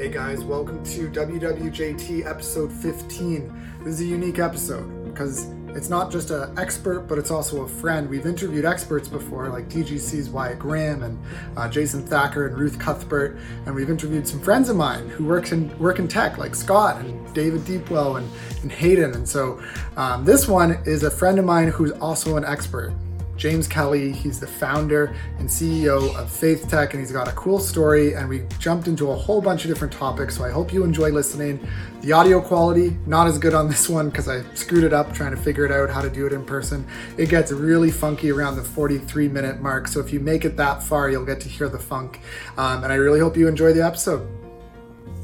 Hey 0.00 0.08
guys, 0.08 0.42
welcome 0.42 0.82
to 0.82 1.10
WWJT 1.10 2.24
episode 2.24 2.72
15. 2.72 3.80
This 3.80 3.96
is 3.96 4.00
a 4.00 4.04
unique 4.06 4.38
episode 4.38 5.04
because 5.04 5.50
it's 5.76 5.90
not 5.90 6.10
just 6.10 6.30
an 6.30 6.58
expert, 6.58 7.00
but 7.00 7.18
it's 7.18 7.30
also 7.30 7.64
a 7.64 7.68
friend. 7.68 8.08
We've 8.08 8.24
interviewed 8.24 8.64
experts 8.64 9.08
before, 9.08 9.50
like 9.50 9.68
TGC's 9.68 10.30
Wyatt 10.30 10.58
Graham 10.58 11.02
and 11.02 11.18
uh, 11.54 11.68
Jason 11.68 12.02
Thacker 12.06 12.46
and 12.46 12.56
Ruth 12.56 12.78
Cuthbert, 12.78 13.38
and 13.66 13.74
we've 13.74 13.90
interviewed 13.90 14.26
some 14.26 14.40
friends 14.40 14.70
of 14.70 14.76
mine 14.76 15.06
who 15.10 15.26
work 15.26 15.52
in 15.52 15.78
work 15.78 15.98
in 15.98 16.08
tech, 16.08 16.38
like 16.38 16.54
Scott 16.54 16.96
and 17.04 17.34
David 17.34 17.60
Deepwell 17.66 18.16
and, 18.16 18.30
and 18.62 18.72
Hayden. 18.72 19.12
And 19.12 19.28
so 19.28 19.62
um, 19.98 20.24
this 20.24 20.48
one 20.48 20.80
is 20.86 21.02
a 21.02 21.10
friend 21.10 21.38
of 21.38 21.44
mine 21.44 21.68
who's 21.68 21.92
also 21.92 22.38
an 22.38 22.44
expert. 22.46 22.94
James 23.40 23.66
Kelly. 23.66 24.12
He's 24.12 24.38
the 24.38 24.46
founder 24.46 25.16
and 25.38 25.48
CEO 25.48 26.14
of 26.14 26.30
Faith 26.30 26.68
Tech, 26.68 26.92
and 26.92 27.00
he's 27.00 27.10
got 27.10 27.26
a 27.26 27.32
cool 27.32 27.58
story. 27.58 28.12
And 28.12 28.28
we 28.28 28.42
jumped 28.58 28.86
into 28.86 29.10
a 29.10 29.16
whole 29.16 29.40
bunch 29.40 29.64
of 29.64 29.70
different 29.70 29.94
topics. 29.94 30.36
So 30.36 30.44
I 30.44 30.50
hope 30.50 30.72
you 30.72 30.84
enjoy 30.84 31.08
listening. 31.08 31.66
The 32.02 32.12
audio 32.12 32.40
quality, 32.42 32.96
not 33.06 33.26
as 33.26 33.38
good 33.38 33.54
on 33.54 33.66
this 33.68 33.88
one 33.88 34.10
because 34.10 34.28
I 34.28 34.42
screwed 34.54 34.84
it 34.84 34.92
up 34.92 35.14
trying 35.14 35.30
to 35.30 35.38
figure 35.38 35.64
it 35.64 35.72
out 35.72 35.88
how 35.88 36.02
to 36.02 36.10
do 36.10 36.26
it 36.26 36.34
in 36.34 36.44
person. 36.44 36.86
It 37.16 37.30
gets 37.30 37.50
really 37.50 37.90
funky 37.90 38.30
around 38.30 38.56
the 38.56 38.62
43 38.62 39.28
minute 39.28 39.60
mark. 39.60 39.88
So 39.88 40.00
if 40.00 40.12
you 40.12 40.20
make 40.20 40.44
it 40.44 40.56
that 40.58 40.82
far, 40.82 41.10
you'll 41.10 41.24
get 41.24 41.40
to 41.40 41.48
hear 41.48 41.68
the 41.70 41.78
funk. 41.78 42.20
Um, 42.58 42.84
and 42.84 42.92
I 42.92 42.96
really 42.96 43.20
hope 43.20 43.38
you 43.38 43.48
enjoy 43.48 43.72
the 43.72 43.84
episode. 43.84 44.39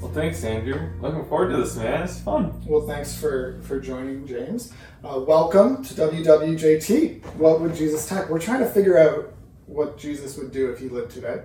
Well, 0.01 0.13
thanks, 0.13 0.45
Andrew. 0.45 0.91
Looking 1.01 1.25
forward 1.27 1.51
to 1.51 1.57
this, 1.57 1.75
man. 1.77 2.03
It's 2.03 2.21
fun. 2.21 2.63
Well, 2.67 2.87
thanks 2.87 3.19
for 3.19 3.61
for 3.63 3.81
joining, 3.81 4.27
James. 4.27 4.73
Uh, 5.03 5.21
welcome 5.27 5.83
to 5.85 5.95
WWJT. 5.95 7.25
What 7.37 7.61
would 7.61 7.75
Jesus 7.75 8.07
Tech? 8.07 8.29
We're 8.29 8.39
trying 8.39 8.61
to 8.61 8.67
figure 8.67 8.99
out 8.99 9.33
what 9.67 9.97
Jesus 9.99 10.37
would 10.37 10.53
do 10.53 10.71
if 10.71 10.79
he 10.79 10.89
lived 10.89 11.13
today, 11.13 11.43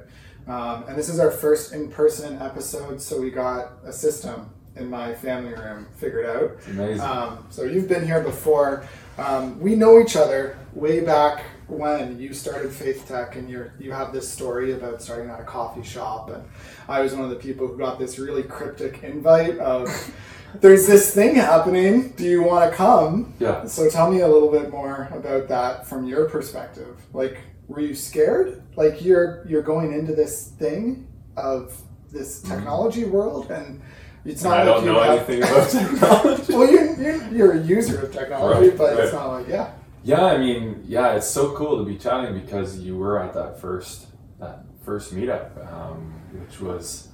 um, 0.47 0.83
and 0.87 0.97
this 0.97 1.07
is 1.07 1.19
our 1.19 1.31
first 1.31 1.73
in 1.73 1.89
person 1.89 2.41
episode. 2.41 3.01
So 3.01 3.21
we 3.21 3.31
got 3.31 3.71
a 3.85 3.93
system 3.93 4.49
in 4.75 4.89
my 4.89 5.13
family 5.13 5.53
room 5.53 5.87
figured 5.95 6.25
out. 6.25 6.51
It's 6.57 6.67
amazing. 6.67 7.01
Um, 7.01 7.45
so 7.49 7.63
you've 7.63 7.87
been 7.87 8.05
here 8.05 8.21
before. 8.21 8.85
Um, 9.21 9.59
we 9.59 9.75
know 9.75 10.01
each 10.01 10.15
other 10.15 10.57
way 10.73 11.01
back 11.01 11.43
when 11.67 12.19
you 12.19 12.33
started 12.33 12.71
Faith 12.71 13.07
Tech, 13.07 13.35
and 13.35 13.47
you 13.47 13.69
you 13.79 13.91
have 13.91 14.11
this 14.11 14.29
story 14.29 14.73
about 14.73 15.01
starting 15.01 15.29
at 15.29 15.39
a 15.39 15.43
coffee 15.43 15.83
shop, 15.83 16.31
and 16.31 16.43
I 16.89 17.01
was 17.01 17.13
one 17.13 17.23
of 17.23 17.29
the 17.29 17.35
people 17.35 17.67
who 17.67 17.77
got 17.77 17.99
this 17.99 18.17
really 18.17 18.43
cryptic 18.43 19.03
invite 19.03 19.59
of. 19.59 19.87
There's 20.59 20.85
this 20.85 21.15
thing 21.15 21.35
happening. 21.35 22.09
Do 22.17 22.25
you 22.25 22.43
want 22.43 22.69
to 22.69 22.75
come? 22.75 23.33
Yeah. 23.39 23.65
So 23.67 23.89
tell 23.89 24.11
me 24.11 24.19
a 24.19 24.27
little 24.27 24.51
bit 24.51 24.69
more 24.69 25.07
about 25.13 25.47
that 25.47 25.87
from 25.87 26.05
your 26.05 26.27
perspective. 26.27 26.99
Like, 27.13 27.39
were 27.69 27.79
you 27.79 27.95
scared? 27.95 28.61
Like 28.75 29.01
you're 29.01 29.45
you're 29.47 29.61
going 29.61 29.93
into 29.93 30.13
this 30.13 30.49
thing 30.49 31.07
of 31.37 31.79
this 32.11 32.41
technology 32.41 33.05
world, 33.05 33.49
and 33.51 33.81
it's 34.25 34.43
not 34.43 34.59
I 34.59 34.63
like 34.63 34.65
don't 34.75 34.85
you 34.85 34.91
know 34.93 34.99
have- 35.01 35.29
anything 35.29 35.43
about 35.43 35.69
technology. 35.71 36.53
well, 36.53 36.71
you, 36.71 36.95
you, 36.97 37.23
you're 37.31 37.51
a 37.53 37.61
user 37.63 38.01
of 38.05 38.13
technology, 38.13 38.69
Right, 38.69 38.77
but 38.77 38.99
it's 38.99 39.13
not 39.13 39.27
like, 39.27 39.47
yeah. 39.47 39.71
Yeah, 40.03 40.25
I 40.25 40.37
mean, 40.37 40.83
yeah, 40.87 41.13
it's 41.15 41.27
so 41.27 41.55
cool 41.55 41.77
to 41.77 41.85
be 41.85 41.95
chatting 41.97 42.33
because 42.39 42.79
you 42.79 42.97
were 42.97 43.19
at 43.21 43.33
that 43.33 43.59
first 43.59 44.07
that 44.39 44.63
first 44.83 45.13
meetup, 45.13 45.71
um, 45.71 46.13
which 46.33 46.59
was, 46.59 47.09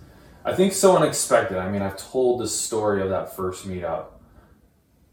I 0.45 0.53
think, 0.53 0.71
so 0.71 0.95
unexpected. 0.95 1.57
I 1.57 1.69
mean, 1.69 1.81
I've 1.81 1.97
told 1.97 2.39
the 2.39 2.47
story 2.47 3.01
of 3.01 3.09
that 3.09 3.35
first 3.35 3.67
meetup 3.67 4.05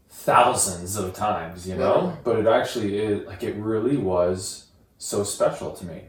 thousands 0.09 0.95
of 0.95 1.13
times, 1.13 1.67
you 1.67 1.75
know, 1.75 2.07
Right. 2.07 2.23
but 2.23 2.39
it 2.39 2.47
actually 2.47 2.97
is 2.97 3.27
like 3.27 3.43
it 3.43 3.55
really 3.57 3.97
was 3.97 4.67
so 4.97 5.23
special 5.23 5.71
to 5.73 5.85
me. 5.85 6.03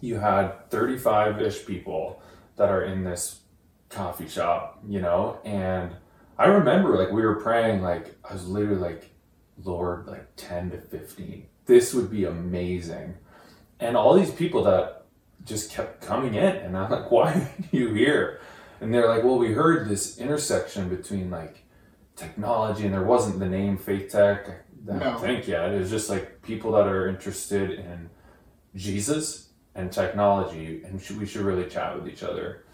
You 0.00 0.18
had 0.18 0.70
thirty-five 0.70 1.42
ish 1.42 1.66
people 1.66 2.22
that 2.56 2.68
are 2.68 2.84
in 2.84 3.02
this 3.04 3.40
coffee 3.88 4.28
shop, 4.28 4.80
you 4.86 5.00
know, 5.00 5.38
and 5.44 5.92
I 6.38 6.46
remember 6.46 6.96
like 6.96 7.10
we 7.10 7.22
were 7.22 7.36
praying, 7.40 7.82
like 7.82 8.14
I 8.28 8.32
was 8.32 8.46
literally 8.46 8.80
like, 8.80 9.10
Lord, 9.64 10.06
like 10.06 10.26
10 10.36 10.70
to 10.70 10.78
15. 10.78 11.46
This 11.66 11.92
would 11.94 12.10
be 12.10 12.24
amazing. 12.24 13.14
And 13.80 13.96
all 13.96 14.14
these 14.14 14.30
people 14.30 14.64
that 14.64 15.06
just 15.44 15.70
kept 15.70 16.00
coming 16.00 16.34
in, 16.34 16.56
and 16.56 16.76
I'm 16.76 16.90
like, 16.90 17.10
why 17.10 17.32
are 17.32 17.50
you 17.72 17.92
here? 17.94 18.40
And 18.80 18.92
they're 18.94 19.08
like, 19.08 19.24
well, 19.24 19.38
we 19.38 19.52
heard 19.52 19.88
this 19.88 20.18
intersection 20.18 20.88
between 20.88 21.30
like 21.30 21.64
technology, 22.14 22.84
and 22.84 22.94
there 22.94 23.04
wasn't 23.04 23.38
the 23.38 23.48
name 23.48 23.76
Faith 23.76 24.10
Tech, 24.12 24.48
I 24.48 24.92
No. 24.92 24.98
don't 25.00 25.20
think 25.20 25.48
yet. 25.48 25.72
It 25.72 25.80
was 25.80 25.90
just 25.90 26.08
like 26.10 26.42
people 26.42 26.72
that 26.72 26.86
are 26.86 27.08
interested 27.08 27.72
in 27.72 28.10
Jesus 28.74 29.50
and 29.74 29.90
technology, 29.90 30.82
and 30.84 30.94
we 31.18 31.26
should 31.26 31.42
really 31.42 31.68
chat 31.68 31.96
with 31.96 32.08
each 32.12 32.22
other. 32.22 32.64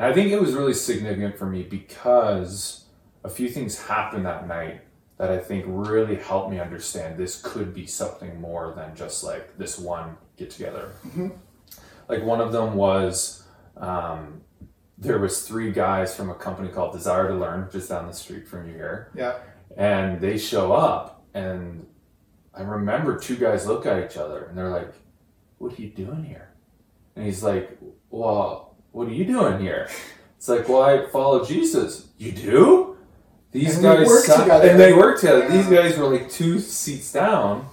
And 0.00 0.08
I 0.08 0.14
think 0.14 0.30
it 0.32 0.40
was 0.40 0.54
really 0.54 0.72
significant 0.72 1.36
for 1.36 1.44
me 1.44 1.62
because 1.62 2.86
a 3.22 3.28
few 3.28 3.50
things 3.50 3.78
happened 3.86 4.24
that 4.24 4.48
night 4.48 4.80
that 5.18 5.30
I 5.30 5.36
think 5.38 5.66
really 5.68 6.16
helped 6.16 6.50
me 6.50 6.58
understand 6.58 7.18
this 7.18 7.38
could 7.42 7.74
be 7.74 7.84
something 7.84 8.40
more 8.40 8.72
than 8.74 8.96
just 8.96 9.22
like 9.22 9.58
this 9.58 9.78
one 9.78 10.16
get 10.38 10.48
together. 10.48 10.92
Like 12.08 12.24
one 12.24 12.40
of 12.40 12.50
them 12.50 12.76
was 12.76 13.44
um, 13.76 14.40
there 14.96 15.18
was 15.18 15.46
three 15.46 15.70
guys 15.70 16.16
from 16.16 16.30
a 16.30 16.34
company 16.34 16.70
called 16.70 16.94
Desire2Learn, 16.96 17.70
just 17.70 17.90
down 17.90 18.06
the 18.06 18.14
street 18.14 18.48
from 18.48 18.68
you 18.68 18.72
here, 18.76 19.10
Yeah. 19.14 19.34
and 19.76 20.18
they 20.18 20.38
show 20.38 20.72
up 20.72 21.22
and 21.34 21.86
I 22.54 22.62
remember 22.62 23.18
two 23.18 23.36
guys 23.36 23.66
look 23.66 23.84
at 23.84 24.02
each 24.10 24.16
other 24.16 24.44
and 24.44 24.56
they're 24.56 24.70
like, 24.70 24.94
"What 25.58 25.78
are 25.78 25.82
you 25.82 25.90
doing 25.90 26.24
here?" 26.24 26.48
And 27.16 27.26
he's 27.26 27.42
like, 27.44 27.78
"Well, 28.08 28.69
what 28.92 29.08
are 29.08 29.12
you 29.12 29.24
doing 29.24 29.60
here?" 29.60 29.88
It's 30.36 30.48
like, 30.48 30.68
"Well, 30.68 30.82
I 30.82 31.06
follow 31.06 31.44
Jesus." 31.44 32.08
You 32.18 32.32
do? 32.32 32.96
These 33.52 33.74
And 33.76 33.82
guys 33.82 34.06
work 34.06 34.24
sat- 34.24 34.42
together. 34.44 34.68
and 34.68 34.78
they 34.80 34.92
work 34.92 35.18
together. 35.20 35.40
Yeah. 35.44 35.48
These 35.56 35.66
guys 35.66 35.98
were 35.98 36.06
like 36.08 36.30
two 36.30 36.58
seats 36.60 37.12
down. 37.12 37.66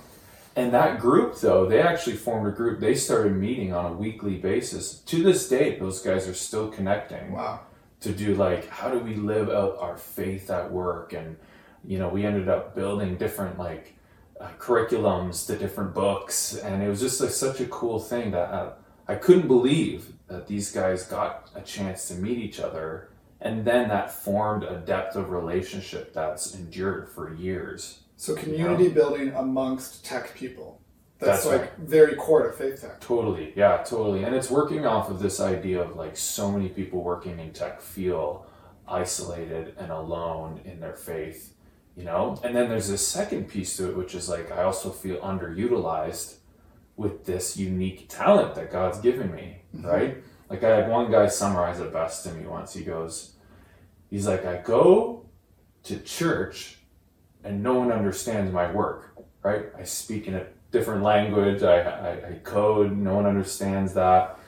And 0.56 0.74
that 0.74 1.00
group, 1.00 1.36
though, 1.40 1.68
they 1.68 1.80
actually 1.82 2.16
formed 2.16 2.48
a 2.48 2.52
group. 2.52 2.80
They 2.80 2.96
started 2.96 3.36
meeting 3.36 3.74
on 3.74 3.86
a 3.86 3.94
weekly 3.94 4.38
basis. 4.38 4.96
To 5.02 5.22
this 5.22 5.48
day, 5.48 5.78
those 5.78 6.02
guys 6.02 6.28
are 6.28 6.34
still 6.34 6.70
connecting 6.70 7.32
Wow. 7.34 7.60
to 8.00 8.12
do 8.12 8.34
like 8.34 8.68
how 8.70 8.90
do 8.90 8.98
we 8.98 9.14
live 9.16 9.50
out 9.50 9.78
our 9.80 9.98
faith 9.98 10.50
at 10.50 10.72
work 10.72 11.14
and 11.14 11.36
you 11.86 11.98
know 12.00 12.10
we 12.10 12.26
ended 12.26 12.48
up 12.50 12.76
building 12.76 13.16
different 13.18 13.58
like 13.60 13.96
uh, 14.42 14.48
curriculums 14.60 15.46
to 15.48 15.56
different 15.58 15.94
books 15.94 16.56
and 16.56 16.82
it 16.84 16.90
was 16.90 17.00
just 17.00 17.20
like, 17.22 17.30
such 17.32 17.60
a 17.60 17.66
cool 17.68 18.00
thing 18.00 18.32
that 18.32 18.50
uh, 18.52 18.72
i 19.08 19.16
couldn't 19.16 19.48
believe 19.48 20.14
that 20.28 20.48
these 20.48 20.72
guys 20.72 21.04
got 21.04 21.50
a 21.56 21.62
chance 21.62 22.08
to 22.08 22.14
meet 22.16 22.38
each 22.38 22.60
other 22.60 23.10
and 23.40 23.66
then 23.66 23.88
that 23.90 24.12
formed 24.12 24.64
a 24.64 24.78
depth 24.78 25.16
of 25.16 25.30
relationship 25.30 26.14
that's 26.14 26.56
endured 26.56 27.08
for 27.10 27.34
years 27.36 28.02
So 28.16 28.36
community 28.36 28.90
building 28.90 29.30
amongst 29.36 30.04
tech 30.04 30.34
people. 30.36 30.82
That's, 31.20 31.44
That's 31.44 31.46
like 31.46 31.62
right. 31.62 31.78
very 31.80 32.16
core 32.16 32.46
to 32.48 32.54
Faith 32.54 32.82
Tech. 32.82 33.00
Totally, 33.00 33.52
yeah, 33.56 33.78
totally. 33.78 34.24
And 34.24 34.36
it's 34.36 34.52
working 34.52 34.86
off 34.86 35.10
of 35.10 35.20
this 35.20 35.40
idea 35.40 35.82
of 35.82 35.96
like 35.96 36.16
so 36.16 36.52
many 36.52 36.70
people 36.70 37.04
working 37.04 37.40
in 37.40 37.54
tech 37.54 37.82
feel 37.82 38.46
isolated 38.88 39.74
and 39.80 39.92
alone 39.92 40.62
in 40.64 40.80
their 40.80 40.94
faith, 40.96 41.56
you 41.96 42.04
know? 42.04 42.40
And 42.44 42.56
then 42.56 42.70
there's 42.70 42.88
this 42.90 43.08
second 43.08 43.50
piece 43.50 43.76
to 43.78 43.90
it, 43.90 43.98
which 43.98 44.14
is 44.16 44.30
like 44.30 44.52
I 44.52 44.64
also 44.64 44.92
feel 44.92 45.18
underutilized 45.22 46.37
with 46.98 47.26
this 47.26 47.56
unique 47.56 48.10
talent 48.10 48.56
that 48.56 48.72
God's 48.72 49.00
given 49.00 49.34
me, 49.34 49.62
right? 49.74 50.18
Like 50.50 50.64
I 50.64 50.76
had 50.76 50.90
one 50.90 51.12
guy 51.12 51.28
summarize 51.28 51.80
it 51.80 51.94
best 51.94 52.24
to 52.26 52.34
me 52.34 52.46
once. 52.46 52.74
He 52.74 52.84
goes, 52.84 53.36
he's 54.10 54.28
like, 54.28 54.46
I 54.46 54.58
go 54.58 55.30
to 55.84 56.00
church 56.00 56.80
and 57.44 57.64
no 57.64 57.76
one 57.76 57.92
understands 57.92 58.52
my 58.52 58.72
work, 58.72 59.16
right? 59.44 59.68
I 59.78 59.84
speak 59.84 60.28
in 60.28 60.36
a 60.36 60.48
different 60.72 61.04
language. 61.04 61.64
I, 61.64 61.82
I, 61.82 62.30
I 62.30 62.34
code. 62.44 62.98
No 62.98 63.16
one 63.16 63.26
understands 63.26 63.94
that. 63.94 64.40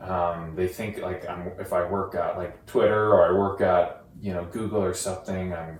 Um, 0.00 0.54
they 0.54 0.68
think 0.68 0.98
like 0.98 1.28
I'm, 1.28 1.52
if 1.58 1.72
I 1.72 1.88
work 1.88 2.14
at 2.14 2.36
like 2.36 2.66
Twitter 2.66 3.12
or 3.12 3.26
I 3.26 3.38
work 3.38 3.60
at 3.62 4.04
you 4.20 4.34
know 4.34 4.44
Google 4.44 4.82
or 4.82 4.94
something, 4.94 5.54
I'm 5.54 5.78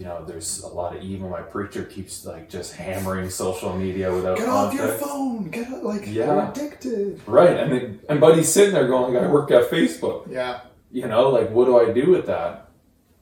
you 0.00 0.06
know 0.06 0.24
there's 0.24 0.62
a 0.62 0.68
lot 0.68 0.96
of 0.96 1.02
evil. 1.02 1.28
My 1.28 1.42
preacher 1.42 1.84
keeps 1.84 2.24
like 2.24 2.48
just 2.48 2.74
hammering 2.74 3.28
social 3.28 3.76
media 3.76 4.10
without 4.14 4.38
Get 4.38 4.48
off 4.48 4.72
your 4.72 4.88
phone. 4.88 5.50
Get 5.50 5.68
out, 5.68 5.84
like 5.84 6.06
Yeah. 6.06 6.12
you're 6.26 6.50
addicted. 6.50 7.20
Right, 7.26 7.54
and 7.60 7.70
then, 7.70 8.00
and 8.08 8.18
Buddy's 8.18 8.50
sitting 8.50 8.72
there 8.72 8.88
going, 8.88 9.12
like, 9.12 9.22
I 9.24 9.26
work 9.30 9.50
at 9.50 9.70
Facebook 9.70 10.26
Yeah. 10.32 10.60
you 10.90 11.06
know 11.06 11.28
like 11.28 11.50
what 11.50 11.66
do 11.66 11.78
i 11.78 11.92
do 11.92 12.10
with 12.10 12.26
that 12.26 12.70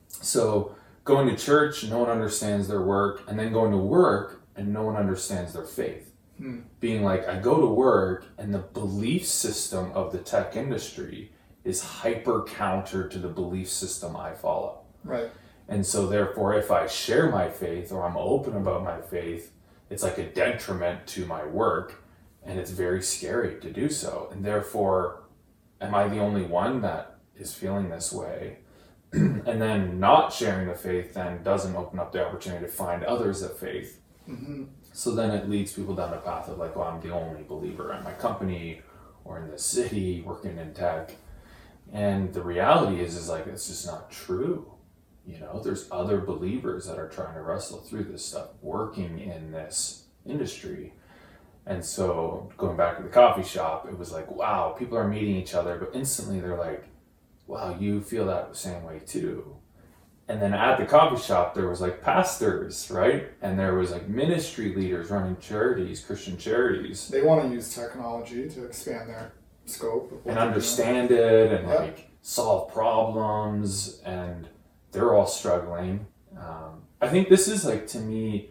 so 0.09 0.75
going 1.05 1.27
to 1.29 1.37
church 1.37 1.85
no 1.85 1.99
one 1.99 2.09
understands 2.11 2.69
their 2.69 2.81
work 2.83 3.23
and 3.29 3.39
then 3.39 3.53
going 3.53 3.73
to 3.73 3.77
work 4.01 4.43
and 4.57 4.73
no 4.73 4.83
one 4.85 4.97
understands 4.97 5.53
their 5.53 5.65
faith 5.65 6.05
Hmm. 6.39 6.61
being 6.81 7.03
like 7.03 7.29
i 7.29 7.37
go 7.51 7.61
to 7.61 7.67
work 7.67 8.25
and 8.39 8.55
the 8.55 8.59
belief 8.81 9.27
system 9.27 9.91
of 9.93 10.13
the 10.13 10.19
tech 10.19 10.55
industry 10.57 11.33
is 11.65 11.83
hyper 11.83 12.45
counter 12.45 13.09
to 13.09 13.19
the 13.19 13.29
belief 13.29 13.69
system 13.69 14.17
i 14.17 14.33
follow 14.33 14.79
Right. 15.05 15.31
And 15.69 15.87
so 15.87 16.07
therefore 16.07 16.55
if 16.55 16.71
i 16.71 16.87
share 16.87 17.31
my 17.31 17.49
faith 17.49 17.93
or 17.93 18.05
i'm 18.05 18.17
open 18.17 18.57
about 18.57 18.83
my 18.83 19.01
faith 19.01 19.53
it's 19.91 20.03
like 20.03 20.19
a 20.19 20.25
detriment 20.25 21.07
to 21.07 21.25
my 21.27 21.45
work 21.45 22.03
and 22.45 22.59
it's 22.59 22.71
very 22.71 23.03
scary 23.03 23.61
to 23.61 23.71
do 23.71 23.89
so 23.89 24.29
and 24.33 24.45
therefore 24.45 25.23
am 25.81 25.95
i 25.95 26.09
the 26.09 26.19
only 26.19 26.43
one 26.43 26.81
that 26.81 27.19
is 27.39 27.55
feeling 27.55 27.89
this 27.89 28.13
way. 28.13 28.59
and 29.13 29.63
then 29.63 29.99
not 29.99 30.33
sharing 30.33 30.69
the 30.69 30.75
faith 30.75 31.15
then 31.15 31.43
doesn't 31.43 31.77
open 31.77 31.99
up 31.99 32.13
the 32.13 32.25
opportunity 32.25 32.67
to 32.67 32.71
find 32.71 33.03
others 33.05 33.41
of 33.41 33.59
faith. 33.59 34.01
Mm-hmm. 34.29 34.65
So 34.93 35.15
then 35.15 35.31
it 35.31 35.49
leads 35.49 35.73
people 35.73 35.95
down 35.95 36.11
the 36.11 36.19
path 36.19 36.49
of 36.49 36.59
like, 36.59 36.77
well, 36.77 36.89
I'm 36.89 37.01
the 37.01 37.15
only 37.15 37.43
believer 37.43 37.95
in 37.95 38.05
my 38.05 38.13
company 38.13 38.83
or 39.25 39.39
in 39.39 39.51
the 39.51 39.59
city 39.59 40.23
working 40.27 40.59
in 40.59 40.75
tech. 40.75 41.13
And 41.91 42.35
the 42.35 42.43
reality 42.43 43.01
is, 43.03 43.17
is 43.17 43.31
like, 43.31 43.47
it's 43.47 43.69
just 43.69 43.87
not 43.87 44.11
true. 44.11 44.71
You 45.29 45.39
know, 45.41 45.61
there's 45.63 45.87
other 45.93 46.23
believers 46.23 46.87
that 46.87 46.99
are 46.99 47.09
trying 47.09 47.35
to 47.35 47.43
wrestle 47.43 47.79
through 47.79 48.05
this 48.05 48.25
stuff, 48.25 48.49
working 48.63 49.19
in 49.19 49.53
this 49.53 50.05
industry. 50.25 50.95
And 51.67 51.85
so 51.85 52.51
going 52.57 52.79
back 52.79 52.97
to 52.97 53.03
the 53.03 53.11
coffee 53.11 53.43
shop, 53.43 53.87
it 53.87 53.99
was 53.99 54.11
like, 54.11 54.31
wow, 54.31 54.75
people 54.79 54.97
are 54.97 55.07
meeting 55.07 55.37
each 55.37 55.53
other, 55.53 55.77
but 55.77 55.91
instantly 55.95 56.41
they're 56.41 56.57
like, 56.57 56.87
wow, 57.47 57.77
you 57.79 58.01
feel 58.01 58.25
that 58.25 58.49
the 58.49 58.57
same 58.57 58.83
way 58.85 59.01
too. 59.01 59.55
And 60.29 60.41
then 60.41 60.55
at 60.55 60.79
the 60.79 60.87
coffee 60.87 61.23
shop, 61.23 61.55
there 61.55 61.69
was 61.69 61.83
like 61.83 62.03
pastors, 62.03 62.91
right? 62.91 63.29
And 63.43 63.59
there 63.59 63.75
was 63.75 63.91
like 63.91 64.09
ministry 64.09 64.75
leaders 64.75 65.11
running 65.11 65.37
charities, 65.39 66.01
Christian 66.01 66.39
charities. 66.39 67.09
They 67.09 67.23
want 67.23 67.47
to 67.47 67.55
use 67.55 67.75
technology 67.75 68.49
to 68.49 68.65
expand 68.65 69.11
their 69.11 69.33
scope 69.67 70.23
and 70.25 70.39
understand 70.39 71.11
it 71.11 71.53
and 71.53 71.69
like 71.69 72.11
solve 72.23 72.73
problems 72.73 74.01
and 74.07 74.49
they're 74.93 75.15
all 75.15 75.27
struggling. 75.27 76.07
Um, 76.37 76.83
i 77.01 77.09
think 77.09 77.29
this 77.29 77.49
is 77.49 77.65
like 77.65 77.87
to 77.89 77.99
me 77.99 78.51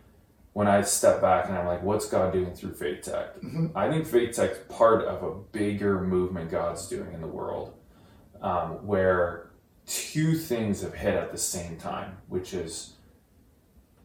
when 0.54 0.68
i 0.68 0.82
step 0.82 1.22
back 1.22 1.48
and 1.48 1.58
i'm 1.58 1.66
like 1.66 1.84
what's 1.84 2.08
god 2.10 2.34
doing 2.34 2.54
through 2.54 2.74
faith 2.74 3.04
tech? 3.04 3.40
Mhm. 3.42 3.72
i 3.76 3.90
think 3.90 4.06
faith 4.08 4.36
tech's 4.36 4.60
part 4.70 5.04
of 5.06 5.24
a 5.24 5.36
bigger 5.52 6.02
movement 6.02 6.50
god's 6.50 6.88
doing 6.88 7.14
in 7.14 7.22
the 7.22 7.28
world 7.28 7.74
um, 8.42 8.86
where 8.86 9.50
two 9.86 10.36
things 10.36 10.82
have 10.82 10.94
hit 10.94 11.14
at 11.16 11.32
the 11.32 11.38
same 11.38 11.78
time 11.78 12.18
which 12.28 12.54
is 12.54 12.94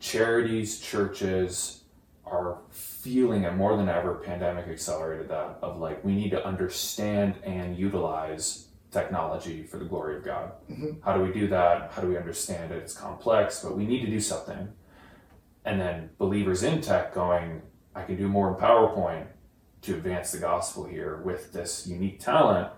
charities 0.00 0.81
churches 0.81 1.84
are 2.26 2.58
feeling 2.70 3.43
it 3.44 3.55
more 3.55 3.76
than 3.76 3.88
ever. 3.88 4.14
Pandemic 4.14 4.67
accelerated 4.69 5.29
that 5.29 5.58
of 5.61 5.79
like 5.79 6.02
we 6.05 6.14
need 6.14 6.31
to 6.31 6.44
understand 6.46 7.34
and 7.44 7.76
utilize 7.76 8.69
technology 8.93 9.62
for 9.65 9.79
the 9.79 9.85
glory 9.85 10.17
of 10.17 10.25
god. 10.25 10.53
Mhm. 10.71 11.03
how 11.03 11.17
do 11.17 11.23
we 11.23 11.33
do 11.33 11.49
that? 11.49 11.91
How 11.93 12.03
do 12.03 12.09
we 12.09 12.17
understand 12.17 12.73
it? 12.73 12.79
It's 12.79 12.94
complex 12.97 13.62
but 13.65 13.77
we 13.77 13.87
need 13.87 14.00
to 14.05 14.11
do 14.11 14.21
something. 14.21 14.69
And 15.65 15.81
then 15.81 16.11
believers 16.19 16.62
in 16.62 16.81
tech 16.81 17.15
going 17.15 17.62
i 17.94 18.03
can 18.03 18.17
do 18.17 18.29
more 18.29 18.49
in 18.49 18.55
powerpoint 18.55 19.27
to 19.83 19.94
advance 19.94 20.31
the 20.33 20.39
gospel 20.39 20.85
here 20.85 21.21
with 21.25 21.53
this 21.53 21.87
unique 21.87 22.21
talent 22.21 22.69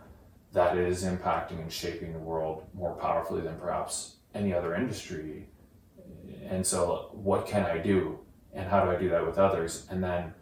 that 0.53 0.77
is 0.77 1.05
impacting 1.05 1.61
and 1.61 1.71
shaping 1.73 2.13
the 2.13 2.19
world 2.19 2.65
more 2.75 2.95
powerfully 2.95 3.41
than 3.43 3.57
perhaps 3.59 4.17
any 4.35 4.55
other 4.55 4.75
industry. 4.75 5.49
And 6.49 6.65
so 6.67 7.11
what 7.13 7.47
can 7.47 7.65
i 7.67 7.79
do? 7.79 8.19
And 8.53 8.69
how 8.69 8.85
do 8.85 8.91
i 8.91 8.97
do 8.97 9.09
that 9.11 9.27
with 9.27 9.39
others? 9.39 9.87
And 9.91 10.03
then 10.03 10.33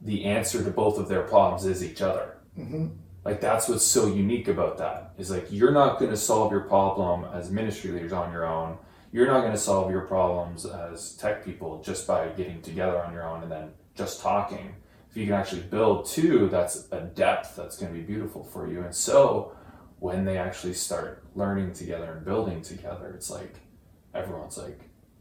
the 0.00 0.24
answer 0.24 0.62
to 0.62 0.70
both 0.70 0.98
of 0.98 1.08
their 1.08 1.22
problems 1.22 1.64
is 1.66 1.82
each 1.82 2.00
other. 2.02 2.38
Hmm 2.54 2.86
like 3.26 3.40
that's 3.40 3.68
what's 3.68 3.84
so 3.84 4.06
unique 4.06 4.46
about 4.46 4.78
that 4.78 5.10
is 5.18 5.32
like 5.32 5.48
you're 5.50 5.72
not 5.72 5.98
going 5.98 6.12
to 6.12 6.16
solve 6.16 6.52
your 6.52 6.60
problem 6.60 7.24
as 7.34 7.50
ministry 7.50 7.90
leaders 7.90 8.12
on 8.12 8.32
your 8.32 8.46
own. 8.46 8.78
You're 9.10 9.26
not 9.26 9.40
going 9.40 9.52
to 9.52 9.58
solve 9.58 9.90
your 9.90 10.02
problems 10.02 10.64
as 10.64 11.16
tech 11.16 11.44
people 11.44 11.82
just 11.82 12.06
by 12.06 12.28
getting 12.28 12.62
together 12.62 13.02
on 13.02 13.12
your 13.12 13.26
own 13.26 13.42
and 13.42 13.50
then 13.50 13.72
just 13.96 14.20
talking. 14.20 14.76
If 15.10 15.16
you 15.16 15.24
can 15.24 15.34
actually 15.34 15.62
build 15.62 16.06
two 16.06 16.48
that's 16.48 16.86
a 16.92 17.00
depth 17.00 17.56
that's 17.56 17.76
going 17.76 17.92
to 17.92 17.98
be 17.98 18.04
beautiful 18.04 18.44
for 18.44 18.70
you. 18.70 18.82
And 18.82 18.94
so 18.94 19.56
when 19.98 20.24
they 20.24 20.38
actually 20.38 20.74
start 20.74 21.24
learning 21.34 21.72
together 21.72 22.12
and 22.12 22.24
building 22.24 22.62
together 22.62 23.12
it's 23.16 23.30
like 23.30 23.56
everyone's 24.14 24.58
like 24.58 24.78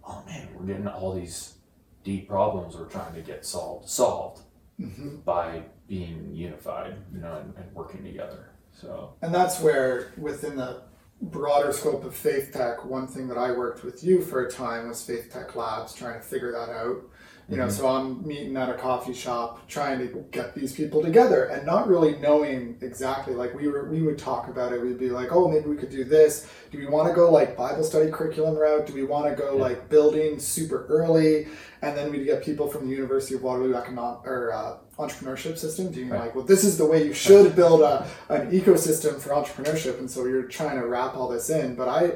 oh 0.07 0.21
man 0.27 0.47
we're 0.53 0.65
getting 0.65 0.87
all 0.87 1.13
these 1.13 1.55
deep 2.03 2.27
problems 2.27 2.75
we're 2.75 2.85
trying 2.85 3.13
to 3.13 3.21
get 3.21 3.45
solved 3.45 3.89
solved 3.89 4.41
hmm 4.77 5.15
by 5.23 5.63
being 5.87 6.31
unified, 6.33 6.95
you 7.13 7.19
know, 7.19 7.35
and, 7.35 7.53
and 7.57 7.75
working 7.75 8.03
together. 8.03 8.49
So 8.71 9.13
And 9.21 9.33
that's 9.33 9.61
where, 9.61 10.11
within 10.17 10.55
the 10.57 10.81
broader 11.21 11.71
scope 11.71 12.03
of 12.03 12.15
Faith 12.15 12.51
Tech, 12.51 12.83
one 12.85 13.07
thing 13.07 13.27
that 13.27 13.37
I 13.37 13.51
worked 13.51 13.83
with 13.83 14.03
you 14.03 14.21
for 14.21 14.45
a 14.45 14.51
time 14.51 14.89
was 14.89 15.03
Faith 15.03 15.31
Tech 15.31 15.55
Labs, 15.55 15.93
trying 15.93 16.19
to 16.19 16.25
figure 16.25 16.51
that 16.51 16.69
out. 16.69 17.03
You 17.47 17.57
know, 17.57 17.67
Mhm. 17.67 17.71
so 17.71 17.87
I'm 17.87 18.25
meeting 18.25 18.57
at 18.57 18.69
a 18.69 18.73
coffee 18.73 19.13
shop, 19.13 19.67
trying 19.67 19.99
to 19.99 20.25
get 20.31 20.55
these 20.55 20.73
people 20.73 21.03
together, 21.03 21.43
and 21.43 21.63
not 21.63 21.87
really 21.87 22.15
knowing 22.17 22.75
exactly. 22.81 23.35
Like 23.35 23.53
we 23.53 23.67
were, 23.67 23.85
we 23.87 24.01
would 24.01 24.17
talk 24.17 24.47
about 24.47 24.73
it. 24.73 24.81
We'd 24.81 24.97
be 24.97 25.11
like, 25.11 25.29
"Oh, 25.31 25.47
maybe 25.47 25.69
we 25.69 25.75
could 25.75 25.91
do 25.91 26.03
this. 26.03 26.47
Do 26.71 26.79
we 26.79 26.87
want 26.87 27.07
to 27.07 27.13
go 27.13 27.29
like 27.31 27.55
Bible 27.55 27.83
study 27.83 28.09
curriculum 28.09 28.55
route? 28.57 28.87
Do 28.87 28.93
we 28.95 29.03
want 29.03 29.29
to 29.29 29.35
go 29.39 29.55
Yeah. 29.57 29.61
like 29.61 29.89
building 29.89 30.39
super 30.39 30.87
early?" 30.89 31.47
And 31.83 31.95
then 31.95 32.11
we'd 32.11 32.25
get 32.25 32.41
people 32.41 32.67
from 32.67 32.87
the 32.87 32.95
University 32.95 33.35
of 33.35 33.43
Waterloo 33.43 33.75
economic 33.75 34.25
or 34.25 34.51
uh, 34.51 34.77
entrepreneurship 34.97 35.57
system 35.59 35.89
being 35.89 36.09
Right. 36.09 36.21
like, 36.21 36.35
"Well, 36.35 36.45
this 36.45 36.63
is 36.63 36.79
the 36.79 36.85
way 36.85 37.03
you 37.03 37.13
should 37.13 37.55
build 37.55 37.81
a 37.81 38.07
an 38.29 38.49
ecosystem 38.49 39.19
for 39.19 39.29
entrepreneurship," 39.29 39.99
and 39.99 40.09
so 40.09 40.25
you're 40.25 40.43
trying 40.43 40.79
to 40.81 40.87
wrap 40.87 41.15
all 41.15 41.27
this 41.27 41.51
in. 41.51 41.75
But 41.75 41.89
I, 41.89 42.13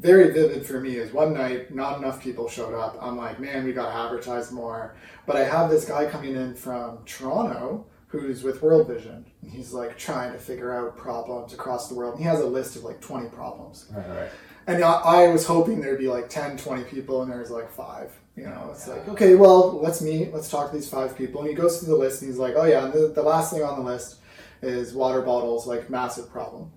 very 0.00 0.32
vivid 0.32 0.66
for 0.66 0.80
me 0.80 0.96
is 0.96 1.12
one 1.12 1.34
night, 1.34 1.74
not 1.74 1.98
enough 1.98 2.22
people 2.22 2.48
showed 2.48 2.74
up. 2.74 2.96
I'm 3.00 3.16
like, 3.16 3.38
man, 3.38 3.64
we 3.64 3.72
got 3.72 3.90
to 3.90 3.94
advertise 3.94 4.50
more. 4.50 4.96
But 5.26 5.36
I 5.36 5.44
have 5.44 5.70
this 5.70 5.84
guy 5.84 6.06
coming 6.06 6.34
in 6.34 6.54
from 6.54 7.04
Toronto 7.04 7.86
who's 8.12 8.42
with 8.42 8.60
World 8.60 8.88
Vision. 8.88 9.24
He's 9.50 9.72
like 9.72 9.96
trying 9.96 10.32
to 10.32 10.38
figure 10.38 10.74
out 10.74 10.98
problems 10.98 11.54
across 11.54 11.88
the 11.88 11.94
world. 11.94 12.14
And 12.14 12.22
he 12.22 12.28
has 12.28 12.40
a 12.40 12.46
list 12.46 12.76
of 12.76 12.84
like 12.84 13.00
20 13.00 13.30
problems. 13.30 13.86
right, 13.90 14.08
right. 14.08 14.30
And 14.66 14.84
I, 14.84 14.92
I 14.92 15.28
was 15.28 15.46
hoping 15.46 15.80
there'd 15.80 15.98
be 15.98 16.08
like 16.08 16.28
10, 16.28 16.56
20 16.56 16.84
people, 16.84 17.22
and 17.22 17.32
there's 17.32 17.50
like 17.50 17.70
five. 17.70 18.12
You 18.36 18.44
know, 18.44 18.68
it's 18.70 18.86
like, 18.86 19.08
okay, 19.08 19.34
well, 19.34 19.80
let's 19.80 20.00
meet, 20.00 20.32
let's 20.32 20.48
talk 20.48 20.70
to 20.70 20.76
these 20.76 20.88
five 20.88 21.16
people. 21.16 21.40
And 21.40 21.50
he 21.50 21.56
goes 21.56 21.78
through 21.78 21.88
the 21.88 21.96
list 21.96 22.22
and 22.22 22.30
he's 22.30 22.38
like, 22.38 22.54
oh, 22.56 22.64
yeah, 22.64 22.84
and 22.84 22.92
the, 22.92 23.08
the 23.08 23.22
last 23.22 23.52
thing 23.52 23.62
on 23.62 23.78
the 23.78 23.84
list 23.84 24.16
is 24.62 24.94
water 24.94 25.22
bottles, 25.22 25.66
like 25.66 25.90
massive 25.90 26.30
problem. 26.30 26.70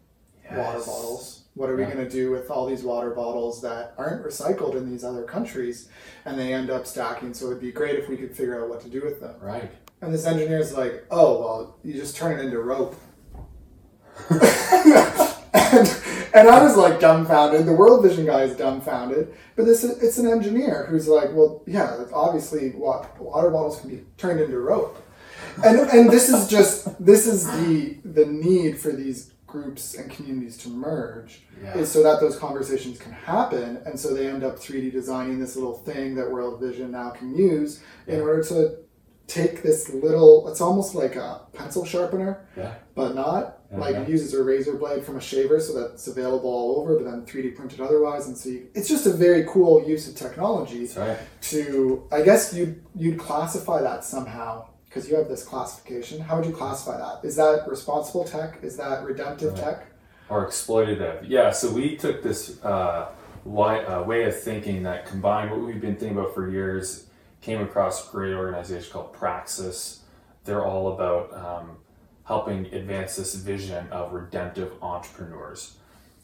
Water 0.51 0.79
bottles. 0.79 1.34
What 1.55 1.69
are 1.69 1.75
we 1.75 1.83
Yeah. 1.83 1.93
going 1.93 2.05
to 2.05 2.09
do 2.11 2.31
with 2.31 2.51
all 2.51 2.65
these 2.67 2.83
water 2.83 3.11
bottles 3.11 3.61
that 3.61 3.93
aren't 3.97 4.23
recycled 4.25 4.75
in 4.75 4.89
these 4.89 5.03
other 5.05 5.23
countries 5.23 5.87
and 6.25 6.37
they 6.37 6.53
end 6.53 6.69
up 6.69 6.85
stacking? 6.85 7.33
So 7.33 7.47
it'd 7.47 7.61
be 7.61 7.71
great 7.71 7.97
if 7.97 8.09
we 8.09 8.17
could 8.17 8.35
figure 8.35 8.61
out 8.61 8.69
what 8.69 8.81
to 8.81 8.89
do 8.89 9.01
with 9.01 9.21
them. 9.21 9.35
Right. 9.41 9.71
And 10.01 10.13
this 10.13 10.25
engineer's 10.25 10.73
like, 10.73 11.05
oh, 11.09 11.39
well, 11.39 11.77
you 11.83 11.93
just 11.93 12.15
turn 12.17 12.37
it 12.37 12.43
into 12.43 12.59
rope. 12.59 12.95
and, 14.29 15.97
and 16.33 16.49
I 16.49 16.61
was 16.63 16.75
like 16.77 16.99
dumbfounded. 16.99 17.65
The 17.65 17.73
World 17.73 18.03
Vision 18.03 18.25
guy 18.25 18.43
is 18.43 18.55
dumbfounded. 18.57 19.33
But 19.55 19.65
this 19.65 19.83
it's 19.83 20.17
an 20.17 20.27
engineer 20.27 20.87
who's 20.89 21.07
like, 21.07 21.29
well, 21.33 21.63
yeah, 21.65 22.03
obviously 22.13 22.71
water 22.75 23.49
bottles 23.49 23.79
can 23.79 23.89
be 23.89 24.03
turned 24.17 24.39
into 24.41 24.59
rope. 24.59 25.01
And, 25.63 25.79
and 25.89 26.09
this 26.11 26.29
is 26.29 26.47
just 26.49 27.03
this 27.03 27.27
is 27.27 27.45
the 27.45 27.97
the 28.03 28.25
need 28.25 28.77
for 28.77 28.91
these 28.91 29.31
groups 29.47 29.93
and 29.95 30.09
communities 30.11 30.57
to 30.57 30.69
merge 30.69 31.41
Yeah. 31.63 31.77
is 31.77 31.91
so 31.91 32.01
that 32.03 32.19
those 32.19 32.35
conversations 32.37 32.97
can 32.97 33.11
happen 33.11 33.79
and 33.85 33.99
so 33.99 34.13
they 34.13 34.27
end 34.27 34.43
up 34.43 34.57
3d 34.57 34.91
designing 34.91 35.39
this 35.39 35.55
little 35.55 35.77
thing 35.77 36.15
that 36.15 36.29
world 36.31 36.59
vision 36.59 36.91
now 36.91 37.11
can 37.11 37.35
use 37.35 37.81
in 38.07 38.21
order 38.21 38.43
to 38.45 38.77
take 39.27 39.63
this 39.63 39.89
little 39.93 40.47
it's 40.49 40.61
almost 40.61 40.93
like 40.95 41.15
a 41.15 41.41
pencil 41.53 41.85
sharpener 41.85 42.45
Yeah. 42.57 42.73
but 42.95 43.15
not 43.15 43.59
like 43.71 43.95
it 43.95 44.07
uses 44.07 44.33
a 44.33 44.41
razor 44.43 44.75
blade 44.75 45.03
from 45.03 45.17
a 45.17 45.21
shaver 45.21 45.59
so 45.59 45.73
that 45.79 45.93
it's 45.93 46.07
available 46.07 46.49
all 46.49 46.79
over 46.81 46.95
but 46.95 47.03
then 47.05 47.25
3d 47.25 47.55
printed 47.55 47.81
otherwise 47.81 48.27
and 48.27 48.37
so 48.37 48.49
you, 48.49 48.67
it's 48.73 48.87
just 48.87 49.05
a 49.05 49.11
very 49.11 49.43
cool 49.47 49.85
use 49.87 50.07
of 50.07 50.15
technology 50.15 50.87
right. 50.97 51.17
to 51.41 52.07
i 52.11 52.21
guess 52.21 52.53
you'd, 52.53 52.83
you'd 52.95 53.19
classify 53.19 53.81
that 53.81 54.03
somehow 54.03 54.65
because 54.95 55.09
you 55.09 55.17
have 55.17 55.27
this 55.27 55.43
classification 55.43 56.21
how 56.21 56.37
would 56.37 56.45
you 56.45 56.53
classify 56.53 56.97
that 56.97 57.27
is 57.27 57.35
that 57.35 57.67
responsible 57.67 58.23
tech 58.23 58.59
is 58.63 58.77
that 58.77 59.03
redemptive 59.03 59.53
Right. 59.53 59.63
tech 59.63 59.87
Or 60.27 60.47
exploitative. 60.47 61.25
Yeah. 61.27 61.51
So 61.51 61.71
we 61.71 61.97
took 61.97 62.23
this 62.23 62.63
uh, 62.63 63.11
uh, 63.45 64.03
way 64.07 64.23
of 64.23 64.41
thinking 64.41 64.83
that 64.83 65.05
combined 65.05 65.51
what 65.51 65.59
we've 65.59 65.79
been 65.79 65.95
thinking 65.95 66.17
about 66.17 66.33
for 66.33 66.49
years, 66.49 67.05
came 67.41 67.61
across 67.61 68.07
a 68.07 68.11
great 68.11 68.33
organization 68.33 68.91
called 68.91 69.13
Praxis. 69.13 70.01
They're 70.43 70.65
all 70.65 70.93
about 70.93 71.31
um, 71.33 71.77
helping 72.23 72.65
advance 72.73 73.17
this 73.17 73.35
vision 73.35 73.87
of 73.91 74.13
redemptive 74.13 74.71
entrepreneurs. 74.81 75.77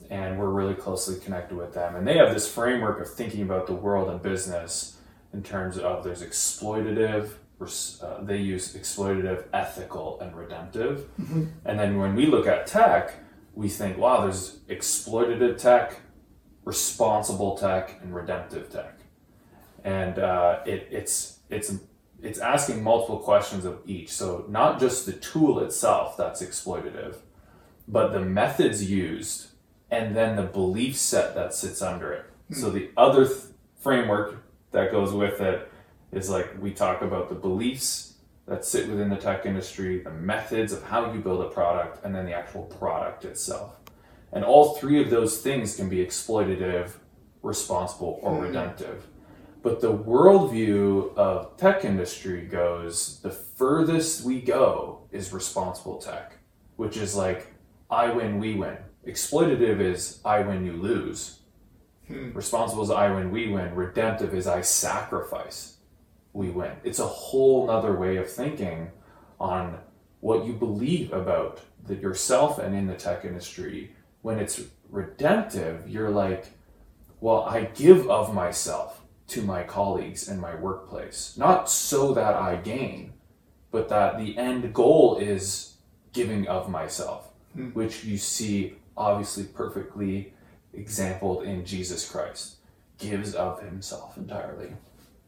And 0.09 0.39
we're 0.39 0.49
really 0.49 0.73
closely 0.73 1.19
connected 1.19 1.55
with 1.55 1.75
them. 1.75 1.95
And 1.95 2.07
they 2.07 2.17
have 2.17 2.33
this 2.33 2.51
framework 2.51 2.99
of 3.01 3.13
thinking 3.13 3.43
about 3.43 3.67
the 3.67 3.75
world 3.75 4.09
and 4.09 4.19
business 4.19 4.97
in 5.31 5.43
terms 5.43 5.77
of 5.77 6.03
there's 6.03 6.23
exploitative, 6.23 7.33
uh, 7.65 8.19
they 8.23 8.37
use 8.37 8.75
exploitative, 8.75 9.45
ethical, 9.53 10.19
and 10.19 10.35
redemptive. 10.35 11.07
And 11.65 11.79
then 11.79 11.97
when 11.97 12.15
we 12.15 12.25
look 12.25 12.47
at 12.47 12.67
tech, 12.67 13.13
we 13.53 13.69
think, 13.69 13.97
wow, 13.97 14.21
there's 14.21 14.59
exploitative 14.69 15.57
tech, 15.57 15.99
responsible 16.65 17.57
tech, 17.57 17.99
and 18.01 18.15
redemptive 18.15 18.71
tech. 18.71 18.99
And 19.83 20.19
uh, 20.19 20.59
it, 20.65 20.87
it's 20.91 21.39
it's 21.49 21.73
it's 22.21 22.39
asking 22.39 22.83
multiple 22.83 23.19
questions 23.19 23.65
of 23.65 23.79
each. 23.85 24.11
So 24.11 24.45
not 24.47 24.79
just 24.79 25.05
the 25.05 25.13
tool 25.13 25.59
itself 25.59 26.17
that's 26.17 26.41
exploitative, 26.41 27.17
but 27.87 28.11
the 28.11 28.19
methods 28.19 28.89
used 28.89 29.47
and 29.89 30.15
then 30.15 30.35
the 30.35 30.43
belief 30.43 30.95
set 30.95 31.35
that 31.35 31.53
sits 31.53 31.81
under 31.81 32.13
it. 32.13 32.25
So 32.51 32.69
the 32.69 32.91
other 32.95 33.25
th- 33.25 33.39
framework 33.79 34.43
that 34.71 34.91
goes 34.91 35.13
with 35.13 35.41
it 35.41 35.70
is 36.11 36.29
like 36.29 36.49
we 36.61 36.71
talk 36.71 37.01
about 37.01 37.29
the 37.29 37.35
beliefs 37.35 38.15
that 38.47 38.65
sit 38.65 38.89
within 38.89 39.09
the 39.09 39.15
tech 39.15 39.45
industry, 39.45 39.99
the 39.99 40.11
methods 40.11 40.73
of 40.73 40.83
how 40.83 41.11
you 41.13 41.19
build 41.19 41.41
a 41.41 41.49
product, 41.49 42.03
and 42.03 42.13
then 42.13 42.25
the 42.25 42.33
actual 42.33 42.63
product 42.63 43.23
itself. 43.23 43.75
And 44.33 44.43
all 44.43 44.75
three 44.75 45.01
of 45.01 45.09
those 45.09 45.41
things 45.41 45.75
can 45.75 45.89
be 45.89 45.97
exploitative, 45.97 46.91
responsible, 47.41 48.19
or 48.21 48.33
mm-hmm. 48.33 48.43
redemptive. 48.43 49.07
But 49.63 49.79
the 49.79 49.95
worldview 49.95 51.15
of 51.15 51.55
tech 51.57 51.85
industry 51.85 52.41
goes 52.41 53.19
the 53.21 53.29
furthest 53.29 54.25
we 54.25 54.41
go 54.41 55.07
is 55.11 55.33
responsible 55.33 55.97
tech, 55.97 56.33
which 56.77 56.97
is 56.97 57.15
like 57.15 57.53
I 57.89 58.09
win, 58.09 58.39
we 58.39 58.55
win. 58.55 58.77
Exploitative 59.05 59.79
is 59.79 60.19
I 60.25 60.41
win, 60.41 60.65
you 60.65 60.73
lose. 60.73 61.41
Hmm. 62.07 62.31
Responsible 62.33 62.83
is 62.83 62.89
I 62.89 63.13
win, 63.13 63.29
we 63.29 63.49
win. 63.49 63.75
Redemptive 63.75 64.33
is 64.33 64.47
I 64.47 64.61
sacrifice, 64.61 65.77
we 66.33 66.49
win. 66.49 66.71
It's 66.83 66.99
a 66.99 67.07
whole 67.07 67.67
nother 67.67 67.95
way 67.95 68.17
of 68.17 68.29
thinking 68.29 68.91
on 69.39 69.79
what 70.19 70.45
you 70.45 70.53
believe 70.53 71.11
about 71.11 71.61
the, 71.85 71.95
yourself 71.95 72.59
and 72.59 72.75
in 72.75 72.87
the 72.87 72.95
tech 72.95 73.25
industry. 73.25 73.91
When 74.21 74.39
it's 74.39 74.61
redemptive, 74.89 75.89
you're 75.89 76.11
like, 76.11 76.45
well, 77.19 77.43
I 77.43 77.65
give 77.65 78.09
of 78.09 78.33
myself 78.33 79.01
to 79.27 79.41
my 79.41 79.63
colleagues 79.63 80.27
and 80.27 80.39
my 80.39 80.55
workplace, 80.55 81.35
not 81.37 81.69
so 81.69 82.13
that 82.13 82.35
I 82.35 82.57
gain, 82.57 83.13
but 83.71 83.89
that 83.89 84.17
the 84.17 84.37
end 84.37 84.73
goal 84.73 85.17
is 85.17 85.75
giving 86.13 86.47
of 86.47 86.69
myself, 86.69 87.31
hmm. 87.53 87.69
which 87.69 88.03
you 88.03 88.17
see 88.17 88.75
obviously 88.97 89.45
perfectly 89.45 90.33
exampled 90.73 91.43
in 91.43 91.65
Jesus 91.65 92.09
Christ, 92.09 92.57
gives 92.97 93.33
of 93.33 93.61
himself 93.61 94.17
entirely. 94.17 94.73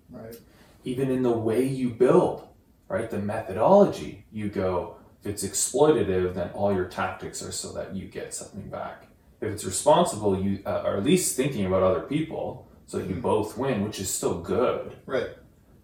Right. 0.09 0.35
Even 0.83 1.09
in 1.09 1.23
the 1.23 1.31
way 1.31 1.63
you 1.63 1.89
build, 1.89 2.47
right? 2.87 3.09
The 3.09 3.19
methodology, 3.19 4.25
you 4.31 4.49
go, 4.49 4.97
if 5.21 5.27
it's 5.27 5.43
exploitative, 5.43 6.33
then 6.33 6.49
all 6.49 6.73
your 6.73 6.85
tactics 6.85 7.41
are 7.41 7.51
so 7.51 7.71
that 7.73 7.95
you 7.95 8.07
get 8.07 8.33
something 8.33 8.69
back. 8.69 9.07
If 9.41 9.51
it's 9.51 9.65
responsible, 9.65 10.41
you 10.41 10.59
uh, 10.65 10.83
are 10.85 10.97
at 10.97 11.03
least 11.03 11.35
thinking 11.35 11.65
about 11.65 11.83
other 11.83 12.01
people 12.01 12.67
so 12.85 12.99
you 12.99 13.15
both 13.15 13.57
win, 13.57 13.83
which 13.83 13.99
is 13.99 14.09
still 14.09 14.39
good. 14.39 14.95
Right. 15.05 15.29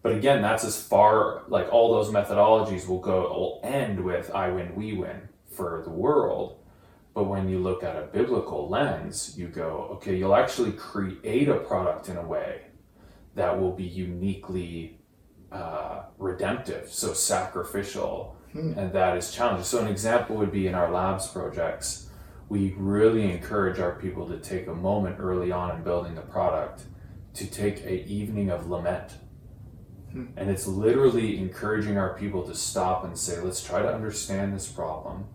But 0.01 0.13
again, 0.13 0.41
that's 0.41 0.63
as 0.63 0.81
far 0.81 1.43
like 1.47 1.71
all 1.71 1.93
those 1.93 2.09
methodologies 2.09 2.87
will 2.87 2.99
go 2.99 3.21
will 3.21 3.61
end 3.63 3.99
with 4.03 4.31
I 4.33 4.49
win, 4.49 4.75
we 4.75 4.93
win 4.93 5.27
for 5.49 5.81
the 5.83 5.91
world. 5.91 6.59
But 7.13 7.23
when 7.23 7.49
you 7.49 7.59
look 7.59 7.83
at 7.83 7.95
a 7.95 8.07
biblical 8.07 8.69
lens, 8.69 9.35
you 9.37 9.47
go, 9.47 9.89
okay, 9.93 10.15
you'll 10.15 10.35
actually 10.35 10.71
create 10.73 11.49
a 11.49 11.55
product 11.55 12.07
in 12.07 12.17
a 12.17 12.25
way 12.25 12.61
that 13.35 13.59
will 13.59 13.71
be 13.71 13.83
uniquely 13.83 14.99
uh, 15.51 16.03
redemptive, 16.17 16.89
so 16.91 17.13
sacrificial, 17.13 18.35
and 18.53 18.91
that 18.93 19.17
is 19.17 19.31
challenging. 19.31 19.63
So 19.63 19.79
an 19.79 19.87
example 19.87 20.35
would 20.37 20.51
be 20.51 20.67
in 20.67 20.75
our 20.75 20.91
labs 20.91 21.27
projects, 21.27 22.09
we 22.49 22.73
really 22.77 23.31
encourage 23.31 23.79
our 23.79 23.93
people 23.93 24.27
to 24.27 24.37
take 24.37 24.67
a 24.67 24.73
moment 24.73 25.17
early 25.19 25.51
on 25.51 25.75
in 25.75 25.83
building 25.83 26.15
the 26.15 26.21
product 26.21 26.83
to 27.35 27.45
take 27.45 27.81
a 27.85 28.05
evening 28.05 28.49
of 28.49 28.69
lament 28.69 29.13
and 30.13 30.49
it's 30.49 30.65
literally 30.65 31.37
encouraging 31.37 31.97
our 31.97 32.17
people 32.17 32.43
to 32.43 32.55
stop 32.55 33.03
and 33.03 33.17
say, 33.17 33.39
let's 33.41 33.61
try 33.63 33.81
to 33.81 33.93
understand 33.93 34.53
this 34.53 34.67
problem. 34.67 35.27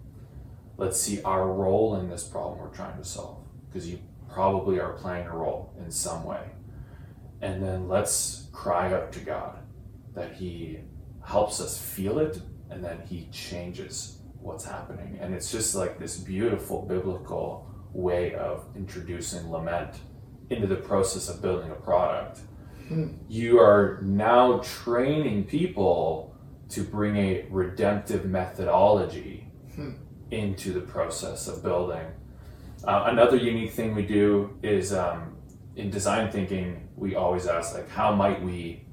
Let's 0.77 1.01
see 1.01 1.23
our 1.23 1.53
role 1.53 1.97
in 1.97 2.11
this 2.11 2.25
problem 2.25 2.59
we're 2.59 2.75
trying 2.75 2.99
to 2.99 3.05
solve. 3.05 3.45
Because 3.69 3.89
you 3.89 4.01
probably 4.29 4.81
are 4.81 4.93
playing 4.95 5.27
a 5.27 5.37
role 5.37 5.73
in 5.79 5.91
some 5.91 6.25
way. 6.25 6.51
And 7.45 7.63
then 7.63 7.89
let's 7.89 8.49
cry 8.53 8.93
out 8.93 9.13
to 9.13 9.21
God 9.21 9.59
that 10.15 10.35
He 10.35 10.79
helps 11.25 11.61
us 11.61 11.79
feel 11.79 12.19
it 12.19 12.41
and 12.71 12.83
then 12.83 13.01
He 13.09 13.29
changes 13.31 14.19
what's 14.41 14.65
happening. 14.65 15.19
And 15.21 15.35
it's 15.35 15.51
just 15.53 15.75
like 15.75 15.99
this 15.99 16.17
beautiful 16.17 16.83
biblical 16.83 17.71
way 17.93 18.35
of 18.35 18.67
introducing 18.77 19.51
lament 19.51 20.01
into 20.51 20.67
the 20.67 20.77
process 20.77 21.29
of 21.29 21.41
building 21.41 21.71
a 21.71 21.75
product 21.75 22.41
you 23.29 23.59
are 23.61 24.01
now 24.03 24.59
training 24.59 25.45
people 25.45 26.37
to 26.69 26.83
bring 26.83 27.17
a 27.17 27.47
redemptive 27.51 28.25
methodology 28.27 29.49
into 30.31 30.73
the 30.73 30.81
process 30.81 31.49
of 31.49 31.63
building. 31.63 32.07
Uh, 32.87 33.05
another 33.07 33.37
unique 33.37 33.73
thing 33.73 33.95
we 33.95 34.05
do 34.05 34.59
is 34.63 34.93
um, 34.93 35.34
in 35.77 35.91
design 35.91 36.31
thinking, 36.31 36.89
we 36.97 37.15
always 37.15 37.47
ask 37.47 37.75
like, 37.75 37.91
how 37.91 38.15
might 38.15 38.43
we 38.43 38.85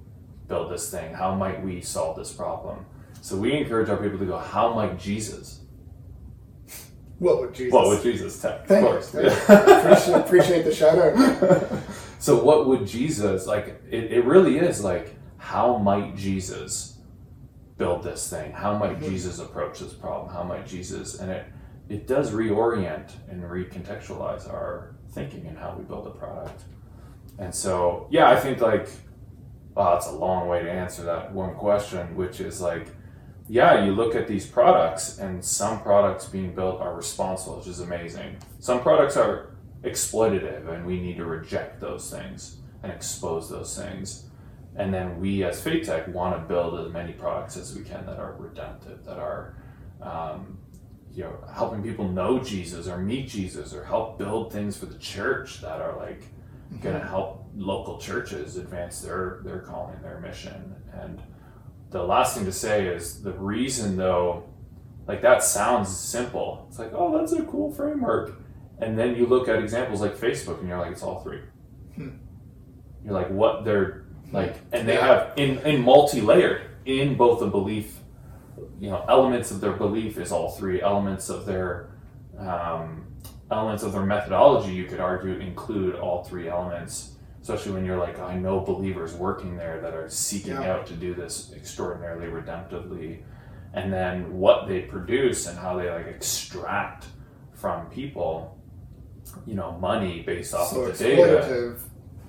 build 0.47 0.71
this 0.71 0.89
thing? 0.89 1.13
How 1.13 1.35
might 1.35 1.63
we 1.63 1.81
solve 1.81 2.17
this 2.17 2.31
problem? 2.31 2.85
So 3.21 3.37
we 3.37 3.53
encourage 3.53 3.89
our 3.89 3.97
people 3.97 4.17
to 4.19 4.25
go, 4.25 4.37
how 4.37 4.73
might 4.73 4.99
Jesus? 4.99 5.59
What 7.19 7.39
would 7.39 7.53
Jesus? 7.53 7.71
Well, 7.71 7.89
with 7.89 8.01
Jesus 8.01 8.41
tech, 8.41 8.65
Thank 8.65 8.83
of 8.83 8.91
course. 8.91 9.13
You. 9.13 9.19
appreciate, 9.55 10.15
appreciate 10.15 10.63
the 10.63 10.73
shout 10.73 10.97
out. 10.97 11.83
So 12.21 12.43
what 12.43 12.67
would 12.67 12.85
Jesus 12.85 13.47
like? 13.47 13.81
It, 13.89 14.11
it 14.11 14.25
really 14.25 14.59
is 14.59 14.83
like 14.83 15.15
how 15.37 15.77
might 15.79 16.15
Jesus 16.15 16.99
build 17.79 18.03
this 18.03 18.29
thing? 18.29 18.51
How 18.51 18.77
might 18.77 18.99
Mm-hmm. 18.99 19.09
Jesus 19.09 19.39
approach 19.39 19.79
this 19.79 19.93
problem? 19.93 20.31
How 20.31 20.43
might 20.43 20.67
Jesus 20.67 21.19
and 21.19 21.31
it 21.31 21.47
it 21.89 22.05
does 22.05 22.29
reorient 22.31 23.09
and 23.27 23.41
recontextualize 23.43 24.47
our 24.47 24.95
thinking 25.11 25.45
and 25.47 25.57
how 25.57 25.75
we 25.77 25.83
build 25.83 26.07
a 26.07 26.11
product. 26.11 26.63
And 27.37 27.53
so 27.53 28.07
yeah, 28.11 28.29
I 28.29 28.39
think 28.39 28.59
like 28.61 28.89
wow, 29.75 29.95
it's 29.95 30.07
a 30.07 30.11
long 30.11 30.47
way 30.47 30.61
to 30.63 30.71
answer 30.71 31.03
that 31.03 31.31
one 31.33 31.55
question, 31.55 32.15
which 32.15 32.39
is 32.39 32.61
like 32.61 32.87
yeah, 33.51 33.83
you 33.83 33.91
look 33.91 34.15
at 34.15 34.29
these 34.29 34.45
products, 34.45 35.17
and 35.17 35.43
some 35.43 35.81
products 35.81 36.25
being 36.25 36.55
built 36.55 36.79
are 36.79 36.95
responsible, 36.95 37.57
which 37.57 37.67
is 37.67 37.81
amazing. 37.81 38.37
Some 38.59 38.81
products 38.81 39.17
are 39.17 39.57
exploitative, 39.83 40.73
and 40.73 40.85
we 40.85 41.01
need 41.01 41.17
to 41.17 41.25
reject 41.25 41.81
those 41.81 42.09
things 42.09 42.57
and 42.81 42.91
expose 42.91 43.49
those 43.49 43.77
things. 43.77 44.25
And 44.75 44.93
then 44.93 45.19
we, 45.19 45.43
as 45.43 45.61
Faith 45.61 45.85
Tech, 45.85 46.07
want 46.07 46.35
to 46.35 46.47
build 46.47 46.79
as 46.79 46.93
many 46.93 47.11
products 47.11 47.57
as 47.57 47.75
we 47.75 47.83
can 47.83 48.05
that 48.05 48.19
are 48.19 48.35
redemptive, 48.39 49.03
that 49.03 49.17
are, 49.17 49.57
um, 50.01 50.57
you 51.13 51.23
know, 51.23 51.37
helping 51.53 51.83
people 51.83 52.07
know 52.07 52.39
Jesus 52.39 52.87
or 52.87 52.97
meet 52.97 53.27
Jesus, 53.27 53.73
or 53.73 53.83
help 53.83 54.17
build 54.17 54.53
things 54.53 54.77
for 54.77 54.85
the 54.85 54.97
church 54.97 55.61
that 55.61 55.81
are 55.81 55.97
like 55.97 56.23
going 56.81 56.95
to 56.95 57.01
mhm. 57.01 57.09
help 57.09 57.49
local 57.55 57.99
churches 57.99 58.57
advance 58.57 59.01
their 59.01 59.41
their 59.43 59.59
calling, 59.59 60.01
their 60.01 60.19
mission, 60.19 60.75
and 60.93 61.21
the 61.91 62.01
last 62.01 62.35
thing 62.35 62.45
to 62.45 62.51
say 62.51 62.87
is 62.87 63.21
the 63.21 63.33
reason 63.33 63.97
though 63.97 64.45
like 65.07 65.21
that 65.21 65.43
sounds 65.43 65.95
simple. 65.95 66.65
It's 66.69 66.79
like 66.79 66.91
oh 66.93 67.17
that's 67.17 67.33
a 67.33 67.43
cool 67.43 67.71
framework. 67.71 68.39
And 68.79 68.97
then 68.97 69.15
you 69.15 69.27
look 69.27 69.47
at 69.47 69.59
examples 69.59 70.01
like 70.01 70.15
facebook 70.15 70.59
and 70.59 70.69
you're 70.69 70.79
like 70.79 70.93
it's 70.93 71.03
all 71.03 71.21
three. 71.21 71.41
Hmm. 71.95 72.09
You're 73.03 73.13
like 73.13 73.29
what 73.29 73.65
they're 73.65 74.05
hmm. 74.29 74.35
like 74.35 74.55
and 74.71 74.87
they 74.87 74.95
have 74.95 75.33
in 75.35 75.59
in 75.59 75.81
multi-layered 75.81 76.61
in 76.85 77.15
both 77.15 77.41
the 77.41 77.47
belief 77.47 77.97
you 78.79 78.89
know 78.89 79.05
elements 79.09 79.51
of 79.51 79.61
their 79.61 79.73
belief 79.73 80.17
is 80.17 80.31
all 80.31 80.51
three 80.51 80.81
elements 80.81 81.29
of 81.29 81.45
their 81.45 81.89
um, 82.37 83.05
elements 83.51 83.83
of 83.83 83.91
their 83.93 84.05
methodology 84.05 84.71
you 84.73 84.85
could 84.85 84.99
argue 84.99 85.33
include 85.39 85.95
all 85.95 86.23
three 86.23 86.47
elements 86.47 87.15
especially 87.41 87.71
when 87.73 87.85
you're 87.85 87.97
like 87.97 88.19
i 88.19 88.35
know 88.35 88.59
believers 88.59 89.13
working 89.13 89.57
there 89.57 89.79
that 89.81 89.93
are 89.93 90.09
seeking 90.09 90.53
Yeah. 90.53 90.73
out 90.73 90.87
to 90.87 90.93
do 90.93 91.13
this 91.13 91.51
extraordinarily 91.55 92.27
redemptively 92.27 93.23
and 93.73 93.91
then 93.91 94.37
what 94.37 94.67
they 94.67 94.81
produce 94.81 95.47
and 95.47 95.57
how 95.57 95.77
they 95.77 95.89
like 95.89 96.07
extract 96.07 97.05
from 97.53 97.87
people 97.87 98.57
you 99.45 99.55
know 99.55 99.71
money 99.79 100.23
based 100.23 100.53
off 100.53 100.69
so 100.69 100.81
of 100.81 100.97
the 100.97 101.03
data 101.03 101.75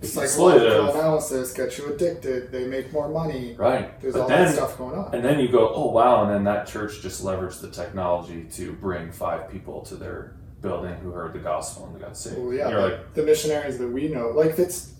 Psychological 0.02 0.90
analysis 0.94 1.52
gets 1.52 1.78
you 1.78 1.92
addicted. 1.92 2.50
They 2.52 2.66
make 2.66 2.92
more 2.92 3.08
money. 3.08 3.54
right 3.56 4.00
There's 4.00 4.14
but 4.14 4.22
all 4.22 4.28
then 4.28 4.46
that 4.46 4.54
stuff 4.54 4.76
going 4.78 4.98
on. 4.98 5.14
and 5.14 5.24
then 5.24 5.38
you 5.38 5.48
go 5.48 5.72
oh 5.74 5.90
wow 5.90 6.22
and 6.22 6.30
then 6.32 6.44
that 6.44 6.66
church 6.66 7.00
just 7.02 7.24
leveraged 7.24 7.60
the 7.60 7.70
technology 7.70 8.44
to 8.52 8.72
bring 8.72 9.12
five 9.12 9.50
people 9.50 9.82
to 9.82 9.96
their 9.96 10.34
building 10.60 10.94
who 10.96 11.10
heard 11.10 11.32
the 11.32 11.38
gospel 11.40 11.86
and 11.86 12.00
got 12.00 12.16
saved 12.16 12.38
Well, 12.38 12.52
yeah, 12.54 12.68
you're 12.68 12.82
the, 12.82 12.88
like 12.96 13.14
the 13.14 13.22
missionaries 13.24 13.78
that 13.78 13.88
we 13.88 14.08
know, 14.08 14.28
like 14.28 14.58
it's, 14.58 14.92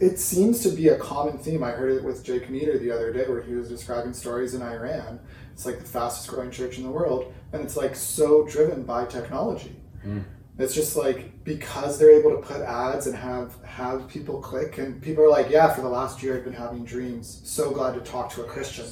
it 0.00 0.18
seems 0.18 0.60
to 0.62 0.70
be 0.70 0.88
a 0.88 0.96
common 0.98 1.36
theme. 1.36 1.62
I 1.62 1.72
heard 1.72 1.92
it 1.92 2.02
with 2.02 2.24
Jake 2.24 2.48
Meter 2.48 2.78
the 2.78 2.90
other 2.90 3.12
day, 3.12 3.24
where 3.28 3.42
he 3.42 3.54
was 3.54 3.68
describing 3.68 4.14
stories 4.14 4.54
in 4.54 4.62
Iran. 4.62 5.20
It's 5.52 5.66
like 5.66 5.78
the 5.78 5.84
fastest 5.84 6.26
growing 6.28 6.50
church 6.50 6.78
in 6.78 6.84
the 6.84 6.90
world, 6.90 7.34
and 7.52 7.60
it's 7.62 7.76
like 7.76 7.94
so 7.94 8.46
driven 8.46 8.82
by 8.84 9.04
technology. 9.04 9.76
Mm. 10.06 10.24
It's 10.62 10.74
just 10.74 10.96
like 10.96 11.44
because 11.44 11.98
they're 11.98 12.18
able 12.18 12.30
to 12.32 12.42
put 12.42 12.60
ads 12.60 13.06
and 13.06 13.16
have 13.16 13.54
have 13.64 14.08
people 14.08 14.40
click, 14.40 14.78
and 14.78 15.00
people 15.00 15.24
are 15.24 15.28
like, 15.30 15.50
"Yeah, 15.50 15.72
for 15.72 15.80
the 15.82 15.88
last 15.88 16.22
year, 16.22 16.36
I've 16.36 16.44
been 16.44 16.52
having 16.52 16.84
dreams. 16.84 17.40
So 17.44 17.70
glad 17.70 17.94
to 17.94 18.00
talk 18.00 18.30
to 18.34 18.42
a 18.42 18.44
Christian." 18.44 18.86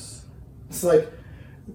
It's 0.70 0.84
like 0.84 1.10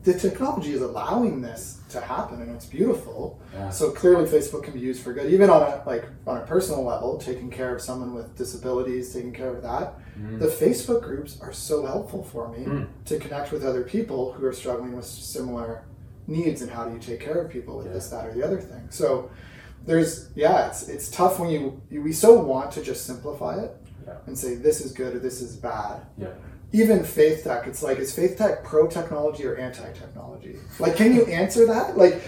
the 0.04 0.14
technology 0.14 0.74
is 0.74 0.82
allowing 0.82 1.42
this 1.42 1.80
to 1.90 2.02
happen 2.02 2.42
and 2.42 2.50
it's 2.56 2.66
beautiful. 2.66 3.40
Yeah. 3.54 3.70
So 3.70 3.92
clearly 3.92 4.26
Facebook 4.26 4.64
can 4.64 4.74
be 4.74 4.80
used 4.80 5.04
for 5.04 5.14
good, 5.14 5.32
even 5.32 5.52
on 5.52 5.62
a 5.62 5.84
like 5.86 6.06
on 6.26 6.38
a 6.38 6.46
personal 6.46 6.84
level, 6.84 7.18
taking 7.20 7.52
care 7.52 7.76
of 7.76 7.82
someone 7.82 8.14
with 8.16 8.36
disabilities, 8.36 9.14
taking 9.14 9.34
care 9.34 9.50
of 9.56 9.62
that. 9.62 9.94
Mm. 10.20 10.40
The 10.40 10.48
Facebook 10.48 11.04
groups 11.04 11.40
are 11.42 11.54
so 11.54 11.86
helpful 11.86 12.24
for 12.24 12.48
me 12.50 12.66
Mm. 12.66 12.88
to 13.06 13.20
connect 13.20 13.52
with 13.52 13.64
other 13.64 13.84
people 13.84 14.34
who 14.34 14.46
are 14.46 14.54
struggling 14.54 14.96
with 14.96 15.06
similar 15.06 15.84
needs 16.26 16.62
and 16.64 16.72
how 16.72 16.86
do 16.86 16.94
you 16.96 17.00
take 17.00 17.20
care 17.20 17.40
of 17.42 17.52
people 17.52 17.78
with 17.78 17.92
this, 17.94 18.10
that, 18.10 18.26
or 18.26 18.34
the 18.34 18.44
other 18.44 18.60
thing. 18.60 18.88
So 18.90 19.30
there's 19.86 20.30
yeah, 20.36 20.68
it's 20.68 20.88
it's 20.88 21.10
tough 21.10 21.40
when 21.40 21.50
you, 21.50 21.82
you 21.90 22.02
we 22.02 22.14
so 22.14 22.40
want 22.40 22.72
to 22.74 22.82
just 22.82 23.06
simplify 23.06 23.60
it 23.62 23.72
Yeah. 24.08 24.18
and 24.28 24.38
say 24.38 24.56
this 24.56 24.82
is 24.82 24.92
good 24.92 25.16
or 25.16 25.20
this 25.20 25.42
is 25.42 25.56
bad. 25.56 26.02
Yeah. 26.18 26.30
Even 26.72 27.04
faith 27.04 27.44
tech, 27.44 27.68
it's 27.68 27.84
like 27.84 28.00
is 28.00 28.16
faith 28.16 28.38
tech 28.38 28.64
pro 28.64 28.88
technology 28.88 29.46
or 29.46 29.56
anti 29.56 29.92
technology? 29.94 30.56
Like, 30.80 30.96
can 30.96 31.14
you 31.14 31.26
answer 31.26 31.68
that? 31.68 31.98
Like, 31.98 32.22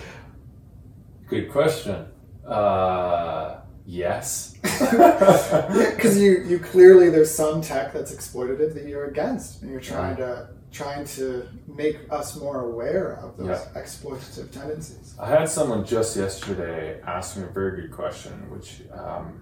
Good 1.27 1.51
question. 1.51 2.05
Uh, 2.45 3.62
yes. 3.88 4.53
because 4.62 6.19
you 6.19 6.43
you 6.45 6.59
clearly 6.59 7.09
there's 7.09 7.31
some 7.33 7.62
tech 7.62 7.91
that's 7.93 8.13
exploitative 8.13 8.74
that 8.75 8.85
you're 8.85 9.05
against, 9.05 9.62
and 9.63 9.71
you're 9.71 9.79
trying 9.81 10.15
to 10.17 10.50
trying 10.75 11.05
to 11.05 11.48
make 11.67 11.98
us 12.10 12.36
more 12.39 12.60
aware 12.70 13.13
of 13.24 13.38
those 13.38 13.48
Yeah. 13.48 13.82
exploitative 13.82 14.51
tendencies. 14.51 15.15
I 15.17 15.27
had 15.29 15.48
someone 15.48 15.86
just 15.86 16.17
yesterday 16.17 17.00
ask 17.08 17.38
me 17.38 17.44
a 17.44 17.48
very 17.48 17.82
good 17.82 17.91
question, 17.91 18.34
which 18.51 18.82
um, 18.94 19.41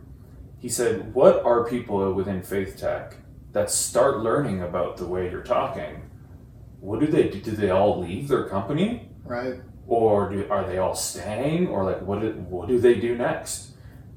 he 0.60 0.70
said, 0.70 1.14
What 1.14 1.44
are 1.44 1.66
people 1.66 2.14
within 2.14 2.42
faith 2.44 2.78
tech 2.78 3.18
that 3.52 3.72
start 3.72 4.20
learning 4.20 4.62
about 4.62 4.98
the 4.98 5.08
way 5.08 5.30
you're 5.32 5.42
talking? 5.60 6.10
What 6.80 7.00
do 7.00 7.08
they 7.08 7.30
do? 7.30 7.40
Do 7.42 7.52
they 7.52 7.72
all 7.72 8.00
leave 8.00 8.28
their 8.28 8.46
company? 8.48 9.10
Right? 9.26 9.56
Or 9.88 10.30
do, 10.30 10.48
are 10.50 10.66
they 10.66 10.78
all 10.78 10.96
staying? 10.96 11.68
Or 11.68 11.84
like, 11.84 12.02
what 12.02 12.22
do, 12.22 12.32
what 12.50 12.68
do 12.68 12.80
they 12.80 12.96
do 12.96 13.18
next? 13.18 13.72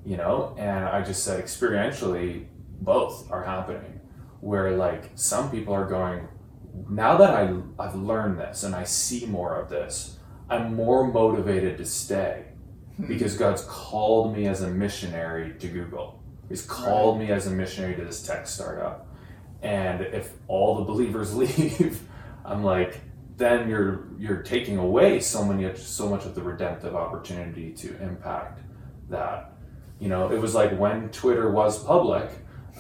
You 0.05 0.17
know? 0.19 0.55
And 0.59 0.85
I 0.85 1.03
just 1.03 1.25
said, 1.25 1.43
experientially, 1.43 2.47
both 2.81 3.31
are 3.31 3.43
happening. 3.45 4.01
Where 4.41 4.77
like 4.77 5.11
some 5.15 5.51
people 5.51 5.73
are 5.75 5.87
going, 5.87 6.29
now 6.89 7.17
that 7.17 7.31
I, 7.31 7.55
I've 7.79 7.95
learned 7.95 8.39
this 8.39 8.63
and 8.63 8.75
I 8.75 8.85
see 8.85 9.27
more 9.27 9.55
of 9.55 9.69
this, 9.71 10.19
I'm 10.49 10.75
more 10.75 11.07
motivated 11.07 11.79
to 11.79 11.85
stay 11.85 12.45
hmm. 12.97 13.07
because 13.07 13.37
God's 13.37 13.63
called 13.63 14.37
me 14.37 14.47
as 14.47 14.63
a 14.63 14.69
missionary 14.69 15.55
to 15.59 15.69
Google. 15.69 16.23
He's 16.49 16.65
called 16.65 17.19
me 17.19 17.33
as 17.33 17.47
a 17.47 17.51
missionary 17.51 17.97
to 17.97 18.05
this 18.05 18.25
tech 18.25 18.47
startup. 18.47 19.09
And 19.63 20.01
if 20.01 20.33
all 20.47 20.77
the 20.77 20.85
believers 20.85 21.35
leave, 21.37 22.03
I'm 22.45 22.63
like, 22.63 23.01
then 23.37 23.69
you're 23.69 24.07
you're 24.19 24.43
taking 24.43 24.79
away 24.79 25.21
so 25.21 25.45
many 25.45 25.75
so 25.77 26.09
much 26.09 26.25
of 26.25 26.35
the 26.35 26.43
redemptive 26.43 26.95
opportunity 26.95 27.73
to 27.73 28.03
impact 28.03 28.61
that. 29.11 29.53
You 29.99 30.09
know, 30.09 30.31
it 30.31 30.41
was 30.41 30.55
like 30.55 30.79
when 30.79 31.09
Twitter 31.11 31.51
was 31.51 31.83
public, 31.83 32.31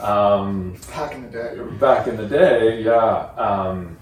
um, 0.01 0.77
Back 0.91 1.15
in 1.15 1.23
the 1.23 1.29
day. 1.31 1.57
back 1.79 2.07
in 2.07 2.17
the 2.17 2.27
day, 2.27 2.83
yeah. 2.83 3.31
Um, 3.37 3.97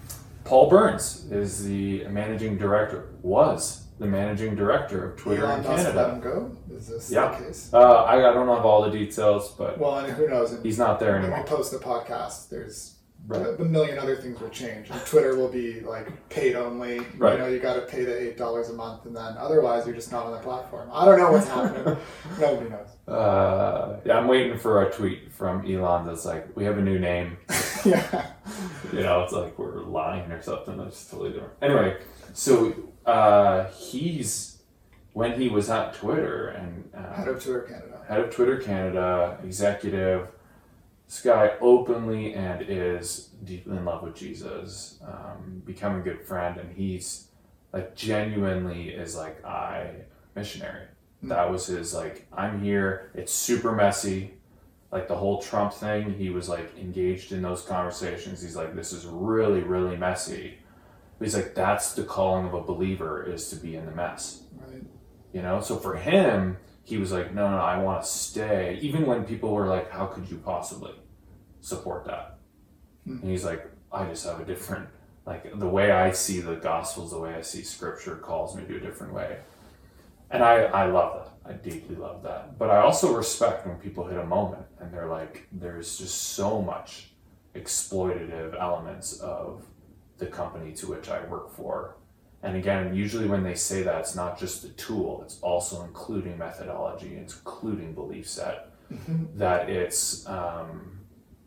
Paul 0.44 0.68
Burns 0.68 1.26
is 1.30 1.64
the 1.64 2.04
managing 2.08 2.58
director, 2.58 3.08
was 3.22 3.82
the 3.98 4.06
managing 4.06 4.56
director 4.56 5.10
of 5.12 5.16
Twitter 5.18 5.44
Elon 5.44 5.60
in 5.60 5.64
Musk 5.70 5.84
let 5.84 5.94
Canada. 5.94 6.14
him 6.14 6.20
go. 6.20 6.56
Is 6.76 6.88
this 6.88 7.10
Yeah. 7.12 7.30
the 7.38 7.44
case? 7.46 7.70
Uh, 7.72 7.78
I, 8.02 8.28
I 8.30 8.32
don't 8.34 8.48
have 8.48 8.66
all 8.66 8.82
the 8.82 8.90
details, 8.90 9.52
but 9.56 9.78
Well, 9.78 9.98
and 9.98 10.12
who 10.12 10.26
knows? 10.28 10.58
he's 10.62 10.78
not 10.78 10.98
there 11.00 11.16
anymore. 11.16 11.36
when 11.38 11.42
we 11.44 11.48
post 11.48 11.70
the 11.72 11.78
podcast, 11.78 12.48
there's 12.50 12.93
Right. 13.26 13.58
a, 13.58 13.64
million 13.64 13.98
other 13.98 14.16
things 14.16 14.38
will 14.38 14.50
change. 14.50 14.90
And 14.90 15.00
Twitter 15.06 15.34
will 15.36 15.48
be 15.48 15.80
like 15.80 16.28
paid 16.28 16.56
only. 16.56 17.00
Right. 17.16 17.34
You 17.34 17.38
know, 17.38 17.46
you 17.48 17.58
got 17.58 17.74
to 17.74 17.80
pay 17.82 18.04
the 18.04 18.20
eight 18.20 18.36
dollars 18.36 18.68
a 18.68 18.74
month, 18.74 19.06
and 19.06 19.16
then 19.16 19.36
otherwise 19.38 19.86
you're 19.86 19.94
just 19.94 20.12
not 20.12 20.26
on 20.26 20.32
the 20.32 20.38
platform. 20.38 20.90
I 20.92 21.06
don't 21.06 21.18
know 21.18 21.32
what's 21.32 21.48
happening. 21.48 21.96
Nobody 22.38 22.68
knows. 22.68 22.88
Uh, 23.08 24.00
yeah, 24.04 24.18
I'm 24.18 24.28
waiting 24.28 24.58
for 24.58 24.82
a 24.82 24.92
tweet 24.92 25.32
from 25.32 25.66
Elon 25.66 26.06
that's 26.06 26.26
like, 26.26 26.54
"We 26.54 26.64
have 26.64 26.76
a 26.76 26.82
new 26.82 26.98
name." 26.98 27.38
yeah. 27.84 28.26
you 28.92 29.00
know, 29.00 29.22
it's 29.22 29.32
like 29.32 29.58
we're 29.58 29.82
lying 29.84 30.30
or 30.30 30.42
something. 30.42 30.76
That's 30.76 31.08
totally 31.08 31.32
different. 31.32 31.54
Anyway, 31.62 31.96
so 32.34 32.74
uh, 33.06 33.64
he's 33.70 34.58
when 35.14 35.40
he 35.40 35.48
was 35.48 35.70
at 35.70 35.94
Twitter 35.94 36.48
and 36.48 36.90
uh, 36.94 37.14
Head 37.14 37.28
of 37.28 37.42
Twitter 37.42 37.62
Canada. 37.62 38.00
head 38.06 38.20
of 38.20 38.30
Twitter 38.34 38.58
Canada, 38.58 39.38
executive. 39.42 40.28
This 41.06 41.20
guy 41.22 41.52
openly 41.60 42.34
and 42.34 42.62
is 42.62 43.30
deeply 43.44 43.76
in 43.76 43.84
love 43.84 44.02
with 44.02 44.14
Jesus, 44.16 44.98
um, 45.06 45.62
become 45.64 45.96
a 45.96 46.00
good 46.00 46.22
friend, 46.22 46.58
and 46.58 46.74
he's 46.76 47.28
like 47.72 47.94
genuinely 47.94 48.88
is 48.90 49.16
like 49.16 49.44
I 49.44 49.90
missionary. 50.34 50.86
That 51.22 51.50
was 51.50 51.66
his 51.66 51.94
like 51.94 52.26
I'm 52.32 52.62
here. 52.62 53.10
It's 53.14 53.32
super 53.32 53.72
messy, 53.72 54.34
like 54.90 55.08
the 55.08 55.16
whole 55.16 55.40
Trump 55.42 55.72
thing. 55.72 56.14
He 56.14 56.30
was 56.30 56.48
like 56.48 56.76
engaged 56.78 57.32
in 57.32 57.42
those 57.42 57.62
conversations. 57.62 58.42
He's 58.42 58.56
like 58.56 58.74
this 58.74 58.92
is 58.92 59.04
really 59.06 59.60
really 59.62 59.96
messy. 59.96 60.58
But 61.18 61.26
he's 61.26 61.34
like 61.34 61.54
that's 61.54 61.94
the 61.94 62.02
calling 62.04 62.46
of 62.46 62.54
a 62.54 62.60
believer 62.62 63.22
is 63.22 63.48
to 63.50 63.56
be 63.56 63.76
in 63.76 63.86
the 63.86 63.92
mess 63.92 64.42
Right. 64.66 64.82
you 65.32 65.42
know 65.42 65.60
so 65.60 65.76
for 65.76 65.94
him 65.94 66.56
he 66.84 66.98
was 66.98 67.12
like 67.12 67.34
no 67.34 67.50
no 67.50 67.58
i 67.58 67.78
want 67.78 68.02
to 68.02 68.08
stay. 68.08 68.78
Even 68.80 69.06
when 69.06 69.24
people 69.24 69.52
were 69.52 69.66
like 69.66 69.90
how 69.90 70.06
could 70.06 70.30
you 70.30 70.36
possibly 70.38 70.92
support 71.60 72.04
that? 72.06 72.38
Hmm. 73.04 73.18
and 73.20 73.30
he's 73.30 73.44
like 73.44 73.66
i 73.92 74.06
just 74.06 74.24
have 74.26 74.40
a 74.40 74.44
different 74.44 74.88
like 75.26 75.58
the 75.58 75.68
way 75.68 75.90
i 75.90 76.10
see 76.10 76.40
the 76.40 76.54
gospels 76.56 77.10
the 77.10 77.18
way 77.18 77.34
i 77.34 77.40
see 77.42 77.62
scripture 77.62 78.16
calls 78.16 78.56
me 78.56 78.64
to 78.64 78.76
a 78.76 78.80
different 78.80 79.12
way. 79.12 79.38
And 80.30 80.42
i 80.42 80.62
i 80.64 80.86
love 80.86 81.12
that. 81.16 81.30
I 81.46 81.52
deeply 81.52 81.96
love 81.96 82.22
that. 82.22 82.58
But 82.58 82.70
i 82.70 82.78
also 82.78 83.14
respect 83.14 83.66
when 83.66 83.76
people 83.76 84.06
hit 84.06 84.18
a 84.18 84.26
moment 84.26 84.64
and 84.80 84.92
they're 84.92 85.08
like 85.08 85.46
there's 85.52 85.98
just 85.98 86.16
so 86.34 86.62
much 86.62 87.10
exploitative 87.54 88.60
elements 88.60 89.20
of 89.20 89.62
the 90.18 90.26
company 90.26 90.72
to 90.72 90.86
which 90.88 91.08
i 91.08 91.24
work 91.26 91.50
for 91.50 91.96
and 92.44 92.56
again, 92.56 92.94
usually 92.94 93.26
when 93.26 93.42
they 93.42 93.54
say 93.54 93.82
that, 93.84 94.00
it's 94.00 94.14
not 94.14 94.38
just 94.38 94.60
the 94.60 94.68
tool, 94.68 95.22
it's 95.24 95.40
also 95.40 95.82
including 95.82 96.36
methodology, 96.36 97.14
it's 97.14 97.34
including 97.36 97.94
belief 97.94 98.28
set, 98.28 98.68
that 99.34 99.70
it's 99.70 100.28
um, 100.28 101.00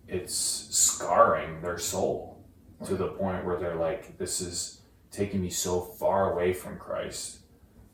it's 0.07 0.36
scarring 0.36 1.62
their 1.62 1.77
soul 1.77 2.43
to 2.83 2.95
the 2.95 3.10
point 3.10 3.45
where 3.45 3.57
they're 3.57 3.75
like, 3.75 4.17
this 4.17 4.41
is 4.41 4.81
taking 5.12 5.39
me 5.39 5.51
so 5.51 5.81
far 5.81 6.33
away 6.33 6.51
from 6.51 6.79
Christ. 6.79 7.41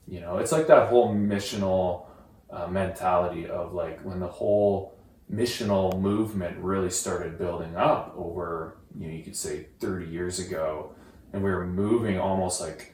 You 0.07 0.21
know, 0.21 0.37
it's 0.37 0.53
like 0.53 0.67
that 0.67 0.87
whole 0.87 1.13
missional 1.13 2.05
uh, 2.49 2.67
mentality 2.67 3.47
of 3.47 3.73
like 3.73 3.99
when 4.01 4.21
the 4.21 4.27
whole 4.27 4.97
missional 5.29 5.99
movement 5.99 6.57
really 6.57 6.89
started 6.89 7.37
building 7.37 7.75
up 7.75 8.13
over, 8.15 8.77
you 8.97 9.07
know, 9.07 9.13
you 9.13 9.23
could 9.23 9.35
say 9.35 9.67
30 9.81 10.05
years 10.05 10.39
ago, 10.39 10.95
and 11.33 11.43
we 11.43 11.49
were 11.49 11.67
moving 11.67 12.17
almost 12.17 12.61
like 12.61 12.92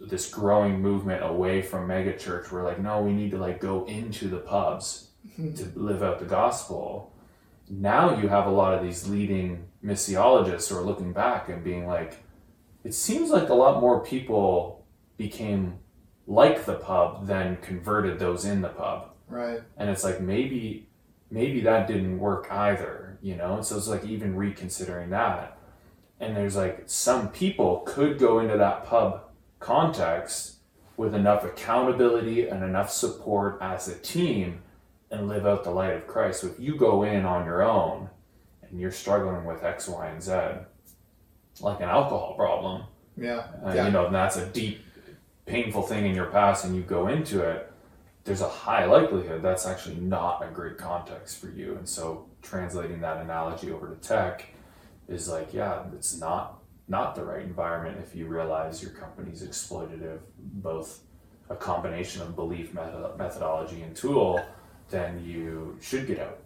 this 0.00 0.28
growing 0.28 0.80
movement 0.80 1.24
away 1.24 1.60
from 1.60 1.88
megachurch 1.88 2.50
we're 2.52 2.64
like 2.64 2.78
no 2.78 3.02
we 3.02 3.12
need 3.12 3.30
to 3.30 3.38
like 3.38 3.60
go 3.60 3.84
into 3.86 4.28
the 4.28 4.38
pubs 4.38 5.08
hmm. 5.36 5.52
to 5.54 5.70
live 5.74 6.02
out 6.02 6.18
the 6.18 6.24
gospel. 6.24 7.12
Now 7.68 8.20
you 8.20 8.28
have 8.28 8.46
a 8.46 8.50
lot 8.50 8.74
of 8.74 8.84
these 8.84 9.08
leading 9.08 9.68
missiologists 9.84 10.68
who 10.68 10.76
are 10.76 10.82
looking 10.82 11.12
back 11.12 11.48
and 11.48 11.64
being 11.64 11.86
like 11.86 12.22
it 12.84 12.94
seems 12.94 13.30
like 13.30 13.48
a 13.48 13.54
lot 13.54 13.80
more 13.80 14.04
people 14.04 14.84
became 15.16 15.78
like 16.26 16.64
the 16.64 16.74
pub 16.74 17.26
than 17.26 17.56
converted 17.58 18.18
those 18.18 18.44
in 18.44 18.60
the 18.60 18.68
pub. 18.68 19.10
Right. 19.28 19.62
and 19.78 19.88
it's 19.88 20.04
like 20.04 20.20
maybe 20.20 20.88
maybe 21.30 21.60
that 21.62 21.86
didn't 21.86 22.18
work 22.18 22.46
either 22.50 23.02
you 23.22 23.36
know? 23.36 23.54
And 23.54 23.64
so 23.64 23.76
it's 23.76 23.88
like 23.88 24.04
even 24.04 24.36
reconsidering 24.36 25.10
that. 25.10 25.56
And 26.20 26.36
there's 26.36 26.56
like 26.56 26.82
some 26.86 27.30
people 27.30 27.82
could 27.86 28.18
go 28.18 28.40
into 28.40 28.58
that 28.58 28.84
pub 28.84 29.21
context 29.62 30.56
with 30.96 31.14
enough 31.14 31.44
accountability 31.44 32.48
and 32.48 32.62
enough 32.62 32.90
support 32.90 33.58
as 33.60 33.88
a 33.88 33.94
team 33.98 34.60
and 35.10 35.28
live 35.28 35.46
out 35.46 35.64
the 35.64 35.70
light 35.70 35.94
of 35.94 36.06
christ 36.06 36.40
so 36.40 36.46
if 36.48 36.58
you 36.60 36.76
go 36.76 37.02
in 37.02 37.24
on 37.24 37.44
your 37.46 37.62
own 37.62 38.08
and 38.62 38.80
you're 38.80 38.90
struggling 38.90 39.44
with 39.44 39.62
x 39.62 39.88
y 39.88 40.06
and 40.08 40.22
z 40.22 40.32
like 41.60 41.80
an 41.80 41.88
alcohol 41.88 42.34
problem 42.34 42.82
Yeah. 43.16 43.46
uh, 43.64 43.72
yeah. 43.74 43.86
you 43.86 43.92
know, 43.92 44.06
and 44.06 44.14
that's 44.14 44.36
a 44.36 44.46
deep, 44.46 44.80
painful 45.44 45.82
thing 45.82 46.06
in 46.06 46.14
your 46.14 46.26
past, 46.26 46.64
and 46.64 46.74
you 46.74 46.82
go 46.82 47.08
into 47.08 47.42
it, 47.42 47.70
there's 48.24 48.40
a 48.40 48.48
high 48.48 48.86
likelihood 48.86 49.42
that's 49.42 49.66
actually 49.66 49.96
not 49.96 50.42
a 50.42 50.50
great 50.50 50.78
context 50.78 51.38
for 51.38 51.50
you. 51.50 51.74
And 51.76 51.86
so, 51.86 52.26
translating 52.40 53.00
that 53.02 53.18
analogy 53.18 53.70
over 53.70 53.88
to 53.88 53.96
tech 53.96 54.46
is 55.08 55.28
like, 55.28 55.52
yeah, 55.52 55.82
it's 55.94 56.18
not 56.18 56.61
not 56.88 57.14
the 57.14 57.24
right 57.24 57.42
environment 57.42 57.98
if 58.02 58.14
you 58.14 58.26
realize 58.26 58.82
your 58.82 58.92
company's 58.92 59.42
exploitative, 59.42 60.18
both 60.38 61.00
a 61.48 61.56
combination 61.56 62.22
of 62.22 62.34
belief, 62.36 62.74
method- 62.74 63.16
methodology, 63.18 63.82
and 63.82 63.94
tool. 63.96 64.40
Then 64.90 65.24
you 65.24 65.78
should 65.80 66.06
get 66.06 66.18
out. 66.18 66.38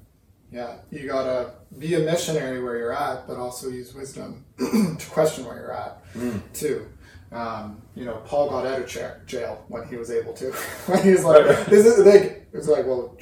Yeah, 0.53 0.77
you 0.90 1.09
gotta 1.09 1.55
be 1.79 1.94
a 1.94 1.99
missionary 2.01 2.62
where 2.62 2.77
you're 2.77 2.92
at, 2.96 3.27
but 3.27 3.37
also 3.37 3.68
use 3.68 3.92
wisdom 3.94 4.44
to 4.59 4.96
question 5.11 5.44
where 5.44 5.57
you're 5.57 5.72
at 5.72 6.03
Mm. 6.14 6.40
too. 6.53 6.87
Um, 7.33 7.83
you 7.96 8.05
know, 8.05 8.22
Paul 8.25 8.49
got 8.51 8.64
out 8.64 8.81
of 8.81 8.88
chair, 8.88 9.22
jail 9.27 9.64
when 9.68 9.87
he 9.88 9.96
was 9.96 10.11
able 10.12 10.33
to. 10.35 10.53
when 10.87 11.03
he 11.03 11.11
was 11.11 11.25
like, 11.25 11.44
"This 11.66 11.85
is 11.85 12.07
like," 12.07 12.46
it's 12.53 12.68
like, 12.68 12.87
"Well, 12.87 13.16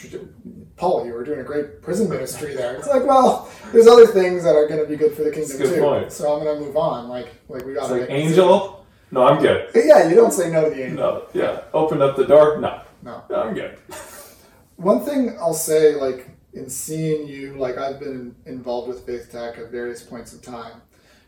Paul, 0.76 1.06
you 1.06 1.12
were 1.12 1.24
doing 1.24 1.40
a 1.40 1.44
great 1.44 1.82
prison 1.82 2.08
ministry 2.08 2.54
there." 2.54 2.74
It's 2.76 2.88
like, 2.88 3.06
well, 3.06 3.50
there's 3.72 3.86
other 3.86 4.06
things 4.06 4.42
that 4.44 4.54
are 4.56 4.66
going 4.66 4.80
to 4.80 4.86
be 4.86 4.96
good 4.96 5.12
for 5.14 5.22
the 5.22 5.30
kingdom 5.30 5.56
good 5.58 5.74
too. 5.76 5.80
point. 5.80 6.12
So 6.12 6.34
I'm 6.36 6.44
going 6.44 6.58
to 6.58 6.64
move 6.64 6.76
on. 6.76 7.08
Like, 7.08 7.28
like 7.48 7.64
we 7.64 7.74
got 7.74 7.90
like 7.90 8.10
angel. 8.10 8.84
No, 9.10 9.26
I'm 9.26 9.40
good. 9.40 9.70
Yeah, 9.74 10.08
you 10.08 10.16
don't 10.16 10.32
say 10.32 10.50
no 10.50 10.64
to 10.64 10.70
the 10.74 10.82
angel. 10.86 10.96
No, 10.96 11.26
yeah. 11.32 11.62
Open 11.72 12.02
up 12.02 12.16
the 12.16 12.26
door. 12.26 12.58
No, 12.60 12.82
No. 13.02 13.22
no 13.30 13.36
I'm 13.42 13.54
good. 13.54 13.78
One 14.76 15.04
thing 15.04 15.36
I'll 15.38 15.54
say, 15.54 15.94
like 15.94 16.28
in 16.52 16.68
seeing 16.68 17.28
you, 17.28 17.54
like 17.56 17.78
I've 17.78 18.00
been 18.00 18.34
involved 18.46 18.88
with 18.88 19.06
Faith 19.06 19.30
Tech 19.30 19.58
at 19.58 19.70
various 19.70 20.02
points 20.02 20.32
of 20.32 20.42
time, 20.42 20.82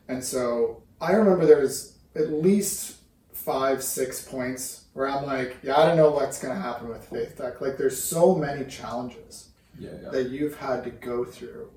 and 0.09 0.23
so 0.23 0.83
I 1.01 1.13
remember 1.13 1.47
there 1.47 1.61
was 1.61 1.97
at 2.17 2.31
least 2.33 2.97
five, 3.33 3.83
six 3.85 4.27
points 4.27 4.86
where 4.97 5.07
I'm 5.07 5.27
like, 5.27 5.59
yeah, 5.63 5.77
I 5.77 5.85
don't 5.87 5.99
know 5.99 6.11
what's 6.11 6.41
going 6.41 6.55
to 6.57 6.61
happen 6.61 6.89
with 6.89 7.07
Faith 7.07 7.37
Tech. 7.37 7.61
Like, 7.61 7.77
there's 7.77 8.03
so 8.03 8.35
many 8.35 8.65
challenges 8.65 9.51
Yeah, 9.79 9.91
yeah. 10.03 10.09
that 10.09 10.31
you've 10.31 10.57
had 10.57 10.85
to 10.85 10.91
go 10.91 11.23
through. 11.23 11.69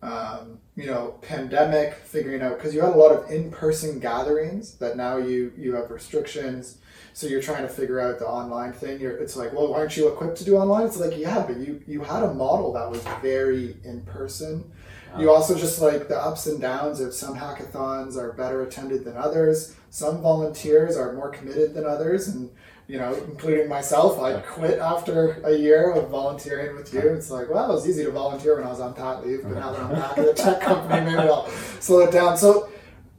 Um, 0.00 0.58
you 0.74 0.86
know, 0.86 1.18
pandemic, 1.20 1.94
figuring 1.94 2.40
out 2.40 2.56
because 2.56 2.74
you 2.74 2.80
had 2.80 2.94
a 2.94 2.96
lot 2.96 3.12
of 3.12 3.30
in-person 3.30 4.00
gatherings 4.00 4.74
that 4.76 4.96
now 4.96 5.16
you 5.18 5.52
you 5.56 5.74
have 5.76 5.90
restrictions, 5.90 6.78
so 7.14 7.26
you're 7.26 7.40
trying 7.40 7.62
to 7.62 7.68
figure 7.70 8.00
out 8.00 8.18
the 8.18 8.26
online 8.26 8.72
thing. 8.72 9.00
You're, 9.00 9.16
it's 9.16 9.36
like, 9.36 9.52
well, 9.54 9.72
aren't 9.74 9.96
you 9.96 10.08
equipped 10.08 10.36
to 10.38 10.44
do 10.44 10.56
online? 10.56 10.86
It's 10.86 10.98
like, 10.98 11.16
yeah, 11.16 11.44
but 11.46 11.56
you 11.58 11.82
you 11.86 12.02
had 12.02 12.22
a 12.22 12.34
model 12.34 12.72
that 12.74 12.90
was 12.90 13.02
very 13.22 13.76
in 13.84 14.02
person. 14.02 14.70
You 15.18 15.30
also 15.30 15.56
just 15.56 15.80
like 15.80 16.08
the 16.08 16.18
ups 16.18 16.46
and 16.46 16.60
downs 16.60 17.00
of 17.00 17.14
some 17.14 17.36
hackathons 17.36 18.16
are 18.16 18.32
better 18.32 18.62
attended 18.62 19.04
than 19.04 19.16
others. 19.16 19.74
Some 19.90 20.22
volunteers 20.22 20.96
are 20.96 21.12
more 21.12 21.30
committed 21.30 21.74
than 21.74 21.86
others, 21.86 22.28
and 22.28 22.50
you 22.86 22.98
know, 22.98 23.14
including 23.28 23.68
myself, 23.68 24.20
I 24.20 24.40
quit 24.40 24.78
after 24.78 25.40
a 25.44 25.56
year 25.56 25.92
of 25.92 26.10
volunteering 26.10 26.76
with 26.76 26.92
you. 26.92 27.00
It's 27.00 27.30
like, 27.30 27.48
well, 27.48 27.70
it 27.70 27.74
was 27.74 27.88
easy 27.88 28.04
to 28.04 28.10
volunteer 28.10 28.56
when 28.56 28.66
I 28.66 28.70
was 28.70 28.80
on 28.80 28.92
pat 28.92 29.26
leave, 29.26 29.42
but 29.42 29.52
now 29.52 29.72
that 29.72 29.80
I'm 29.80 29.94
back 29.94 30.18
at 30.18 30.26
the 30.26 30.34
tech 30.34 30.60
company, 30.60 31.00
maybe 31.06 31.28
I'll 31.28 31.48
slow 31.80 32.00
it 32.00 32.12
down. 32.12 32.36
So, 32.36 32.70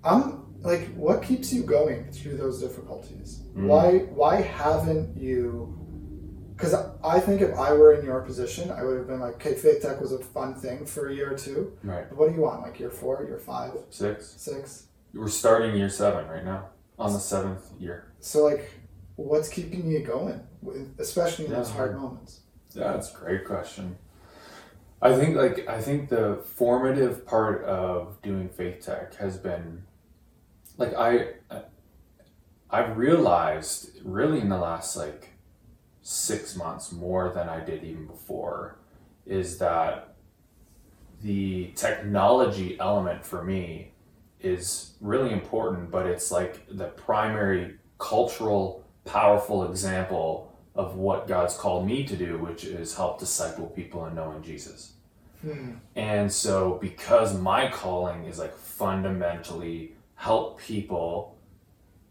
I'm 0.03 0.45
like, 0.61 0.93
what 0.95 1.23
keeps 1.23 1.51
you 1.51 1.63
going 1.63 2.11
through 2.11 2.37
those 2.37 2.61
difficulties? 2.61 3.41
Hmm. 3.53 3.67
Why 3.67 3.97
why 4.13 4.41
haven't 4.41 5.17
you? 5.17 5.84
Because 6.55 6.73
I 7.03 7.19
think 7.19 7.41
if 7.41 7.53
I 7.57 7.73
were 7.73 7.93
in 7.93 8.05
your 8.05 8.21
position, 8.21 8.71
I 8.71 8.83
would 8.83 8.97
have 8.97 9.07
been 9.07 9.19
like, 9.19 9.35
okay, 9.35 9.55
Faith 9.55 9.81
Tech 9.81 9.99
was 9.99 10.13
a 10.13 10.19
fun 10.19 10.55
thing 10.55 10.85
for 10.85 11.09
a 11.09 11.13
year 11.13 11.33
or 11.33 11.37
two. 11.37 11.77
Right. 11.83 12.07
But 12.07 12.17
what 12.17 12.29
do 12.29 12.35
you 12.35 12.41
want? 12.41 12.61
Like 12.61 12.79
year 12.79 12.89
four, 12.89 13.23
year 13.27 13.37
five, 13.39 13.73
Six. 13.89 14.35
six? 14.37 14.87
We're 15.13 15.27
starting 15.27 15.75
year 15.75 15.89
seven 15.89 16.27
right 16.27 16.45
now. 16.45 16.69
On 16.97 17.11
the 17.11 17.19
seventh 17.19 17.69
year. 17.77 18.13
So 18.21 18.45
like, 18.45 18.71
what's 19.17 19.49
keeping 19.49 19.91
you 19.91 19.99
going, 19.99 20.39
especially 20.97 21.45
in 21.45 21.51
those 21.51 21.69
hard 21.69 21.97
moments? 21.97 22.39
Yeah, 22.73 22.93
that's 22.93 23.13
a 23.13 23.17
great 23.17 23.45
question. 23.45 23.97
I 25.01 25.13
think 25.15 25.35
like 25.35 25.67
I 25.67 25.81
think 25.81 26.09
the 26.09 26.41
formative 26.55 27.25
part 27.25 27.63
of 27.65 28.21
doing 28.21 28.47
faith 28.47 28.85
tech 28.85 29.15
has 29.15 29.37
been 29.37 29.83
like 30.77 30.93
I 30.95 31.33
I've 32.69 32.97
realized 32.97 33.91
really 34.03 34.39
in 34.39 34.47
the 34.49 34.57
last 34.57 34.95
like 34.95 35.29
six 36.07 36.55
months 36.55 36.91
more 36.91 37.31
than 37.33 37.49
I 37.49 37.59
did 37.59 37.83
even 37.83 38.05
before 38.05 38.77
is 39.25 39.57
that 39.57 40.13
the 41.23 41.71
technology 41.75 42.79
element 42.79 43.25
for 43.25 43.43
me 43.43 43.91
is 44.39 44.93
really 45.01 45.31
important, 45.31 45.89
but 45.89 46.05
it's 46.05 46.29
like 46.29 46.63
the 46.69 46.89
primary 46.89 47.77
cultural, 47.97 48.85
powerful 49.03 49.67
example 49.67 50.55
of 50.75 50.95
what 50.95 51.27
God's 51.27 51.57
called 51.57 51.87
me 51.87 52.03
to 52.03 52.15
do, 52.15 52.37
which 52.37 52.65
is 52.65 52.93
help 52.93 53.17
disciple 53.17 53.65
people 53.65 54.05
in 54.05 54.13
knowing 54.13 54.43
Jesus. 54.43 54.93
Hmm. 55.41 55.71
And 55.95 56.31
so, 56.31 56.77
because 56.79 57.35
my 57.35 57.67
calling 57.71 58.25
is 58.25 58.37
like 58.37 58.55
fundamentally 58.55 59.95
help 60.13 60.59
people 60.59 61.34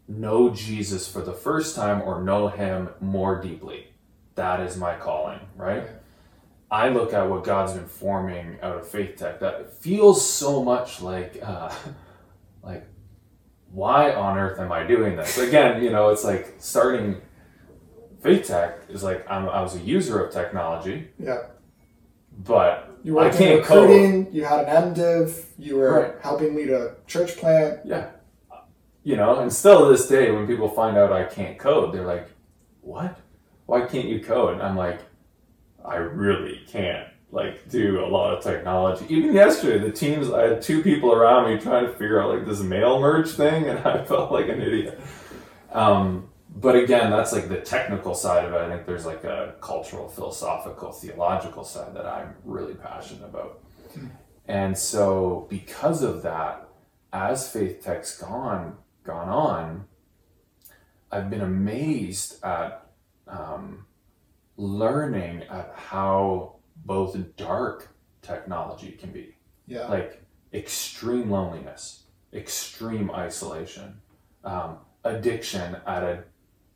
know 0.07 0.49
Jesus 0.49 1.07
for 1.07 1.21
the 1.21 1.33
first 1.33 1.75
time 1.75 2.01
or 2.01 2.21
know 2.21 2.47
him 2.47 2.89
more 3.01 3.41
deeply, 3.41 3.87
that 4.35 4.59
is 4.59 4.77
my 4.77 4.95
calling, 4.95 5.39
right? 5.55 5.83
I 6.69 6.89
look 6.89 7.13
at 7.13 7.29
what 7.29 7.43
God's 7.43 7.73
been 7.73 7.87
forming 7.87 8.57
out 8.61 8.77
of 8.77 8.87
faith 8.87 9.17
tech 9.17 9.39
that 9.39 9.73
feels 9.73 10.27
so 10.27 10.63
much 10.63 11.01
like, 11.01 11.39
uh, 11.41 11.71
like, 12.63 12.85
why 13.71 14.13
on 14.13 14.37
earth 14.37 14.59
am 14.59 14.71
I 14.71 14.85
doing 14.85 15.15
this? 15.15 15.37
Again, 15.37 15.83
you 15.83 15.89
know, 15.91 16.09
it's 16.09 16.23
like 16.23 16.55
starting 16.59 17.21
faith 18.21 18.47
tech 18.47 18.79
is 18.89 19.03
like 19.03 19.25
I'm, 19.29 19.47
I 19.49 19.61
was 19.61 19.75
a 19.75 19.79
user 19.79 20.23
of 20.23 20.33
technology, 20.33 21.09
Yeah. 21.19 21.43
but 22.43 22.97
You 23.03 23.19
I 23.19 23.25
were 23.25 23.31
can't 23.33 23.63
code. 23.63 24.33
You 24.33 24.45
had 24.45 24.65
an 24.67 24.93
MDiv. 24.93 25.43
You 25.57 25.77
were 25.77 26.01
Right. 26.01 26.13
helping 26.21 26.55
lead 26.55 26.69
a 26.71 26.95
church 27.05 27.37
plant. 27.37 27.79
Yeah. 27.85 28.07
You 29.05 29.15
know, 29.15 29.39
and 29.39 29.53
still 29.53 29.85
to 29.85 29.91
this 29.91 30.07
day, 30.07 30.31
when 30.31 30.47
people 30.47 30.67
find 30.67 30.97
out 30.97 31.13
I 31.13 31.25
can't 31.25 31.59
code, 31.59 31.93
they're 31.93 32.07
like, 32.07 32.27
what? 32.81 33.19
Why 33.67 33.85
can't 33.85 34.07
you 34.07 34.19
code? 34.19 34.53
And 34.53 34.63
I'm 34.63 34.75
like, 34.75 34.99
I 35.85 35.97
really 35.97 36.63
can't 36.67 37.07
like 37.31 37.69
do 37.69 38.03
a 38.03 38.07
lot 38.07 38.35
of 38.35 38.43
technology. 38.43 39.05
Even 39.09 39.31
yesterday, 39.31 39.77
the 39.77 39.91
teams, 39.91 40.31
I 40.31 40.47
had 40.47 40.61
two 40.63 40.81
people 40.81 41.13
around 41.13 41.53
me 41.53 41.61
trying 41.61 41.85
to 41.85 41.91
figure 41.91 42.19
out 42.19 42.31
like 42.35 42.47
this 42.47 42.61
mail 42.61 42.99
merge 42.99 43.29
thing, 43.29 43.65
and 43.69 43.77
I 43.87 44.03
felt 44.03 44.31
like 44.31 44.49
an 44.49 44.59
idiot. 44.59 44.99
Um, 45.71 46.29
but 46.55 46.75
again, 46.75 47.11
that's 47.11 47.31
like 47.31 47.47
the 47.47 47.61
technical 47.61 48.15
side 48.15 48.45
of 48.45 48.53
it. 48.53 48.57
I 48.57 48.69
think 48.69 48.87
there's 48.87 49.05
like 49.05 49.23
a 49.23 49.53
cultural, 49.61 50.09
philosophical, 50.09 50.91
theological 50.91 51.63
side 51.63 51.93
that 51.93 52.07
I'm 52.07 52.33
really 52.43 52.73
passionate 52.73 53.25
about. 53.25 53.61
And 54.47 54.75
so, 54.75 55.45
because 55.47 56.01
of 56.01 56.23
that, 56.23 56.67
as 57.13 57.51
Faith 57.51 57.83
Tech's 57.83 58.19
gone 58.19 58.77
gone 59.05 59.29
on, 59.29 59.85
I've 61.11 61.29
been 61.29 61.41
amazed 61.41 62.43
at 62.43 62.87
um, 63.27 63.85
learning 64.57 65.43
at 65.43 65.73
how 65.75 66.55
both 66.85 67.17
dark 67.37 67.89
technology 68.21 68.91
can 68.91 69.11
be, 69.11 69.35
Yeah. 69.67 69.87
like 69.87 70.23
extreme 70.53 71.29
loneliness, 71.29 72.03
extreme 72.33 73.11
isolation, 73.11 74.01
um, 74.43 74.79
addiction 75.03 75.77
at 75.85 76.03
a 76.03 76.23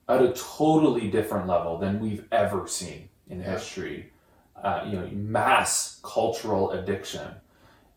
at 0.08 0.24
a 0.24 0.34
totally 0.34 1.10
different 1.12 1.46
level 1.48 1.78
than 1.78 2.00
we've 2.00 2.26
ever 2.32 2.68
seen 2.68 3.10
in 3.28 3.40
Yeah. 3.40 3.52
history. 3.52 4.12
Uh, 4.56 4.84
you 4.88 5.00
know, 5.00 5.08
mass 5.12 6.00
cultural 6.04 6.72
addiction, 6.72 7.36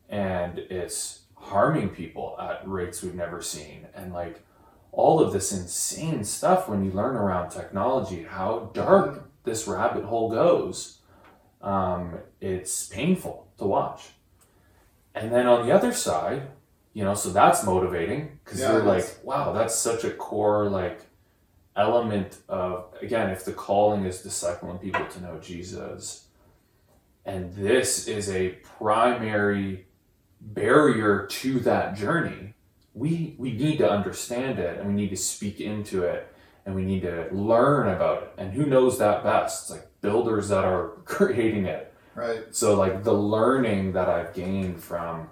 and 0.08 0.58
it's 0.58 1.21
harming 1.52 1.90
people 1.90 2.36
at 2.40 2.66
rates 2.66 3.02
we've 3.02 3.14
never 3.14 3.40
seen, 3.42 3.86
and 3.94 4.12
like 4.12 4.42
all 4.90 5.20
of 5.20 5.32
this 5.32 5.52
insane 5.52 6.24
stuff 6.24 6.68
when 6.68 6.84
you 6.84 6.90
learn 6.90 7.16
around 7.16 7.50
technology, 7.50 8.22
how 8.24 8.70
dark 8.74 9.30
this 9.44 9.66
rabbit 9.66 10.04
hole 10.04 10.30
goes. 10.30 10.98
Um, 11.62 12.18
it's 12.40 12.86
painful 12.88 13.46
to 13.58 13.64
watch. 13.64 14.10
And 15.14 15.32
then 15.32 15.46
on 15.46 15.66
the 15.66 15.72
other 15.72 15.92
side, 15.92 16.42
you 16.94 17.04
know, 17.04 17.14
so 17.14 17.30
that's 17.30 17.64
motivating 17.64 18.38
because 18.44 18.60
Yeah, 18.60 18.72
you're 18.72 18.82
like, 18.82 19.06
wow, 19.22 19.52
that's 19.52 19.74
such 19.74 20.04
a 20.04 20.10
core 20.10 20.68
like 20.68 21.00
element 21.76 22.38
of 22.48 22.92
again, 23.00 23.30
if 23.30 23.44
the 23.44 23.52
calling 23.52 24.04
is 24.04 24.22
discipling 24.22 24.80
people 24.80 25.06
to 25.06 25.20
know 25.22 25.38
Jesus, 25.38 26.26
and 27.24 27.54
this 27.54 28.08
is 28.08 28.28
a 28.28 28.50
primary 28.78 29.86
barrier 30.42 31.26
to 31.26 31.60
that 31.60 31.96
journey, 31.96 32.54
we 32.94 33.34
we 33.38 33.52
need 33.52 33.78
to 33.78 33.90
understand 33.90 34.58
it 34.58 34.78
and 34.78 34.88
we 34.88 34.94
need 34.94 35.10
to 35.10 35.16
speak 35.16 35.60
into 35.60 36.02
it 36.02 36.34
and 36.66 36.74
we 36.74 36.84
need 36.84 37.02
to 37.02 37.28
learn 37.32 37.88
about 37.88 38.22
it. 38.22 38.32
And 38.38 38.52
who 38.52 38.66
knows 38.66 38.98
that 38.98 39.24
best? 39.24 39.62
It's 39.62 39.70
like 39.70 40.00
builders 40.00 40.48
that 40.48 40.64
are 40.64 40.88
creating 41.04 41.66
it. 41.66 41.92
Right. 42.14 42.44
So 42.50 42.74
like 42.74 43.04
the 43.04 43.14
learning 43.14 43.92
that 43.92 44.08
I've 44.08 44.34
gained 44.34 44.82
from 44.82 45.28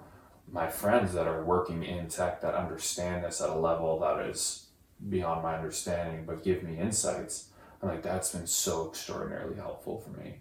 my 0.50 0.68
friends 0.68 1.12
that 1.12 1.28
are 1.28 1.44
working 1.44 1.84
in 1.84 2.08
tech 2.08 2.40
that 2.40 2.54
understand 2.54 3.24
this 3.24 3.40
at 3.40 3.50
a 3.50 3.54
level 3.54 4.00
that 4.00 4.26
is 4.26 4.66
beyond 5.08 5.42
my 5.42 5.54
understanding 5.54 6.24
but 6.26 6.42
give 6.42 6.62
me 6.62 6.78
insights. 6.78 7.50
I'm 7.82 7.88
like 7.88 8.02
that's 8.02 8.32
been 8.32 8.46
so 8.46 8.88
extraordinarily 8.88 9.56
helpful 9.56 9.98
for 9.98 10.10
me. 10.10 10.40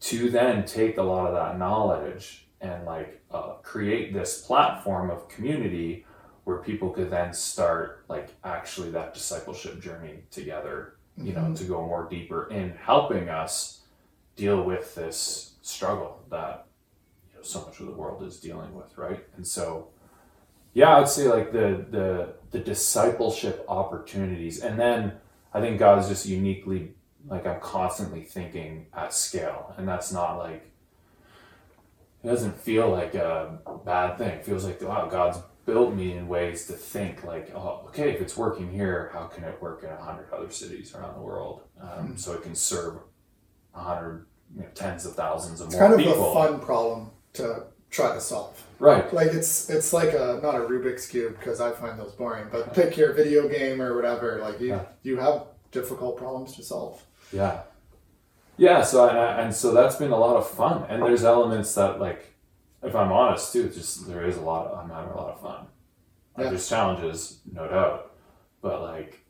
To 0.00 0.30
then 0.30 0.66
take 0.66 0.98
a 0.98 1.02
lot 1.02 1.26
of 1.26 1.34
that 1.34 1.58
knowledge 1.58 2.43
and 2.64 2.84
like 2.94 3.10
uh, 3.36 3.52
create 3.72 4.12
this 4.12 4.32
platform 4.46 5.10
of 5.10 5.28
community 5.34 5.90
where 6.44 6.58
people 6.58 6.90
could 6.96 7.10
then 7.10 7.32
start 7.32 8.04
like 8.08 8.28
actually 8.44 8.90
that 8.90 9.14
discipleship 9.14 9.80
journey 9.86 10.16
together 10.30 10.76
you 11.28 11.32
know 11.36 11.46
Mhm. 11.48 11.56
to 11.58 11.64
go 11.64 11.78
more 11.92 12.06
deeper 12.16 12.40
in 12.50 12.66
helping 12.90 13.28
us 13.42 13.52
deal 14.36 14.58
with 14.70 14.86
this 15.00 15.54
struggle 15.62 16.12
that 16.30 16.66
you 17.28 17.36
know 17.36 17.42
so 17.42 17.58
much 17.66 17.76
of 17.80 17.86
the 17.86 17.92
world 18.02 18.20
is 18.28 18.40
dealing 18.40 18.72
with 18.74 18.90
right 18.98 19.22
and 19.36 19.46
so 19.46 19.88
yeah, 20.76 20.96
I'd 20.98 21.08
say 21.08 21.28
like 21.28 21.52
the 21.52 21.86
the 21.96 22.08
the 22.50 22.58
discipleship 22.58 23.64
opportunities, 23.68 24.60
and 24.60 24.74
then 24.84 25.12
I 25.52 25.60
think 25.60 25.78
God 25.78 26.00
is 26.02 26.08
just 26.08 26.26
uniquely 26.26 26.94
like 27.28 27.46
I'm 27.46 27.60
constantly 27.60 28.22
thinking 28.22 28.86
at 28.92 29.14
scale, 29.14 29.72
and 29.76 29.86
that's 29.86 30.10
not 30.12 30.38
like 30.38 30.62
it 32.24 32.26
doesn't 32.26 32.58
feel 32.58 32.88
like 32.90 33.14
a 33.14 33.58
bad 33.84 34.16
thing. 34.18 34.30
It 34.30 34.44
feels 34.44 34.64
like 34.64 34.80
wow, 34.82 35.06
God's 35.08 35.38
built 35.66 35.94
me 35.94 36.12
in 36.16 36.28
ways 36.28 36.66
to 36.66 36.72
think 36.74 37.24
like, 37.24 37.50
oh, 37.54 37.84
okay, 37.88 38.10
if 38.10 38.20
it's 38.20 38.36
working 38.36 38.70
here, 38.70 39.10
how 39.12 39.24
can 39.26 39.44
it 39.44 39.60
work 39.62 39.82
in 39.82 39.90
a 39.90 39.96
hundred 39.96 40.30
other 40.32 40.50
cities 40.50 40.94
around 40.94 41.14
the 41.14 41.20
world, 41.22 41.62
um, 41.80 41.88
Hmm. 42.08 42.16
so 42.16 42.32
it 42.32 42.42
can 42.42 42.54
serve 42.54 42.98
a 43.74 43.80
hundred, 43.80 44.26
you 44.54 44.62
know, 44.62 44.68
tens 44.74 45.06
of 45.06 45.14
thousands 45.14 45.60
of 45.60 45.68
It's 45.68 45.76
more 45.76 45.88
kind 45.88 45.94
of 45.94 46.00
people. 46.00 46.30
a 46.30 46.34
fun 46.34 46.60
problem 46.60 47.10
to 47.34 47.64
try 47.90 48.12
to 48.14 48.20
solve. 48.20 48.60
Right. 48.78 49.12
Like 49.14 49.28
it's 49.32 49.70
it's 49.70 49.92
like 49.92 50.12
a 50.14 50.40
not 50.42 50.54
a 50.56 50.60
Rubik's 50.60 51.06
cube 51.06 51.36
because 51.38 51.60
I 51.60 51.70
find 51.72 51.98
those 51.98 52.12
boring. 52.12 52.46
But 52.50 52.74
pick 52.74 52.96
your 52.96 53.12
video 53.12 53.48
game 53.48 53.80
or 53.80 53.94
whatever. 53.94 54.38
Like 54.40 54.60
you 54.60 54.68
Yeah. 54.68 54.84
you 55.02 55.16
have 55.18 55.44
difficult 55.70 56.16
problems 56.16 56.56
to 56.56 56.62
solve. 56.62 57.02
Yeah. 57.32 57.62
Yeah, 58.56 58.82
so 58.82 59.08
and, 59.08 59.18
I- 59.18 59.40
and 59.42 59.54
so 59.54 59.72
that's 59.72 59.96
been 59.96 60.12
a 60.12 60.16
lot 60.18 60.36
of 60.36 60.48
fun, 60.48 60.84
and 60.88 61.02
there's 61.02 61.24
elements 61.24 61.74
that 61.74 62.00
like, 62.00 62.34
if 62.82 62.94
I'm 62.94 63.10
honest 63.12 63.52
too, 63.52 63.68
just 63.68 64.06
there 64.06 64.24
is 64.24 64.36
a 64.36 64.40
lot. 64.42 64.66
Of, 64.68 64.78
I'm 64.78 64.90
having 64.90 65.10
a 65.12 65.16
lot 65.16 65.34
of 65.34 65.40
fun. 65.40 65.66
Yeah. 66.38 66.48
There's 66.50 66.68
challenges, 66.68 67.40
no 67.52 67.66
doubt, 67.68 68.12
but 68.62 68.82
like, 68.82 69.24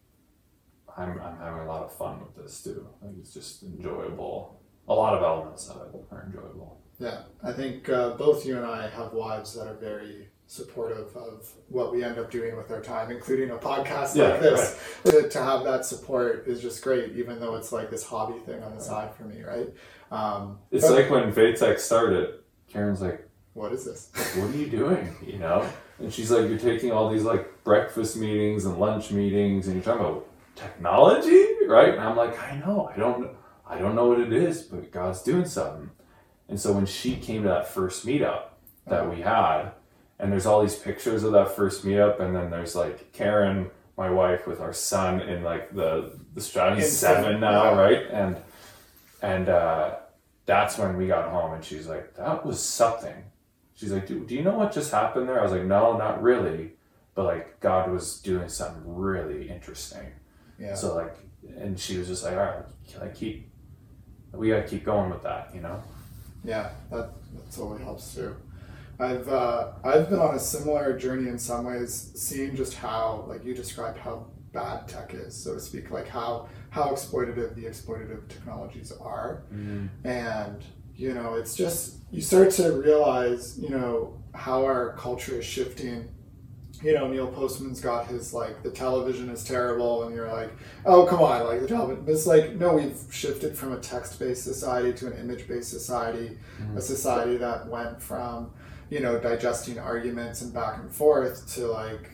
I'm 0.97 1.21
I'm 1.21 1.39
having 1.39 1.61
a 1.63 1.67
lot 1.67 1.83
of 1.85 1.93
fun 1.93 2.21
with 2.21 2.35
this 2.37 2.63
too. 2.63 2.87
Like 3.03 3.13
it's 3.19 3.33
just 3.33 3.63
enjoyable. 3.63 4.61
A 4.89 4.95
lot 4.95 5.15
of 5.15 5.23
elements 5.23 5.69
of 5.71 5.77
it 5.95 6.05
are 6.11 6.25
enjoyable. 6.27 6.81
Yeah, 6.99 7.23
I 7.43 7.53
think 7.53 7.89
uh, 7.89 8.11
both 8.11 8.45
you 8.47 8.57
and 8.57 8.67
I 8.67 8.89
have 8.91 9.13
wives 9.13 9.55
that 9.55 9.67
are 9.67 9.75
very 9.75 10.29
supportive 10.47 11.17
of 11.17 11.49
what 11.69 11.93
we 11.93 12.05
end 12.05 12.19
up 12.19 12.31
doing 12.31 12.57
with 12.57 12.71
our 12.71 12.81
time, 12.81 13.11
including 13.11 13.51
a 13.51 13.57
podcast 13.57 14.15
Yeah, 14.15 14.29
like 14.29 14.41
this. 14.41 14.81
To, 15.05 15.29
to 15.31 15.43
have 15.43 15.65
that 15.65 15.85
support 15.85 16.47
is 16.47 16.61
just 16.61 16.83
great, 16.83 17.17
even 17.17 17.41
though 17.41 17.55
it's 17.57 17.73
like 17.73 17.91
this 17.91 18.05
hobby 18.05 18.39
thing 18.41 18.63
on 18.63 18.75
the 18.75 18.81
side 18.83 19.15
for 19.15 19.25
me, 19.25 19.43
right? 19.43 19.69
Um, 20.11 20.59
It's 20.71 20.87
but- 20.87 20.95
like 20.95 21.11
when 21.11 21.33
Faith 21.33 21.59
Tech 21.61 21.79
started. 21.79 22.41
Karen's 22.69 23.01
like, 23.01 23.27
what 23.55 23.73
is 23.73 23.85
this? 23.85 24.11
what 24.37 24.51
are 24.51 24.57
you 24.57 24.67
doing? 24.67 25.15
You 25.27 25.39
know? 25.39 25.69
And 25.99 26.13
she's 26.13 26.31
like, 26.31 26.49
you're 26.49 26.59
taking 26.59 26.91
all 26.93 27.09
these 27.09 27.23
like 27.23 27.63
breakfast 27.65 28.17
meetings 28.17 28.65
and 28.65 28.79
lunch 28.79 29.11
meetings, 29.13 29.67
and 29.69 29.77
you're 29.77 29.85
talking 29.85 30.05
about 30.05 30.27
technology, 30.57 31.47
right? 31.67 31.91
And 31.91 32.01
I'm 32.01 32.17
like, 32.17 32.41
I 32.43 32.57
know, 32.57 32.91
I 32.93 32.99
don't, 32.99 33.31
I 33.67 33.79
don't 33.79 33.95
know 33.95 34.07
what 34.07 34.21
it 34.21 34.33
is, 34.33 34.63
but 34.63 34.91
God's 34.91 35.23
doing 35.23 35.45
something. 35.47 35.91
And 36.49 36.61
so 36.61 36.73
when 36.73 36.85
she 36.87 37.17
came 37.17 37.43
to 37.43 37.49
that 37.49 37.69
first 37.69 38.05
meetup 38.07 38.47
that 38.89 39.09
we 39.09 39.21
had, 39.23 39.71
and 40.19 40.33
there's 40.33 40.47
all 40.47 40.63
these 40.63 40.77
pictures 40.77 41.25
of 41.25 41.33
that 41.33 41.57
first 41.57 41.85
meetup, 41.85 42.21
and 42.21 42.35
then 42.35 42.51
there's 42.51 42.75
like 42.75 43.13
Karen, 43.13 43.71
my 43.97 44.11
wife, 44.11 44.47
with 44.47 44.61
our 44.61 44.73
son 44.73 45.21
in 45.21 45.43
like 45.43 45.75
the 45.75 46.19
the 46.35 46.41
strategy 46.41 46.83
In 46.83 46.89
seven 46.89 47.41
now, 47.41 47.65
yeah. 47.65 47.79
right? 47.79 48.07
And 48.11 48.37
and 49.23 49.49
uh, 49.49 49.97
that's 50.47 50.79
when 50.79 50.97
we 50.97 51.07
got 51.07 51.31
home, 51.31 51.55
and 51.55 51.65
she's 51.65 51.87
like, 51.87 52.15
that 52.17 52.45
was 52.45 52.63
something. 52.63 53.25
She's 53.75 53.93
like, 53.93 54.07
do, 54.07 54.25
do 54.25 54.35
you 54.35 54.43
know 54.43 54.57
what 54.57 54.73
just 54.73 54.93
happened 54.93 55.29
there? 55.29 55.41
I 55.41 55.43
was 55.43 55.51
like, 55.51 55.65
no, 55.65 55.97
not 55.97 56.23
really. 56.23 56.75
But 57.15 57.25
like, 57.25 57.61
God 57.61 57.91
was 57.91 58.21
doing 58.21 58.49
something 58.49 58.83
really 58.85 59.49
interesting. 59.49 60.07
Yeah. 60.59 60.75
So 60.75 60.95
like, 60.95 61.17
and 61.59 61.79
she 61.79 61.99
was 61.99 62.07
just 62.07 62.25
like, 62.25 62.35
all 62.35 62.45
right, 62.45 62.65
can 62.89 63.03
I 63.03 63.09
keep, 63.09 63.51
we 64.33 64.49
gotta 64.49 64.63
keep 64.63 64.85
going 64.85 65.11
with 65.11 65.23
that, 65.23 65.51
you 65.55 65.61
know? 65.61 65.83
Yeah, 66.45 66.71
that 66.91 67.13
that 67.35 67.53
totally 67.53 67.83
helps 67.83 68.15
too. 68.15 68.37
I've 68.99 69.29
uh, 69.29 69.73
I've 69.83 70.09
been 70.09 70.21
on 70.21 70.35
a 70.35 70.39
similar 70.39 70.97
journey 70.97 71.29
in 71.29 71.39
some 71.39 71.65
ways, 71.65 72.13
seeing 72.15 72.55
just 72.55 72.75
how 72.75 73.25
like 73.29 73.45
you 73.45 73.55
described 73.55 73.99
how 73.99 74.27
bad 74.53 74.87
tech 74.87 75.15
is, 75.15 75.35
so 75.35 75.55
to 75.55 75.61
speak, 75.61 75.91
like 75.91 76.09
how 76.09 76.49
how 76.71 76.85
exploitative 76.93 77.55
the 77.55 77.65
exploitative 77.65 78.29
technologies 78.29 78.93
are, 79.01 79.43
and 80.05 80.65
you 80.95 81.13
know 81.13 81.35
it's 81.35 81.57
just 81.57 81.97
you 82.13 82.23
start 82.23 82.51
to 82.53 82.71
realize 82.81 83.59
you 83.59 83.71
know 83.71 84.23
how 84.35 84.65
our 84.65 84.95
culture 84.97 85.39
is 85.39 85.45
shifting. 85.45 86.09
You 86.83 86.93
know, 86.93 87.09
Neil 87.09 87.29
Postman's 87.29 87.81
got 87.81 88.09
his 88.09 88.35
like 88.35 88.63
the 88.63 88.71
television 88.71 89.31
is 89.31 89.43
terrible, 89.43 90.05
and 90.05 90.15
you're 90.15 90.31
like, 90.31 90.53
oh 90.85 91.07
come 91.07 91.21
on, 91.21 91.47
like 91.47 91.61
the 91.61 91.69
television. 91.69 92.05
It's 92.07 92.27
like 92.27 92.57
no, 92.57 92.75
we've 92.75 93.01
shifted 93.11 93.57
from 93.57 93.73
a 93.73 93.79
text-based 93.79 94.45
society 94.45 94.93
to 94.95 95.07
an 95.07 95.19
image-based 95.19 95.71
society, 95.71 96.37
a 96.77 96.81
society 96.81 97.39
that 97.39 97.67
went 97.69 98.03
from 98.03 98.51
you 98.95 99.01
know 99.01 99.19
digesting 99.19 99.77
arguments 99.77 100.41
and 100.43 100.55
back 100.55 100.79
and 100.79 100.89
forth 100.89 101.53
to 101.55 101.67
like 101.67 102.11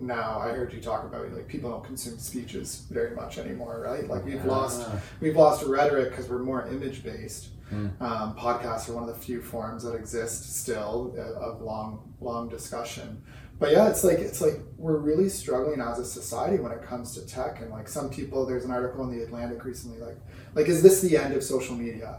now 0.00 0.38
I 0.40 0.48
heard 0.52 0.72
you 0.72 0.80
talk 0.80 1.04
about 1.04 1.30
like 1.30 1.46
people 1.46 1.68
don't 1.70 1.84
consume 1.84 2.18
speeches 2.18 2.86
very 2.90 3.14
much 3.14 3.36
anymore, 3.36 3.82
right? 3.84 4.08
Like 4.08 4.24
we've 4.24 4.44
lost 4.46 4.78
Ah. 4.86 4.98
we've 5.20 5.36
lost 5.36 5.58
rhetoric 5.66 6.08
because 6.10 6.30
we're 6.30 6.46
more 6.52 6.66
image 6.66 7.04
based. 7.04 7.50
Hmm. 7.68 7.88
Um, 8.00 8.34
podcasts 8.44 8.88
are 8.88 8.94
one 8.94 9.06
of 9.06 9.14
the 9.14 9.20
few 9.28 9.42
forms 9.42 9.82
that 9.84 9.94
exist 9.94 10.38
still 10.62 11.14
uh, 11.18 11.46
of 11.48 11.60
long 11.60 11.88
long 12.28 12.48
discussion. 12.48 13.22
But 13.60 13.72
yeah, 13.72 13.90
it's 13.90 14.02
like 14.02 14.18
it's 14.28 14.40
like 14.40 14.58
we're 14.78 15.02
really 15.10 15.28
struggling 15.28 15.80
as 15.82 15.98
a 15.98 16.06
society 16.20 16.58
when 16.62 16.72
it 16.72 16.82
comes 16.82 17.14
to 17.16 17.20
tech. 17.26 17.60
And 17.60 17.70
like 17.70 17.88
some 17.88 18.08
people, 18.08 18.46
there's 18.46 18.64
an 18.64 18.70
article 18.78 19.04
in 19.04 19.10
the 19.16 19.22
Atlantic 19.22 19.60
recently, 19.66 19.98
like 20.08 20.18
like 20.54 20.68
is 20.74 20.82
this 20.82 21.02
the 21.02 21.14
end 21.18 21.34
of 21.34 21.42
social 21.44 21.76
media? 21.76 22.10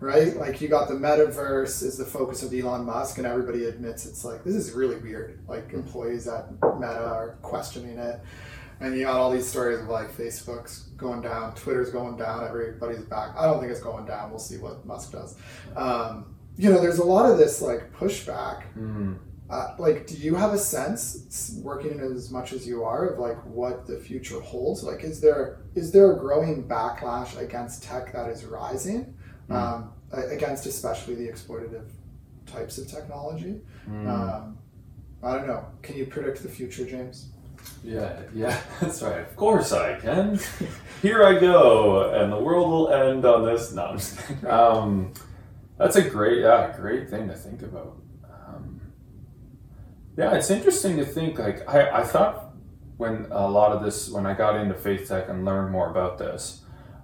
Right? 0.00 0.34
Like 0.36 0.60
you 0.60 0.68
got 0.68 0.88
the 0.88 0.94
metaverse 0.94 1.82
is 1.82 1.98
the 1.98 2.06
focus 2.06 2.42
of 2.42 2.54
Elon 2.54 2.84
Musk, 2.84 3.18
and 3.18 3.26
everybody 3.26 3.64
admits 3.66 4.06
it's 4.06 4.24
like 4.24 4.44
this 4.44 4.54
is 4.54 4.72
really 4.72 4.96
weird. 4.96 5.40
Like 5.46 5.72
employees 5.72 6.26
at 6.26 6.50
Meta 6.52 7.04
are 7.04 7.38
questioning 7.42 7.98
it. 7.98 8.20
And 8.80 8.96
you 8.96 9.04
got 9.04 9.16
all 9.16 9.30
these 9.30 9.46
stories 9.46 9.80
of 9.80 9.88
like 9.88 10.10
Facebook's 10.16 10.84
going 10.96 11.20
down, 11.20 11.54
Twitter's 11.54 11.90
going 11.90 12.16
down, 12.16 12.46
everybody's 12.46 13.04
back. 13.04 13.36
I 13.36 13.44
don't 13.44 13.60
think 13.60 13.70
it's 13.70 13.82
going 13.82 14.06
down. 14.06 14.30
We'll 14.30 14.38
see 14.38 14.56
what 14.56 14.86
Musk 14.86 15.12
does. 15.12 15.36
Um, 15.76 16.34
you 16.56 16.70
know, 16.70 16.80
there's 16.80 16.98
a 16.98 17.04
lot 17.04 17.30
of 17.30 17.36
this 17.36 17.60
like 17.60 17.92
pushback. 17.92 18.64
Mm. 18.78 19.18
Uh, 19.50 19.74
like, 19.78 20.06
do 20.06 20.14
you 20.14 20.36
have 20.36 20.52
a 20.52 20.58
sense, 20.58 21.58
working 21.62 21.98
as 21.98 22.30
much 22.30 22.52
as 22.52 22.66
you 22.66 22.84
are, 22.84 23.08
of 23.08 23.18
like 23.18 23.36
what 23.44 23.84
the 23.84 23.98
future 23.98 24.40
holds? 24.40 24.84
Like, 24.84 25.02
is 25.02 25.20
there 25.20 25.58
is 25.74 25.90
there 25.90 26.12
a 26.12 26.18
growing 26.18 26.68
backlash 26.68 27.36
against 27.36 27.82
tech 27.82 28.12
that 28.12 28.30
is 28.30 28.44
rising, 28.44 29.14
um, 29.50 29.92
against 30.12 30.66
especially 30.66 31.14
the 31.14 31.28
exploitative 31.28 31.88
types 32.46 32.78
of 32.78 32.88
technology? 32.88 33.60
Mm. 33.88 34.08
Um, 34.08 34.58
I 35.22 35.36
don't 35.36 35.46
know. 35.46 35.66
Can 35.82 35.96
you 35.96 36.06
predict 36.06 36.42
the 36.42 36.48
future, 36.48 36.86
James? 36.86 37.30
Yeah, 37.84 38.20
yeah, 38.34 38.58
that's 38.80 39.02
right. 39.02 39.20
Of 39.20 39.36
course 39.36 39.72
I 39.72 39.98
can. 39.98 40.38
Here 41.02 41.24
I 41.24 41.38
go, 41.38 42.12
and 42.12 42.32
the 42.32 42.38
world 42.38 42.70
will 42.70 42.92
end 42.92 43.24
on 43.24 43.44
this. 43.44 43.72
No, 43.72 43.84
I'm 43.84 43.98
just. 43.98 44.44
Um, 44.44 45.12
that's 45.78 45.96
a 45.96 46.02
great, 46.02 46.40
yeah, 46.40 46.74
great 46.76 47.08
thing 47.08 47.28
to 47.28 47.34
think 47.34 47.62
about. 47.62 47.96
Um, 48.24 48.80
yeah, 50.16 50.34
it's 50.34 50.50
interesting 50.50 50.96
to 50.98 51.06
think. 51.06 51.38
Like, 51.38 51.68
I, 51.68 52.00
I 52.00 52.04
thought 52.04 52.54
when 52.98 53.26
a 53.30 53.48
lot 53.48 53.72
of 53.72 53.82
this, 53.82 54.10
when 54.10 54.26
I 54.26 54.34
got 54.34 54.56
into 54.56 54.74
faith 54.74 55.08
tech 55.08 55.28
and 55.30 55.44
learned 55.44 55.72
more 55.72 55.90
about 55.90 56.18
this, 56.18 56.60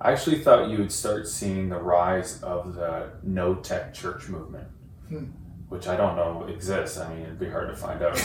I 0.07 0.13
actually 0.13 0.39
thought 0.39 0.71
you 0.71 0.79
would 0.79 0.93
start 0.93 1.27
seeing 1.27 1.69
the 1.69 1.81
rise 1.81 2.41
of 2.45 2.77
the 2.77 3.11
no 3.25 3.57
tech 3.57 3.93
church 3.93 4.29
movement. 4.29 4.69
Hmm. 5.09 5.25
Which 5.69 5.89
I 5.89 5.97
don't 5.97 6.15
know 6.15 6.47
exists. 6.47 6.97
I 6.97 7.13
mean, 7.13 7.23
it'd 7.23 7.41
be 7.41 7.51
hard 7.51 7.71
to 7.71 7.77
find 7.77 8.01
out. 8.01 8.15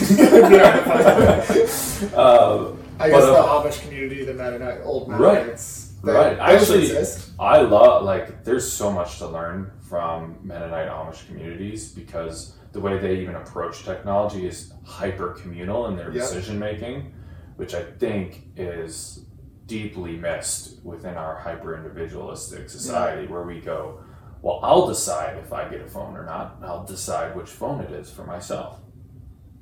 Uh, 2.14 2.72
I 3.00 3.08
guess 3.10 3.24
But, 3.24 3.32
the 3.32 3.38
uh, 3.38 3.62
Amish 3.62 3.82
community, 3.82 4.24
the 4.24 4.34
Mennonite, 4.34 4.80
old 4.84 5.08
Right. 5.10 5.34
Mennonites, 5.38 5.94
Right. 6.02 6.36
those 6.36 6.40
Actually- 6.62 6.82
exist. 6.84 7.30
I 7.40 7.62
love 7.62 8.04
like 8.04 8.44
there's 8.44 8.70
so 8.70 8.92
much 8.92 9.18
to 9.18 9.26
learn 9.26 9.72
from 9.80 10.36
Mennonite 10.42 10.88
Amish 10.88 11.26
communities 11.26 11.90
because 11.92 12.56
the 12.72 12.80
way 12.80 12.98
they 12.98 13.16
even 13.16 13.34
approach 13.34 13.84
technology 13.84 14.46
is 14.46 14.72
hyper 14.84 15.30
communal 15.30 15.86
in 15.88 15.96
their 15.96 16.12
Yep. 16.12 16.14
decision 16.14 16.58
making, 16.60 17.12
which 17.56 17.74
I 17.74 17.82
think 17.82 18.46
is 18.56 19.24
deeply 19.72 20.18
missed 20.18 20.84
within 20.84 21.14
our 21.16 21.34
hyper 21.34 21.74
individualistic 21.74 22.68
society 22.68 23.26
where 23.26 23.42
we 23.42 23.58
go, 23.58 24.04
well, 24.42 24.60
I'll 24.62 24.86
decide 24.86 25.38
if 25.38 25.50
I 25.50 25.66
get 25.66 25.80
a 25.80 25.88
phone 25.88 26.14
or 26.14 26.26
not. 26.26 26.56
and 26.56 26.66
I'll 26.66 26.84
decide 26.84 27.34
which 27.34 27.48
phone 27.48 27.80
it 27.80 27.90
is 27.90 28.10
for 28.10 28.24
myself. 28.24 28.80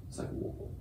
It's 0.08 0.18
like, 0.18 0.30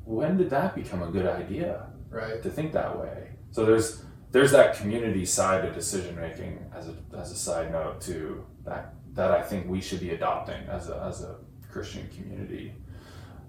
when 0.04 0.36
did 0.38 0.50
that 0.50 0.74
become 0.74 1.04
a 1.04 1.12
good 1.12 1.28
idea? 1.28 1.92
right? 2.10 2.42
to 2.42 2.50
think 2.50 2.74
that 2.74 3.00
way. 3.00 3.30
So 3.52 3.66
there's 3.66 4.04
there's 4.32 4.52
that 4.52 4.76
community 4.78 5.26
side 5.26 5.62
to 5.62 5.72
decision 5.72 6.16
making 6.16 6.66
as 6.76 6.88
a 6.88 6.96
as 7.16 7.32
a 7.32 7.36
side 7.36 7.72
note 7.72 8.02
to 8.02 8.44
that 8.66 8.96
that 9.14 9.30
I 9.30 9.44
think 9.44 9.68
we 9.68 9.80
should 9.80 10.00
be 10.00 10.10
adopting 10.10 10.62
as 10.68 10.90
a 10.90 11.04
as 11.08 11.22
a 11.22 11.36
Christian 11.72 12.10
community. 12.16 12.74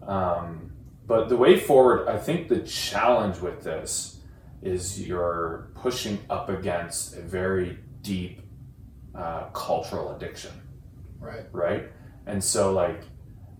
Um, 0.06 0.72
but 1.06 1.30
the 1.30 1.38
way 1.38 1.58
forward, 1.58 2.06
I 2.06 2.18
think 2.18 2.48
the 2.48 2.60
challenge 2.60 3.38
with 3.38 3.64
this 3.64 4.19
is 4.62 5.06
you're 5.06 5.70
pushing 5.74 6.18
up 6.28 6.48
against 6.48 7.16
a 7.16 7.20
very 7.22 7.78
deep 8.02 8.40
uh, 9.14 9.44
cultural 9.52 10.14
addiction 10.16 10.52
Right. 11.18 11.44
right? 11.52 11.84
And 12.26 12.42
so, 12.42 12.72
like, 12.72 13.02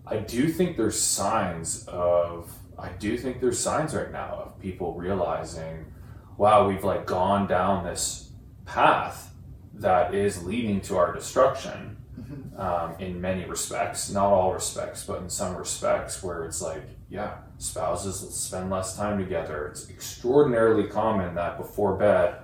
I 0.07 0.17
do 0.19 0.49
think 0.49 0.77
there's 0.77 0.99
signs 1.01 1.85
of 1.89 2.51
I 2.79 2.89
do 2.99 3.19
think 3.19 3.41
there's 3.41 3.59
signs 3.59 3.95
right 3.95 4.11
now 4.11 4.43
of 4.47 4.59
people 4.59 4.95
realizing, 4.95 5.93
wow, 6.39 6.67
we've 6.67 6.85
like 6.85 7.05
gone 7.07 7.47
down 7.47 7.85
this 7.85 8.31
path 8.65 9.35
that 9.75 10.15
is 10.15 10.43
leading 10.43 10.81
to 10.83 10.97
our 10.97 11.13
destruction 11.13 11.97
um, 12.57 12.95
in 12.99 13.21
many 13.21 13.45
respects, 13.45 14.11
not 14.11 14.27
all 14.33 14.53
respects, 14.55 15.05
but 15.05 15.21
in 15.21 15.29
some 15.29 15.57
respects 15.57 16.23
where 16.23 16.45
it's 16.45 16.63
like, 16.63 16.83
yeah, 17.11 17.35
spouses 17.61 18.35
spend 18.35 18.71
less 18.71 18.97
time 18.97 19.19
together. 19.19 19.67
It's 19.67 19.91
extraordinarily 19.91 20.89
common 20.89 21.35
that 21.35 21.59
before 21.59 21.95
bed, 21.95 22.37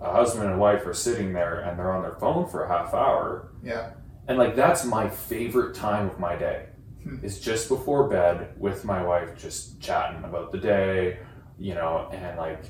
a 0.00 0.10
husband 0.10 0.48
and 0.48 0.58
wife 0.58 0.86
are 0.86 0.94
sitting 0.94 1.32
there 1.34 1.60
and 1.60 1.78
they're 1.78 1.92
on 1.92 2.02
their 2.02 2.14
phone 2.14 2.48
for 2.48 2.64
a 2.64 2.68
half 2.68 2.94
hour. 2.94 3.52
Yeah. 3.62 3.90
And 4.26 4.38
like 4.38 4.56
that's 4.56 4.84
my 4.84 5.10
favorite 5.10 5.74
time 5.74 6.08
of 6.08 6.18
my 6.18 6.36
day. 6.36 6.66
Hmm. 7.02 7.22
Is 7.22 7.38
just 7.38 7.68
before 7.68 8.08
bed 8.08 8.54
with 8.56 8.84
my 8.84 9.04
wife 9.04 9.38
just 9.38 9.78
chatting 9.80 10.24
about 10.24 10.52
the 10.52 10.58
day, 10.58 11.18
you 11.58 11.74
know, 11.74 12.08
and 12.10 12.38
like 12.38 12.64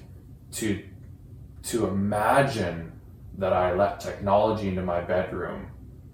to 0.52 0.84
to 1.64 1.86
imagine 1.86 3.00
that 3.38 3.52
I 3.52 3.74
let 3.74 4.00
technology 4.00 4.68
into 4.68 4.82
my 4.82 5.00
bedroom 5.00 5.68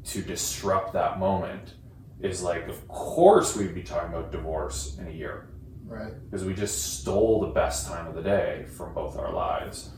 to 0.04 0.20
disrupt 0.20 0.92
that 0.92 1.18
moment 1.18 1.74
is 2.20 2.42
like 2.42 2.68
of 2.68 2.86
course 2.88 3.56
we'd 3.56 3.74
be 3.74 3.82
talking 3.82 4.12
about 4.12 4.32
divorce 4.32 4.98
in 4.98 5.06
a 5.06 5.10
year 5.10 5.48
Right. 5.88 6.12
because 6.30 6.44
we 6.44 6.54
just 6.54 7.00
stole 7.00 7.40
the 7.40 7.48
best 7.48 7.86
time 7.86 8.06
of 8.06 8.14
the 8.14 8.22
day 8.22 8.66
from 8.76 8.94
both 8.94 9.16
our 9.18 9.32
lives. 9.32 9.90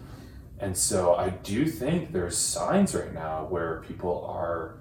And 0.58 0.76
so 0.76 1.14
I 1.14 1.30
do 1.30 1.66
think 1.66 2.12
there's 2.12 2.36
signs 2.36 2.94
right 2.94 3.12
now 3.12 3.46
where 3.48 3.82
people 3.86 4.24
are 4.26 4.76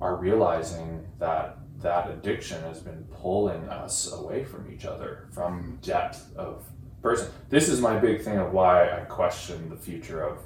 are 0.00 0.16
realizing 0.16 1.06
that 1.18 1.58
that 1.78 2.10
addiction 2.10 2.62
has 2.62 2.80
been 2.80 3.04
pulling 3.20 3.68
us 3.68 4.12
away 4.12 4.44
from 4.44 4.70
each 4.70 4.84
other, 4.84 5.28
from 5.32 5.62
hmm. 5.62 5.74
depth 5.76 6.34
of 6.36 6.64
person. 7.02 7.30
This 7.48 7.68
is 7.68 7.80
my 7.80 7.98
big 7.98 8.22
thing 8.22 8.38
of 8.38 8.52
why 8.52 8.90
I 8.90 9.00
question 9.04 9.70
the 9.70 9.76
future 9.76 10.22
of 10.22 10.38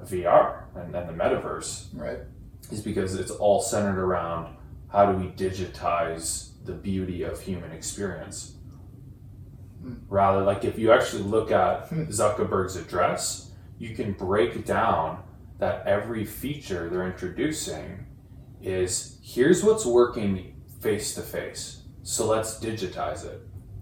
VR 0.00 0.64
and, 0.74 0.94
and 0.94 1.08
the 1.08 1.12
metaverse 1.12 1.86
Right. 1.94 2.18
is 2.70 2.80
because 2.80 3.14
it's 3.14 3.30
all 3.30 3.62
centered 3.62 4.00
around 4.00 4.56
how 4.88 5.10
do 5.10 5.18
we 5.18 5.28
digitize 5.32 6.50
the 6.64 6.72
beauty 6.72 7.22
of 7.22 7.40
human 7.40 7.70
experience. 7.72 8.53
Rather, 10.08 10.42
like 10.42 10.64
if 10.64 10.78
you 10.78 10.92
actually 10.92 11.22
look 11.22 11.50
at 11.50 11.88
hmm. 11.88 12.04
Zuckerberg's 12.04 12.76
address, 12.76 13.50
you 13.78 13.94
can 13.94 14.12
break 14.12 14.64
down 14.64 15.22
that 15.58 15.86
every 15.86 16.24
feature 16.24 16.88
they're 16.88 17.06
introducing 17.06 18.06
is 18.62 19.18
here's 19.22 19.62
what's 19.62 19.84
working 19.86 20.54
face 20.80 21.14
to 21.14 21.20
face. 21.22 21.82
So 22.02 22.26
let's 22.26 22.58
digitize 22.58 23.24
it. 23.24 23.40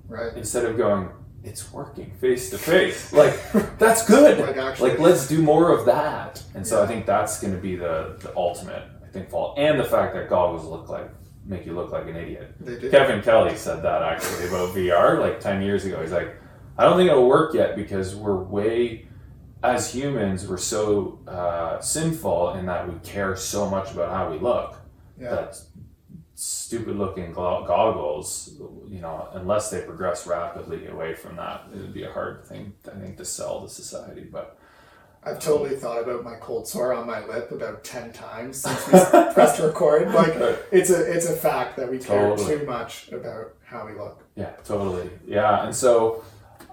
Right. 0.08 0.32
Instead 0.36 0.64
of 0.64 0.76
going, 0.76 1.08
it's 1.42 1.72
working 1.72 2.12
face 2.20 2.50
to 2.50 2.58
face. 2.58 3.12
Like, 3.12 3.34
that's 3.78 4.06
good. 4.06 4.38
Like, 4.38 4.56
actually- 4.56 4.90
Like, 4.90 4.98
let's 4.98 5.26
do 5.26 5.42
more 5.42 5.72
of 5.76 5.86
that. 5.86 6.42
And 6.54 6.66
so 6.66 6.78
Yeah. 6.78 6.84
I 6.84 6.86
think 6.86 7.06
that's 7.06 7.40
going 7.40 7.54
to 7.54 7.60
be 7.60 7.76
the, 7.76 8.16
the 8.20 8.32
ultimate, 8.36 8.84
I 9.02 9.08
think, 9.08 9.30
fall. 9.30 9.54
And 9.56 9.78
the 9.78 9.84
fact 9.84 10.14
that 10.14 10.28
goggles 10.28 10.64
look 10.64 10.88
like, 10.88 11.10
make 11.44 11.66
you 11.66 11.72
look 11.74 11.90
like 11.92 12.06
an 12.06 12.16
idiot. 12.16 12.54
They 12.60 12.78
did. 12.78 12.90
Kevin 12.90 13.22
Kelly 13.22 13.56
said 13.56 13.82
that 13.82 14.02
actually 14.02 14.48
about 14.48 14.74
VR 14.74 15.18
like 15.18 15.40
10 15.40 15.62
years 15.62 15.84
ago. 15.84 16.00
He's 16.00 16.12
like, 16.12 16.36
I 16.78 16.84
don't 16.84 16.96
think 16.96 17.10
it'll 17.10 17.26
work 17.28 17.54
yet 17.54 17.76
because 17.76 18.14
we're 18.14 18.36
way, 18.36 19.06
as 19.62 19.92
humans, 19.92 20.46
we're 20.48 20.56
so 20.58 21.18
uh, 21.26 21.80
sinful 21.80 22.54
in 22.54 22.66
that 22.66 22.88
we 22.88 22.98
care 23.00 23.36
so 23.36 23.68
much 23.68 23.90
about 23.92 24.10
how 24.12 24.30
we 24.30 24.38
look 24.38 24.76
Yeah. 25.20 25.30
that 25.30 25.60
stupid 26.34 26.96
looking 26.96 27.32
glo- 27.32 27.64
goggles, 27.66 28.54
you 28.88 29.00
know, 29.00 29.28
unless 29.34 29.70
they 29.70 29.82
progress 29.82 30.26
rapidly 30.26 30.86
away 30.86 31.14
from 31.14 31.36
that, 31.36 31.64
it 31.72 31.76
would 31.78 31.92
be 31.94 32.04
a 32.04 32.10
hard 32.12 32.44
thing, 32.46 32.72
I 32.86 32.98
think, 32.98 33.16
to 33.18 33.24
sell 33.24 33.60
to 33.62 33.68
society. 33.68 34.22
But 34.22 34.56
I've 35.24 35.38
totally 35.38 35.76
thought 35.76 36.02
about 36.02 36.24
my 36.24 36.34
cold 36.36 36.66
sore 36.66 36.92
on 36.92 37.06
my 37.06 37.24
lip 37.24 37.52
about 37.52 37.84
ten 37.84 38.12
times 38.12 38.60
since 38.60 38.86
we 38.88 38.92
pressed 39.34 39.60
record. 39.60 40.12
Like 40.12 40.34
it's 40.72 40.90
a 40.90 41.12
it's 41.12 41.26
a 41.28 41.36
fact 41.36 41.76
that 41.76 41.88
we 41.90 41.98
care 41.98 42.30
Totally. 42.30 42.58
too 42.58 42.66
much 42.66 43.10
about 43.12 43.54
how 43.64 43.86
we 43.86 43.92
look. 43.92 44.24
Yeah, 44.34 44.50
totally. 44.64 45.10
Yeah, 45.26 45.64
and 45.64 45.74
so 45.74 46.24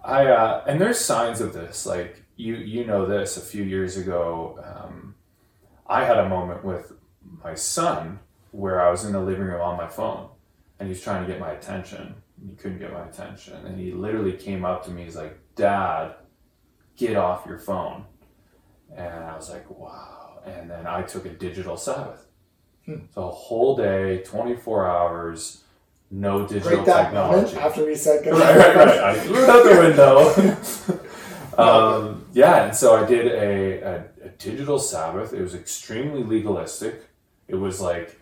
I 0.03 0.25
uh, 0.27 0.63
and 0.67 0.81
there's 0.81 0.99
signs 0.99 1.41
of 1.41 1.53
this. 1.53 1.85
Like 1.85 2.23
you, 2.37 2.55
you 2.55 2.85
know 2.85 3.05
this. 3.05 3.37
A 3.37 3.41
few 3.41 3.63
years 3.63 3.97
ago, 3.97 4.59
um, 4.63 5.13
I 5.85 6.03
had 6.05 6.17
a 6.17 6.27
moment 6.27 6.65
with 6.65 6.93
my 7.43 7.53
son 7.53 8.19
where 8.51 8.81
I 8.81 8.89
was 8.89 9.05
in 9.05 9.13
the 9.13 9.21
living 9.21 9.43
room 9.43 9.61
on 9.61 9.77
my 9.77 9.87
phone, 9.87 10.27
and 10.79 10.87
he 10.87 10.93
was 10.93 11.01
trying 11.01 11.23
to 11.23 11.31
get 11.31 11.39
my 11.39 11.51
attention. 11.51 12.15
And 12.41 12.49
he 12.49 12.55
couldn't 12.55 12.79
get 12.79 12.91
my 12.91 13.05
attention, 13.05 13.63
and 13.65 13.79
he 13.79 13.91
literally 13.91 14.33
came 14.33 14.65
up 14.65 14.85
to 14.85 14.91
me. 14.91 15.03
He's 15.03 15.15
like, 15.15 15.37
"Dad, 15.55 16.15
get 16.97 17.15
off 17.15 17.45
your 17.45 17.59
phone." 17.59 18.05
And 18.95 19.23
I 19.23 19.35
was 19.35 19.49
like, 19.49 19.69
"Wow!" 19.69 20.39
And 20.45 20.69
then 20.69 20.87
I 20.87 21.03
took 21.03 21.25
a 21.25 21.29
digital 21.29 21.77
Sabbath. 21.77 22.25
So 23.13 23.27
a 23.27 23.31
whole 23.31 23.75
day, 23.75 24.23
24 24.23 24.87
hours, 24.87 25.63
no 26.11 26.47
digital 26.47 26.77
Break 26.77 26.85
that 26.85 27.03
technology. 27.03 27.55
after 27.57 27.85
we 27.85 27.95
said 27.95 28.25
right, 28.31 28.57
right, 28.57 28.75
right. 28.75 28.99
I 28.99 29.19
threw 29.19 29.43
it 29.43 29.49
out 29.49 29.63
the 29.63 30.95
window. 31.57 31.57
um, 31.57 32.25
yeah, 32.33 32.65
and 32.65 32.75
so 32.75 32.95
I 32.95 33.05
did 33.05 33.27
a, 33.27 33.81
a, 33.81 33.95
a 34.25 34.29
digital 34.39 34.79
Sabbath. 34.79 35.33
It 35.33 35.41
was 35.41 35.53
extremely 35.53 36.23
legalistic. 36.23 37.05
It 37.47 37.55
was 37.55 37.79
like, 37.79 38.19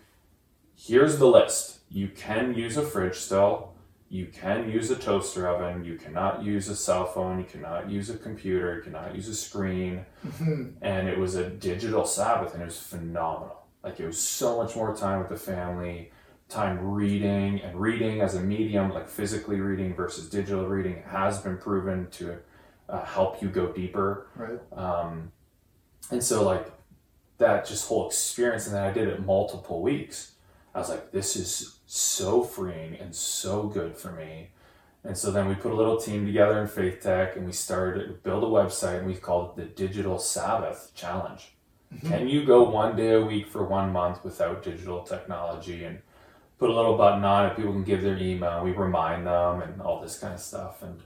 here's 0.76 1.18
the 1.18 1.26
list. 1.26 1.78
You 1.90 2.08
can 2.08 2.54
use 2.54 2.76
a 2.76 2.82
fridge 2.82 3.16
still. 3.16 3.72
You 4.10 4.26
can 4.26 4.70
use 4.70 4.90
a 4.90 4.96
toaster 4.96 5.48
oven. 5.48 5.84
You 5.84 5.96
cannot 5.96 6.42
use 6.42 6.68
a 6.68 6.76
cell 6.76 7.04
phone. 7.04 7.38
You 7.38 7.44
cannot 7.44 7.90
use 7.90 8.08
a 8.08 8.16
computer. 8.16 8.76
You 8.76 8.82
cannot 8.82 9.14
use 9.14 9.28
a 9.28 9.34
screen. 9.34 10.06
And 10.80 11.08
it 11.08 11.18
was 11.18 11.34
a 11.34 11.48
digital 11.48 12.06
Sabbath, 12.06 12.54
and 12.54 12.62
it 12.62 12.66
was 12.66 12.80
phenomenal. 12.80 13.66
Like 13.82 14.00
it 14.00 14.06
was 14.06 14.20
so 14.20 14.56
much 14.56 14.74
more 14.76 14.96
time 14.96 15.18
with 15.18 15.28
the 15.28 15.36
family, 15.36 16.10
time 16.48 16.78
reading, 16.80 17.60
and 17.60 17.78
reading 17.78 18.22
as 18.22 18.34
a 18.34 18.40
medium, 18.40 18.90
like 18.90 19.08
physically 19.08 19.60
reading 19.60 19.94
versus 19.94 20.28
digital 20.30 20.66
reading, 20.66 21.02
has 21.08 21.40
been 21.40 21.58
proven 21.58 22.08
to 22.12 22.38
uh, 22.88 23.04
help 23.04 23.42
you 23.42 23.48
go 23.48 23.70
deeper. 23.72 24.26
Right. 24.34 24.58
Um, 24.72 25.32
and 26.10 26.24
so 26.24 26.44
like 26.44 26.72
that 27.36 27.66
just 27.66 27.86
whole 27.88 28.06
experience, 28.06 28.66
and 28.66 28.74
then 28.74 28.82
I 28.82 28.90
did 28.90 29.08
it 29.08 29.24
multiple 29.24 29.82
weeks. 29.82 30.32
I 30.74 30.78
was 30.78 30.88
like, 30.88 31.12
this 31.12 31.36
is 31.36 31.77
so 31.90 32.44
freeing 32.44 32.96
and 32.96 33.14
so 33.14 33.62
good 33.62 33.96
for 33.96 34.12
me. 34.12 34.50
And 35.04 35.16
so 35.16 35.30
then 35.30 35.48
we 35.48 35.54
put 35.54 35.72
a 35.72 35.74
little 35.74 35.96
team 35.96 36.26
together 36.26 36.60
in 36.60 36.68
Faith 36.68 37.00
Tech 37.00 37.34
and 37.34 37.46
we 37.46 37.52
started 37.52 38.06
to 38.06 38.12
build 38.12 38.44
a 38.44 38.46
website 38.46 38.98
and 38.98 39.06
we 39.06 39.14
called 39.14 39.50
it 39.50 39.56
the 39.56 39.86
Digital 39.86 40.18
Sabbath 40.18 40.92
Challenge. 40.94 41.54
Can 42.06 42.28
you 42.28 42.44
go 42.44 42.68
one 42.68 42.94
day 42.94 43.14
a 43.14 43.24
week 43.24 43.48
for 43.48 43.64
one 43.64 43.90
month 43.90 44.22
without 44.22 44.62
digital 44.62 45.02
technology 45.02 45.84
and 45.84 46.00
put 46.58 46.68
a 46.68 46.74
little 46.74 46.98
button 46.98 47.24
on 47.24 47.46
it? 47.46 47.56
People 47.56 47.72
can 47.72 47.84
give 47.84 48.02
their 48.02 48.18
email. 48.18 48.62
We 48.62 48.72
remind 48.72 49.26
them 49.26 49.62
and 49.62 49.80
all 49.80 50.02
this 50.02 50.18
kind 50.18 50.34
of 50.34 50.40
stuff. 50.40 50.82
And 50.82 51.00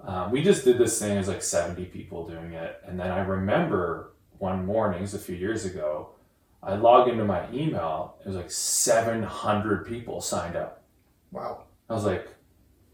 um, 0.00 0.30
we 0.30 0.42
just 0.42 0.64
did 0.64 0.78
this 0.78 0.98
thing. 0.98 1.18
as 1.18 1.28
like 1.28 1.42
70 1.42 1.84
people 1.86 2.26
doing 2.26 2.54
it. 2.54 2.80
And 2.86 2.98
then 2.98 3.10
I 3.10 3.18
remember 3.18 4.12
one 4.38 4.64
morning, 4.64 5.00
it 5.00 5.02
was 5.02 5.12
a 5.12 5.18
few 5.18 5.36
years 5.36 5.66
ago, 5.66 6.12
I 6.62 6.74
log 6.74 7.08
into 7.08 7.24
my 7.24 7.46
email. 7.52 8.16
It 8.24 8.28
was 8.28 8.36
like 8.36 8.50
700 8.50 9.86
people 9.86 10.20
signed 10.20 10.56
up. 10.56 10.82
Wow. 11.30 11.64
I 11.88 11.94
was 11.94 12.04
like, 12.04 12.28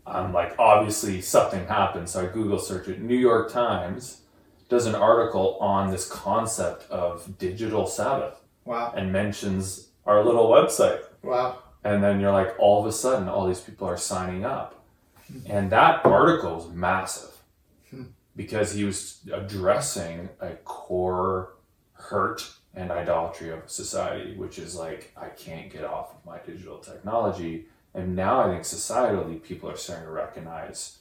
I'm 0.06 0.32
like, 0.32 0.58
obviously 0.58 1.20
something 1.20 1.66
happened. 1.66 2.08
So 2.08 2.22
I 2.22 2.32
Google 2.32 2.58
search 2.58 2.88
it. 2.88 3.00
New 3.00 3.16
York 3.16 3.52
Times 3.52 4.22
does 4.68 4.86
an 4.86 4.94
article 4.94 5.58
on 5.60 5.90
this 5.90 6.08
concept 6.08 6.90
of 6.90 7.38
digital 7.38 7.86
Sabbath 7.86 8.40
Wow. 8.64 8.92
and 8.96 9.12
mentions 9.12 9.88
our 10.06 10.24
little 10.24 10.48
website. 10.48 11.02
Wow. 11.22 11.58
And 11.84 12.02
then 12.02 12.20
you're 12.20 12.32
like, 12.32 12.54
all 12.58 12.80
of 12.80 12.86
a 12.86 12.92
sudden, 12.92 13.28
all 13.28 13.46
these 13.46 13.60
people 13.60 13.88
are 13.88 13.96
signing 13.96 14.44
up. 14.44 14.84
Hmm. 15.26 15.38
And 15.46 15.70
that 15.72 16.04
article 16.06 16.56
was 16.56 16.68
massive 16.68 17.42
hmm. 17.90 18.04
because 18.36 18.72
he 18.72 18.84
was 18.84 19.20
addressing 19.32 20.28
a 20.40 20.50
core 20.64 21.54
hurt 21.94 22.52
and 22.74 22.90
idolatry 22.90 23.50
of 23.50 23.68
society, 23.70 24.34
which 24.36 24.58
is 24.58 24.74
like, 24.74 25.12
I 25.16 25.28
can't 25.28 25.70
get 25.70 25.84
off 25.84 26.14
of 26.14 26.24
my 26.24 26.38
digital 26.38 26.78
technology. 26.78 27.66
And 27.94 28.16
now 28.16 28.42
I 28.42 28.50
think 28.50 28.62
societally, 28.62 29.42
people 29.42 29.68
are 29.70 29.76
starting 29.76 30.06
to 30.06 30.12
recognize, 30.12 30.98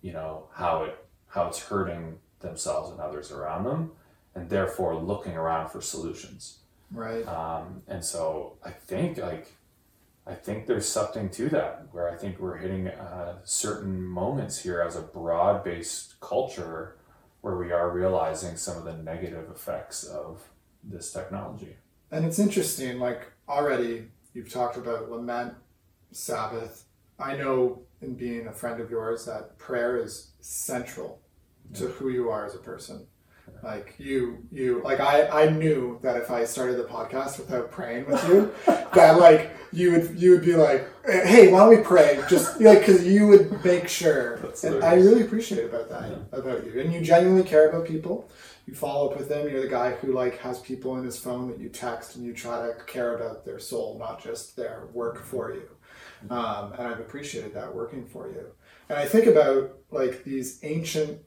you 0.00 0.12
know, 0.12 0.46
how 0.52 0.84
it 0.84 1.04
how 1.28 1.46
it's 1.46 1.62
hurting 1.62 2.18
themselves 2.40 2.90
and 2.90 2.98
others 3.00 3.30
around 3.30 3.64
them, 3.64 3.92
and 4.34 4.48
therefore 4.48 4.96
looking 4.96 5.36
around 5.36 5.68
for 5.68 5.80
solutions. 5.80 6.58
Right. 6.90 7.26
Um, 7.28 7.82
and 7.86 8.04
so 8.04 8.56
I 8.64 8.70
think 8.70 9.18
like 9.18 9.52
I 10.26 10.34
think 10.34 10.66
there's 10.66 10.88
something 10.88 11.28
to 11.30 11.48
that 11.50 11.86
where 11.92 12.08
I 12.08 12.16
think 12.16 12.38
we're 12.38 12.56
hitting 12.56 12.88
uh, 12.88 13.38
certain 13.44 14.02
moments 14.02 14.62
here 14.62 14.80
as 14.80 14.96
a 14.96 15.02
broad 15.02 15.64
based 15.64 16.18
culture 16.20 16.96
where 17.40 17.56
we 17.56 17.72
are 17.72 17.90
realizing 17.90 18.56
some 18.56 18.76
of 18.76 18.84
the 18.84 18.94
negative 18.94 19.50
effects 19.50 20.04
of 20.04 20.42
this 20.84 21.12
technology. 21.12 21.76
And 22.10 22.24
it's 22.24 22.38
interesting, 22.38 22.98
like 22.98 23.30
already 23.48 24.08
you've 24.34 24.52
talked 24.52 24.76
about 24.76 25.10
lament, 25.10 25.54
Sabbath. 26.12 26.84
I 27.18 27.36
know 27.36 27.82
in 28.00 28.14
being 28.14 28.46
a 28.46 28.52
friend 28.52 28.80
of 28.80 28.90
yours 28.90 29.26
that 29.26 29.58
prayer 29.58 30.02
is 30.02 30.30
central 30.40 31.20
to 31.74 31.86
who 31.86 32.08
you 32.08 32.30
are 32.30 32.46
as 32.46 32.54
a 32.54 32.58
person. 32.58 33.06
Like 33.62 33.94
you, 33.98 34.38
you 34.50 34.80
like 34.84 35.00
I, 35.00 35.28
I 35.28 35.50
knew 35.50 35.98
that 36.02 36.16
if 36.16 36.30
I 36.30 36.44
started 36.44 36.78
the 36.78 36.84
podcast 36.84 37.38
without 37.38 37.70
praying 37.70 38.06
with 38.06 38.26
you, 38.28 38.52
that 38.94 39.18
like 39.18 39.50
you 39.72 39.92
would, 39.92 40.18
you 40.18 40.30
would 40.30 40.44
be 40.44 40.54
like, 40.54 40.88
hey, 41.04 41.52
why 41.52 41.60
don't 41.60 41.68
we 41.68 41.82
pray? 41.82 42.22
Just 42.28 42.60
like 42.60 42.80
because 42.80 43.06
you 43.06 43.26
would 43.26 43.62
make 43.64 43.86
sure, 43.86 44.38
That's 44.38 44.64
and 44.64 44.82
I 44.82 44.94
really 44.94 45.22
appreciate 45.22 45.66
about 45.66 45.90
that 45.90 46.12
about 46.32 46.64
you, 46.64 46.80
and 46.80 46.92
you 46.92 47.00
genuinely 47.02 47.44
care 47.44 47.68
about 47.68 47.86
people. 47.86 48.30
You 48.70 48.76
follow 48.76 49.10
up 49.10 49.18
with 49.18 49.28
them. 49.28 49.48
You're 49.48 49.62
the 49.62 49.68
guy 49.68 49.90
who 49.90 50.12
like 50.12 50.38
has 50.38 50.60
people 50.60 50.96
in 50.96 51.02
his 51.04 51.18
phone 51.18 51.48
that 51.48 51.58
you 51.58 51.68
text, 51.68 52.14
and 52.14 52.24
you 52.24 52.32
try 52.32 52.68
to 52.68 52.74
care 52.84 53.16
about 53.16 53.44
their 53.44 53.58
soul, 53.58 53.96
not 53.98 54.22
just 54.22 54.54
their 54.54 54.84
work 54.92 55.24
for 55.24 55.52
you. 55.52 55.68
Um, 56.32 56.74
and 56.74 56.86
I've 56.86 57.00
appreciated 57.00 57.52
that 57.54 57.74
working 57.74 58.06
for 58.06 58.28
you. 58.28 58.46
And 58.88 58.96
I 58.96 59.06
think 59.06 59.26
about 59.26 59.76
like 59.90 60.22
these 60.22 60.60
ancient 60.62 61.20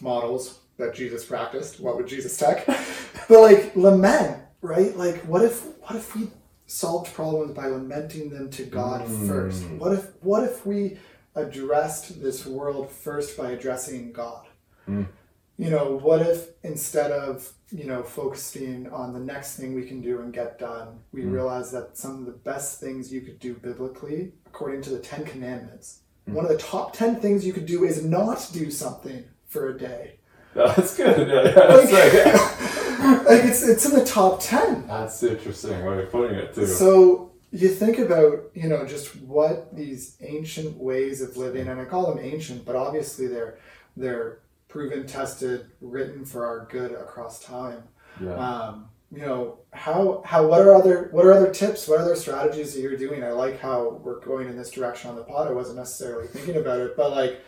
models 0.00 0.60
that 0.76 0.94
Jesus 0.94 1.24
practiced. 1.24 1.80
What 1.80 1.96
would 1.96 2.06
Jesus 2.06 2.36
tech? 2.36 2.64
but 3.28 3.40
like 3.40 3.74
lament, 3.74 4.44
right? 4.62 4.96
Like 4.96 5.16
what 5.22 5.42
if 5.42 5.64
what 5.80 5.96
if 5.96 6.14
we 6.14 6.28
solved 6.66 7.12
problems 7.12 7.54
by 7.54 7.66
lamenting 7.66 8.30
them 8.30 8.50
to 8.50 8.62
God 8.66 9.08
Mm. 9.08 9.26
first? 9.26 9.64
What 9.70 9.94
if 9.94 10.10
what 10.22 10.44
if 10.44 10.64
we 10.64 10.96
addressed 11.34 12.22
this 12.22 12.46
world 12.46 12.88
first 12.88 13.36
by 13.36 13.50
addressing 13.50 14.12
God? 14.12 14.46
Mm. 14.88 15.08
You 15.56 15.70
know, 15.70 15.98
what 16.02 16.22
if 16.22 16.48
instead 16.64 17.12
of 17.12 17.52
you 17.70 17.84
know 17.84 18.02
focusing 18.02 18.88
on 18.90 19.12
the 19.12 19.20
next 19.20 19.56
thing 19.56 19.74
we 19.74 19.84
can 19.86 20.00
do 20.00 20.20
and 20.20 20.32
get 20.32 20.58
done, 20.58 20.98
we 21.12 21.22
Mm. 21.22 21.32
realize 21.32 21.70
that 21.72 21.96
some 21.96 22.18
of 22.20 22.26
the 22.26 22.32
best 22.32 22.80
things 22.80 23.12
you 23.12 23.20
could 23.20 23.38
do 23.38 23.54
biblically, 23.54 24.32
according 24.46 24.82
to 24.82 24.90
the 24.90 24.98
Ten 24.98 25.24
Commandments, 25.24 26.00
Mm. 26.28 26.34
one 26.34 26.44
of 26.44 26.50
the 26.50 26.58
top 26.58 26.92
ten 26.92 27.16
things 27.20 27.46
you 27.46 27.52
could 27.52 27.66
do 27.66 27.84
is 27.84 28.04
not 28.04 28.48
do 28.52 28.70
something 28.70 29.24
for 29.46 29.68
a 29.68 29.78
day. 29.78 30.16
That's 30.54 30.96
good. 30.96 31.28
Yeah, 31.28 31.42
yeah, 31.44 31.66
Like, 31.74 31.90
that's, 31.90 33.28
like- 33.28 33.44
it's 33.44 33.62
it's 33.68 33.84
in 33.86 33.92
the 33.98 34.04
top 34.04 34.40
ten. 34.40 34.86
that's 34.88 35.20
the 35.20 35.30
interesting 35.36 35.84
way 35.84 36.02
of 36.02 36.10
putting 36.10 36.36
it 36.36 36.54
too. 36.54 36.66
So 36.66 37.30
you 37.52 37.68
think 37.68 37.98
about, 38.00 38.50
you 38.54 38.68
know, 38.68 38.84
just 38.84 39.14
what 39.22 39.74
these 39.76 40.16
ancient 40.20 40.76
ways 40.76 41.22
of 41.22 41.36
living, 41.36 41.68
and 41.68 41.80
I 41.80 41.84
call 41.84 42.12
them 42.12 42.18
ancient, 42.24 42.64
but 42.64 42.74
obviously 42.76 43.26
they're 43.28 43.58
they're 43.96 44.40
proven, 44.74 45.06
tested, 45.06 45.70
written 45.80 46.24
for 46.24 46.44
our 46.44 46.66
good 46.68 46.90
across 46.90 47.38
time. 47.38 47.84
yeah. 48.20 48.34
Um, 48.34 48.88
you 49.12 49.20
know, 49.20 49.60
how 49.72 50.22
how 50.26 50.48
what 50.48 50.60
are 50.62 50.74
other 50.74 51.08
what 51.12 51.24
are 51.24 51.32
other 51.32 51.52
tips? 51.52 51.86
What 51.86 52.00
are 52.00 52.02
other 52.02 52.16
strategies 52.16 52.74
that 52.74 52.80
you're 52.80 52.96
doing? 52.96 53.22
I 53.22 53.30
like 53.30 53.60
how 53.60 54.00
we're 54.02 54.18
going 54.18 54.48
in 54.48 54.56
this 54.56 54.72
direction 54.72 55.10
on 55.10 55.14
the 55.14 55.22
pod. 55.22 55.46
I 55.46 55.52
wasn't 55.52 55.78
necessarily 55.78 56.26
thinking 56.26 56.56
about 56.56 56.80
it, 56.80 56.96
but 56.96 57.12
like 57.12 57.40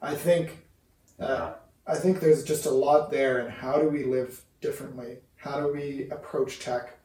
I 0.00 0.16
think 0.16 0.64
uh, 1.20 1.52
I 1.86 1.94
think 1.94 2.18
there's 2.18 2.42
just 2.42 2.66
a 2.66 2.70
lot 2.70 3.12
there, 3.12 3.38
and 3.38 3.48
how 3.52 3.80
do 3.80 3.88
we 3.88 4.02
live 4.02 4.42
differently? 4.60 5.18
How 5.36 5.60
do 5.60 5.72
we 5.72 6.08
approach 6.10 6.58
tech 6.58 6.98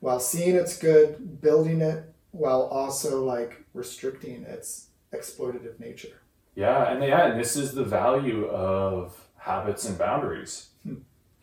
while 0.00 0.20
seeing 0.20 0.54
it's 0.54 0.76
good, 0.76 1.40
building 1.40 1.80
it, 1.80 2.04
while 2.32 2.64
also 2.64 3.24
like 3.24 3.64
restricting 3.72 4.42
its 4.42 4.88
exploitative 5.14 5.80
nature? 5.80 6.20
Yeah, 6.54 6.92
and 6.92 7.02
yeah, 7.02 7.28
and 7.28 7.40
this 7.40 7.56
is 7.56 7.72
the 7.72 7.84
value 7.84 8.44
of 8.48 9.21
habits 9.42 9.84
and 9.84 9.98
boundaries. 9.98 10.70
Hmm. 10.84 10.94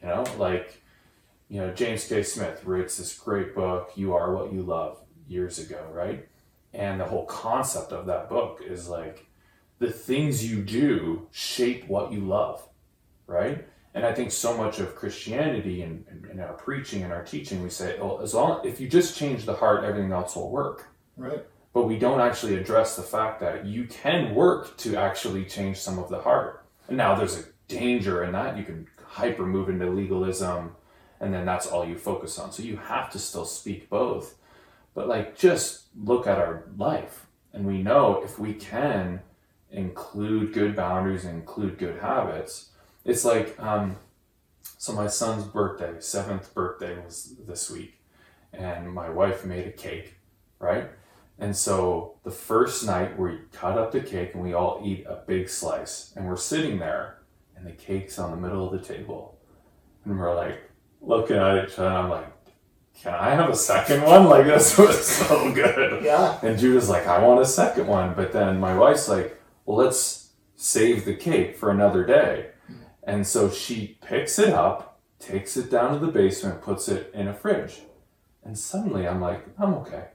You 0.01 0.07
know, 0.07 0.25
like 0.37 0.81
you 1.49 1.59
know, 1.59 1.73
James 1.73 2.07
K. 2.07 2.23
Smith 2.23 2.63
writes 2.63 2.97
this 2.97 3.17
great 3.17 3.55
book, 3.55 3.91
"You 3.95 4.13
Are 4.13 4.33
What 4.33 4.53
You 4.53 4.61
Love," 4.61 5.01
years 5.27 5.59
ago, 5.59 5.85
right? 5.91 6.27
And 6.73 6.99
the 6.99 7.05
whole 7.05 7.25
concept 7.25 7.91
of 7.91 8.05
that 8.05 8.29
book 8.29 8.61
is 8.65 8.87
like 8.87 9.25
the 9.79 9.91
things 9.91 10.49
you 10.49 10.61
do 10.61 11.27
shape 11.31 11.87
what 11.87 12.11
you 12.11 12.19
love, 12.21 12.67
right? 13.25 13.67
And 13.95 14.05
I 14.05 14.13
think 14.13 14.31
so 14.31 14.55
much 14.55 14.79
of 14.79 14.95
Christianity 14.95 15.81
and, 15.81 16.05
and, 16.29 16.39
our 16.39 16.53
preaching 16.53 17.01
and 17.01 17.11
our 17.11 17.23
teaching, 17.23 17.63
we 17.63 17.69
say, 17.69 17.97
"Oh, 17.99 18.17
as 18.17 18.33
long 18.33 18.65
if 18.65 18.79
you 18.79 18.87
just 18.87 19.17
change 19.17 19.45
the 19.45 19.55
heart, 19.55 19.83
everything 19.83 20.11
else 20.11 20.35
will 20.35 20.51
work." 20.51 20.87
Right? 21.17 21.43
but 21.73 21.87
we 21.87 21.97
don't 21.97 22.19
actually 22.19 22.55
address 22.57 22.95
the 22.95 23.03
fact 23.03 23.39
that 23.39 23.65
you 23.65 23.85
can 23.85 24.33
work 24.33 24.75
to 24.77 24.95
actually 24.95 25.45
change 25.45 25.77
some 25.77 25.99
of 25.99 26.09
the 26.09 26.19
heart. 26.19 26.65
And 26.87 26.97
now 26.97 27.15
there's 27.15 27.39
a 27.39 27.43
danger 27.69 28.23
in 28.25 28.33
that. 28.33 28.57
You 28.57 28.63
can 28.65 28.87
hyper 29.05 29.45
move 29.45 29.69
into 29.69 29.89
legalism, 29.89 30.75
and 31.21 31.33
then 31.33 31.45
that's 31.45 31.67
all 31.67 31.85
you 31.85 31.97
focus 31.97 32.37
on. 32.37 32.51
So 32.51 32.63
you 32.63 32.75
have 32.75 33.09
to 33.11 33.19
still 33.19 33.45
speak 33.45 33.89
both. 33.89 34.35
But 34.93 35.07
like, 35.07 35.37
just 35.37 35.83
look 35.95 36.27
at 36.27 36.37
our 36.37 36.65
life, 36.77 37.27
and 37.53 37.65
we 37.65 37.81
know 37.81 38.21
if 38.21 38.37
we 38.37 38.53
can 38.53 39.21
include 39.71 40.53
good 40.53 40.75
boundaries 40.75 41.23
and 41.23 41.35
include 41.35 41.77
good 41.77 41.99
habits, 41.99 42.71
it's 43.05 43.23
like, 43.23 43.57
um, 43.59 43.95
so 44.77 44.93
my 44.93 45.07
son's 45.07 45.45
birthday, 45.45 45.93
seventh 45.99 46.53
birthday 46.53 46.97
was 47.03 47.35
this 47.47 47.69
week, 47.69 48.01
and 48.51 48.91
my 48.91 49.09
wife 49.09 49.45
made 49.45 49.67
a 49.67 49.71
cake, 49.71 50.15
right? 50.59 50.89
And 51.37 51.55
so 51.55 52.15
the 52.23 52.31
first 52.31 52.85
night 52.85 53.17
we 53.17 53.39
cut 53.53 53.77
up 53.77 53.91
the 53.91 54.01
cake 54.01 54.33
and 54.33 54.43
we 54.43 54.53
all 54.53 54.81
eat 54.83 55.05
a 55.07 55.23
big 55.25 55.47
slice 55.47 56.11
and 56.15 56.27
we're 56.27 56.35
sitting 56.35 56.79
there 56.79 57.18
and 57.59 57.67
the 57.67 57.73
cake's 57.73 58.17
on 58.17 58.31
the 58.31 58.37
middle 58.37 58.65
of 58.65 58.79
the 58.79 58.93
table. 58.93 59.37
And 60.05 60.17
we're 60.17 60.35
like 60.35 60.69
looking 61.01 61.37
at 61.37 61.65
each 61.65 61.77
other 61.77 61.89
and 61.89 61.97
I'm 61.97 62.09
like, 62.09 62.27
Can 62.95 63.13
I 63.13 63.31
have 63.31 63.49
a 63.49 63.55
second 63.55 64.03
one? 64.03 64.25
Like 64.25 64.45
this 64.45 64.77
was 64.77 65.05
so 65.05 65.51
good. 65.53 66.03
Yeah. 66.03 66.39
And 66.41 66.57
Judah's 66.57 66.89
like, 66.89 67.07
I 67.07 67.23
want 67.23 67.41
a 67.41 67.45
second 67.45 67.87
one. 67.87 68.13
But 68.13 68.31
then 68.31 68.59
my 68.59 68.75
wife's 68.77 69.09
like, 69.09 69.39
Well, 69.65 69.77
let's 69.77 70.31
save 70.55 71.05
the 71.05 71.15
cake 71.15 71.57
for 71.57 71.69
another 71.69 72.05
day. 72.05 72.51
And 73.03 73.25
so 73.25 73.49
she 73.49 73.97
picks 74.01 74.37
it 74.37 74.53
up, 74.53 74.99
takes 75.19 75.57
it 75.57 75.71
down 75.71 75.93
to 75.93 76.05
the 76.05 76.11
basement, 76.11 76.61
puts 76.61 76.87
it 76.87 77.11
in 77.13 77.27
a 77.27 77.33
fridge. 77.33 77.81
And 78.43 78.57
suddenly 78.57 79.07
I'm 79.07 79.19
like, 79.19 79.45
I'm 79.57 79.73
okay. 79.75 80.09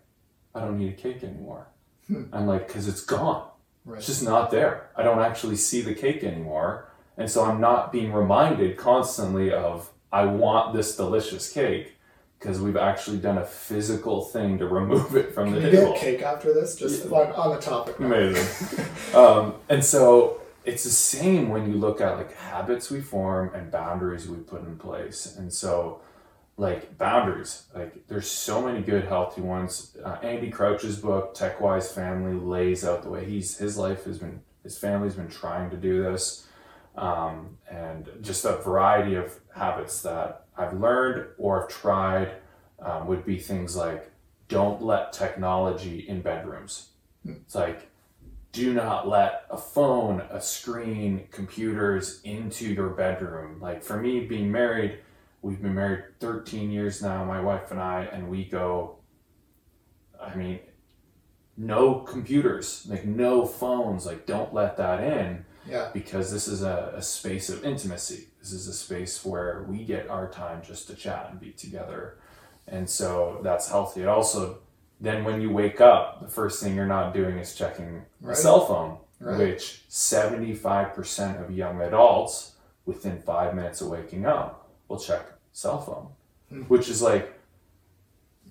I 0.54 0.60
don't 0.60 0.78
need 0.78 0.92
a 0.92 0.96
cake 0.96 1.24
anymore. 1.24 1.66
Hmm. 2.06 2.24
I'm 2.32 2.46
like, 2.46 2.68
because 2.68 2.86
it's 2.86 3.04
gone. 3.04 3.48
Right. 3.84 3.98
It's 3.98 4.06
just 4.06 4.22
not 4.22 4.50
there. 4.50 4.90
I 4.96 5.02
don't 5.02 5.20
actually 5.20 5.56
see 5.56 5.82
the 5.82 5.94
cake 5.94 6.22
anymore. 6.22 6.92
And 7.16 7.30
so 7.30 7.44
I'm 7.44 7.60
not 7.60 7.92
being 7.92 8.12
reminded 8.12 8.76
constantly 8.76 9.52
of, 9.52 9.90
I 10.12 10.24
want 10.24 10.74
this 10.74 10.96
delicious 10.96 11.52
cake 11.52 11.94
because 12.38 12.60
we've 12.60 12.76
actually 12.76 13.18
done 13.18 13.38
a 13.38 13.44
physical 13.44 14.22
thing 14.22 14.58
to 14.58 14.66
remove 14.66 15.16
it 15.16 15.32
from 15.32 15.52
Can 15.52 15.62
the 15.62 15.70
you 15.70 15.76
table. 15.76 15.92
get 15.92 16.00
cake 16.00 16.22
after 16.22 16.52
this? 16.52 16.76
Just 16.76 17.06
on, 17.06 17.32
on 17.32 17.54
the 17.54 17.60
topic. 17.60 17.98
now. 17.98 18.06
Amazing. 18.06 18.84
um, 19.14 19.54
and 19.68 19.84
so 19.84 20.40
it's 20.64 20.84
the 20.84 20.90
same 20.90 21.48
when 21.48 21.70
you 21.70 21.76
look 21.76 22.00
at 22.00 22.16
like 22.16 22.34
habits 22.36 22.90
we 22.90 23.00
form 23.00 23.54
and 23.54 23.70
boundaries 23.70 24.28
we 24.28 24.36
put 24.38 24.62
in 24.62 24.76
place. 24.76 25.36
And 25.36 25.52
so, 25.52 26.00
like 26.56 26.96
boundaries, 26.96 27.64
like 27.74 28.06
there's 28.06 28.30
so 28.30 28.64
many 28.64 28.80
good 28.82 29.04
healthy 29.04 29.40
ones. 29.40 29.96
Uh, 30.04 30.16
Andy 30.22 30.50
Crouch's 30.50 30.98
book, 30.98 31.34
Tech 31.34 31.60
Wise 31.60 31.90
Family, 31.90 32.34
lays 32.34 32.84
out 32.84 33.02
the 33.02 33.10
way 33.10 33.24
he's 33.24 33.58
his 33.58 33.76
life 33.76 34.04
has 34.04 34.18
been, 34.18 34.40
his 34.62 34.78
family's 34.78 35.14
been 35.14 35.28
trying 35.28 35.70
to 35.70 35.76
do 35.76 36.02
this, 36.02 36.46
um, 36.96 37.58
and 37.70 38.08
just 38.20 38.44
a 38.44 38.56
variety 38.56 39.14
of 39.14 39.40
habits 39.54 40.02
that 40.02 40.46
I've 40.56 40.74
learned 40.74 41.26
or 41.38 41.62
have 41.62 41.70
tried 41.70 42.32
um, 42.80 43.06
would 43.06 43.24
be 43.24 43.38
things 43.38 43.76
like 43.76 44.10
don't 44.48 44.82
let 44.82 45.12
technology 45.12 46.00
in 46.08 46.20
bedrooms. 46.20 46.90
It's 47.24 47.54
like 47.54 47.88
do 48.52 48.72
not 48.72 49.08
let 49.08 49.46
a 49.50 49.58
phone, 49.58 50.20
a 50.30 50.40
screen, 50.40 51.26
computers 51.32 52.20
into 52.22 52.72
your 52.72 52.90
bedroom. 52.90 53.60
Like 53.60 53.82
for 53.82 53.96
me, 53.96 54.26
being 54.26 54.52
married, 54.52 54.98
we've 55.42 55.60
been 55.60 55.74
married 55.74 56.04
13 56.20 56.70
years 56.70 57.02
now, 57.02 57.24
my 57.24 57.40
wife 57.40 57.72
and 57.72 57.80
I, 57.80 58.08
and 58.12 58.28
we 58.28 58.44
go, 58.44 58.98
I 60.22 60.36
mean, 60.36 60.60
no 61.56 61.98
computers, 62.00 62.86
like 62.88 63.04
no 63.04 63.44
phones, 63.44 64.06
like 64.06 64.24
don't 64.24 64.54
let 64.54 64.76
that 64.76 65.02
in 65.02 65.44
Yeah. 65.66 65.90
because 65.94 66.30
this 66.32 66.46
is 66.48 66.62
a, 66.62 66.92
a 66.96 67.02
space 67.02 67.48
of 67.48 67.64
intimacy. 67.64 68.28
This 68.40 68.52
is 68.52 68.68
a 68.68 68.72
space 68.72 69.24
where 69.24 69.64
we 69.68 69.84
get 69.84 70.08
our 70.10 70.28
time 70.28 70.62
just 70.62 70.86
to 70.88 70.94
chat 70.94 71.28
and 71.30 71.40
be 71.40 71.50
together. 71.52 72.18
And 72.68 72.88
so 72.88 73.40
that's 73.42 73.68
healthy. 73.68 74.02
It 74.02 74.08
also, 74.08 74.58
then 75.00 75.24
when 75.24 75.40
you 75.40 75.50
wake 75.50 75.80
up, 75.80 76.20
the 76.20 76.28
first 76.28 76.62
thing 76.62 76.74
you're 76.74 76.86
not 76.86 77.14
doing 77.14 77.38
is 77.38 77.54
checking 77.54 78.02
a 78.22 78.26
Right. 78.28 78.36
cell 78.36 78.66
phone, 78.66 78.98
Right. 79.20 79.38
which 79.38 79.84
75% 79.88 81.42
of 81.42 81.50
young 81.50 81.80
adults 81.80 82.52
within 82.86 83.18
five 83.22 83.54
minutes 83.54 83.80
of 83.80 83.88
waking 83.88 84.26
up 84.26 84.68
will 84.88 84.98
check 84.98 85.22
cell 85.52 85.80
phone, 85.80 86.08
Hmm. 86.50 86.62
which 86.68 86.88
is 86.90 87.00
like 87.00 87.32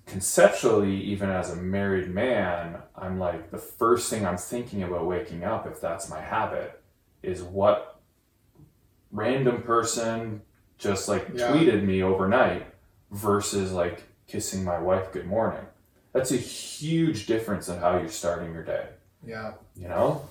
conceptually, 0.06 0.96
even 1.00 1.30
as 1.30 1.50
a 1.50 1.56
married 1.56 2.10
man, 2.10 2.76
I'm 2.96 3.18
like 3.18 3.50
the 3.50 3.58
first 3.58 4.10
thing 4.10 4.26
I'm 4.26 4.36
thinking 4.36 4.82
about 4.82 5.06
waking 5.06 5.44
up, 5.44 5.66
if 5.66 5.80
that's 5.80 6.08
my 6.10 6.20
habit, 6.20 6.80
is 7.24 7.42
what 7.42 8.00
random 9.10 9.62
person 9.62 10.42
just 10.78 11.08
like 11.08 11.28
Yeah. 11.34 11.48
tweeted 11.52 11.84
me 11.84 12.02
overnight 12.02 12.66
versus 13.10 13.72
like 13.72 14.02
kissing 14.26 14.64
my 14.64 14.78
wife 14.78 15.12
good 15.12 15.26
morning. 15.26 15.64
That's 16.12 16.32
a 16.32 16.36
huge 16.36 17.26
difference 17.26 17.68
in 17.68 17.78
how 17.78 17.98
you're 17.98 18.08
starting 18.08 18.52
your 18.52 18.62
day. 18.64 18.86
Yeah. 19.26 19.54
You 19.76 19.88
know? 19.88 20.28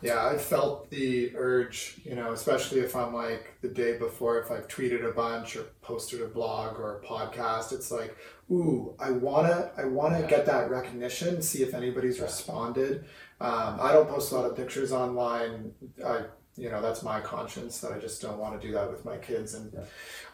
Yeah, 0.00 0.24
I 0.24 0.38
felt 0.38 0.90
the 0.90 1.32
urge, 1.36 2.00
you 2.04 2.14
know, 2.14 2.30
especially 2.32 2.80
if 2.80 2.94
I'm 2.94 3.12
like 3.12 3.54
the 3.62 3.68
day 3.68 3.98
before, 3.98 4.38
if 4.38 4.48
I've 4.52 4.68
tweeted 4.68 5.04
a 5.04 5.10
bunch 5.12 5.56
or 5.56 5.64
posted 5.82 6.22
a 6.22 6.26
blog 6.28 6.78
or 6.78 6.98
a 6.98 7.00
podcast, 7.04 7.72
it's 7.72 7.90
like, 7.90 8.16
ooh, 8.48 8.94
I 9.00 9.10
wanna, 9.10 9.72
I 9.76 9.86
wanna 9.86 10.24
get 10.28 10.46
that 10.46 10.70
recognition, 10.70 11.42
see 11.42 11.64
if 11.64 11.74
anybody's 11.74 12.20
responded. 12.20 13.06
Um, 13.40 13.78
I 13.80 13.92
don't 13.92 14.08
post 14.08 14.32
a 14.32 14.34
lot 14.36 14.50
of 14.50 14.56
pictures 14.56 14.92
online. 14.92 15.72
I, 16.04 16.22
you 16.56 16.70
know, 16.70 16.82
that's 16.82 17.02
my 17.04 17.20
conscience 17.20 17.80
that 17.80 17.92
I 17.92 17.98
just 17.98 18.20
don't 18.20 18.38
want 18.38 18.60
to 18.60 18.66
do 18.66 18.72
that 18.74 18.90
with 18.90 19.04
my 19.04 19.16
kids. 19.16 19.54
And 19.54 19.72
Yeah. 19.72 19.84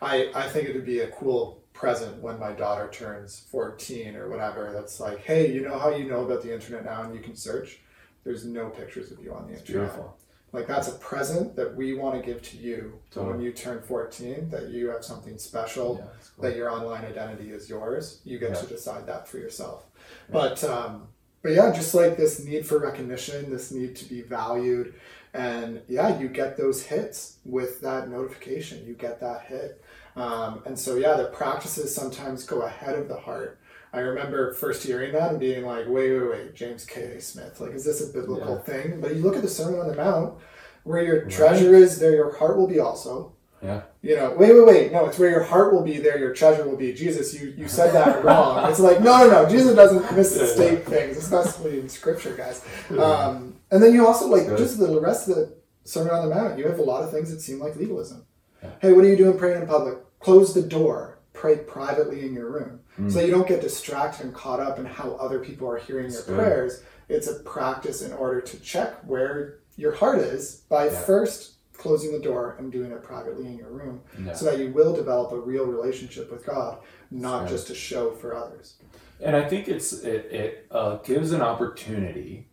I, 0.00 0.30
I 0.34 0.48
think 0.48 0.68
it 0.68 0.74
would 0.74 0.86
be 0.86 1.00
a 1.00 1.08
cool 1.08 1.62
present 1.74 2.22
when 2.22 2.38
my 2.40 2.52
daughter 2.52 2.88
turns 2.90 3.40
14 3.50 4.16
or 4.16 4.28
whatever. 4.30 4.72
That's 4.72 5.00
like, 5.00 5.18
hey, 5.20 5.52
you 5.52 5.60
know 5.62 5.78
how 5.78 5.90
you 5.94 6.04
know 6.08 6.24
about 6.24 6.42
the 6.42 6.52
internet 6.54 6.84
now 6.84 7.02
and 7.02 7.14
you 7.14 7.20
can 7.20 7.36
search? 7.36 7.80
There's 8.24 8.46
no 8.46 8.70
pictures 8.70 9.10
of 9.12 9.20
you 9.22 9.34
on 9.34 9.46
the 9.48 9.52
It's 9.52 9.60
internet. 9.68 9.88
beautiful. 9.90 10.16
Like 10.52 10.66
that's 10.68 10.88
a 10.88 10.92
present 10.92 11.56
that 11.56 11.74
we 11.74 11.94
want 11.94 12.14
to 12.18 12.24
give 12.24 12.40
to 12.42 12.56
you 12.56 13.00
so 13.10 13.24
when 13.24 13.40
you 13.40 13.52
turn 13.52 13.82
14, 13.82 14.48
that 14.50 14.68
you 14.68 14.88
have 14.88 15.04
something 15.04 15.36
special, 15.36 15.96
Yeah, 15.98 16.06
cool. 16.36 16.42
that 16.48 16.56
your 16.56 16.70
online 16.70 17.04
identity 17.04 17.50
is 17.50 17.68
yours. 17.68 18.20
You 18.24 18.38
get 18.38 18.50
Yeah. 18.50 18.60
to 18.60 18.66
decide 18.66 19.04
that 19.08 19.26
for 19.28 19.38
yourself. 19.38 19.84
But 20.30 20.62
um, 20.64 21.08
but 21.44 21.52
yeah, 21.52 21.70
just 21.70 21.94
like 21.94 22.16
this 22.16 22.42
need 22.42 22.66
for 22.66 22.78
recognition, 22.78 23.50
this 23.50 23.70
need 23.70 23.94
to 23.96 24.04
be 24.06 24.22
valued, 24.22 24.94
and 25.34 25.82
yeah, 25.88 26.18
you 26.18 26.26
get 26.28 26.56
those 26.56 26.86
hits 26.86 27.36
with 27.44 27.82
that 27.82 28.08
notification. 28.08 28.84
You 28.86 28.94
get 28.94 29.20
that 29.20 29.42
hit, 29.42 29.84
um, 30.16 30.62
and 30.64 30.76
so 30.76 30.96
yeah, 30.96 31.14
the 31.18 31.26
practices 31.26 31.94
sometimes 31.94 32.44
go 32.44 32.62
ahead 32.62 32.98
of 32.98 33.08
the 33.08 33.16
heart. 33.18 33.60
I 33.92 33.98
remember 34.00 34.54
first 34.54 34.82
hearing 34.82 35.12
that 35.12 35.30
and 35.32 35.38
being 35.38 35.64
like, 35.66 35.84
wait, 35.86 36.10
wait, 36.18 36.28
wait, 36.30 36.54
James 36.54 36.84
K. 36.86 37.20
Smith, 37.20 37.60
like, 37.60 37.72
is 37.74 37.84
this 37.84 38.00
a 38.02 38.12
biblical 38.12 38.58
thing? 38.58 39.00
But 39.00 39.14
you 39.14 39.22
look 39.22 39.36
at 39.36 39.42
the 39.42 39.48
Sermon 39.48 39.78
on 39.80 39.86
the 39.86 39.94
Mount, 39.94 40.38
where 40.82 41.04
your 41.04 41.22
Right. 41.24 41.30
treasure 41.30 41.74
is, 41.74 41.98
there 42.00 42.12
your 42.12 42.34
heart 42.36 42.56
will 42.56 42.66
be 42.66 42.80
also. 42.80 43.33
Yeah. 43.64 43.80
You 44.02 44.16
know, 44.16 44.30
wait, 44.36 44.52
wait, 44.52 44.66
wait. 44.66 44.92
No, 44.92 45.06
it's 45.06 45.18
where 45.18 45.30
your 45.30 45.42
heart 45.42 45.72
will 45.72 45.82
be, 45.82 45.96
there 45.98 46.18
your 46.18 46.34
treasure 46.34 46.68
will 46.68 46.76
be. 46.76 46.92
Jesus, 46.92 47.32
you, 47.40 47.54
you 47.56 47.66
said 47.66 47.94
that 47.94 48.22
wrong. 48.24 48.70
It's 48.70 48.78
like, 48.78 49.00
no, 49.00 49.26
no, 49.26 49.44
no. 49.44 49.48
Jesus 49.48 49.74
doesn't 49.74 50.14
misstate 50.14 50.84
things, 50.84 51.16
especially 51.16 51.80
in 51.80 51.88
scripture, 51.88 52.36
guys. 52.36 52.62
Um, 52.98 53.56
and 53.70 53.82
then 53.82 53.94
you 53.94 54.06
also, 54.06 54.26
like, 54.28 54.46
just 54.58 54.78
the 54.78 55.00
rest 55.00 55.28
of 55.30 55.36
the 55.36 55.56
Sermon 55.84 56.12
on 56.12 56.28
the 56.28 56.34
Mount, 56.34 56.58
you 56.58 56.66
have 56.68 56.78
a 56.78 56.82
lot 56.82 57.02
of 57.02 57.10
things 57.10 57.30
that 57.30 57.40
seem 57.40 57.58
like 57.58 57.74
legalism. 57.76 58.26
Yeah. 58.62 58.70
Hey, 58.80 58.92
what 58.92 59.04
are 59.04 59.08
you 59.08 59.16
doing 59.16 59.38
praying 59.38 59.62
in 59.62 59.66
public? 59.66 59.98
Close 60.20 60.52
the 60.54 60.62
door. 60.62 61.18
Pray 61.32 61.56
privately 61.56 62.24
in 62.26 62.34
your 62.34 62.50
room. 62.50 62.80
Mm. 63.00 63.10
So 63.12 63.20
you 63.20 63.30
don't 63.30 63.48
get 63.48 63.60
distracted 63.60 64.24
and 64.26 64.34
caught 64.34 64.60
up 64.60 64.78
in 64.78 64.84
how 64.84 65.12
other 65.16 65.40
people 65.40 65.68
are 65.68 65.78
hearing 65.78 66.10
your 66.10 66.22
good. 66.22 66.36
prayers. 66.36 66.82
It's 67.08 67.26
a 67.28 67.34
practice 67.40 68.02
in 68.02 68.12
order 68.12 68.40
to 68.40 68.58
check 68.60 68.94
where 69.06 69.58
your 69.76 69.92
heart 69.92 70.18
is 70.20 70.62
by 70.68 70.86
Yeah. 70.86 71.00
first 71.00 71.53
closing 71.76 72.12
the 72.12 72.18
door 72.18 72.56
and 72.58 72.70
doing 72.72 72.90
it 72.92 73.02
privately 73.02 73.46
in 73.46 73.56
your 73.56 73.70
room 73.70 74.00
so 74.34 74.44
that 74.46 74.58
you 74.58 74.70
will 74.70 74.94
develop 74.94 75.32
a 75.32 75.38
real 75.38 75.66
relationship 75.66 76.30
with 76.30 76.44
God, 76.46 76.78
not 77.10 77.42
Right. 77.42 77.48
just 77.50 77.70
a 77.70 77.74
show 77.74 78.12
for 78.12 78.34
others. 78.34 78.74
And 79.20 79.36
I 79.36 79.48
think 79.48 79.68
it's 79.68 79.92
it, 79.92 80.26
it 80.32 80.66
uh, 80.70 80.96
gives 80.96 81.32
an 81.32 81.40
opportunity. 81.42 82.48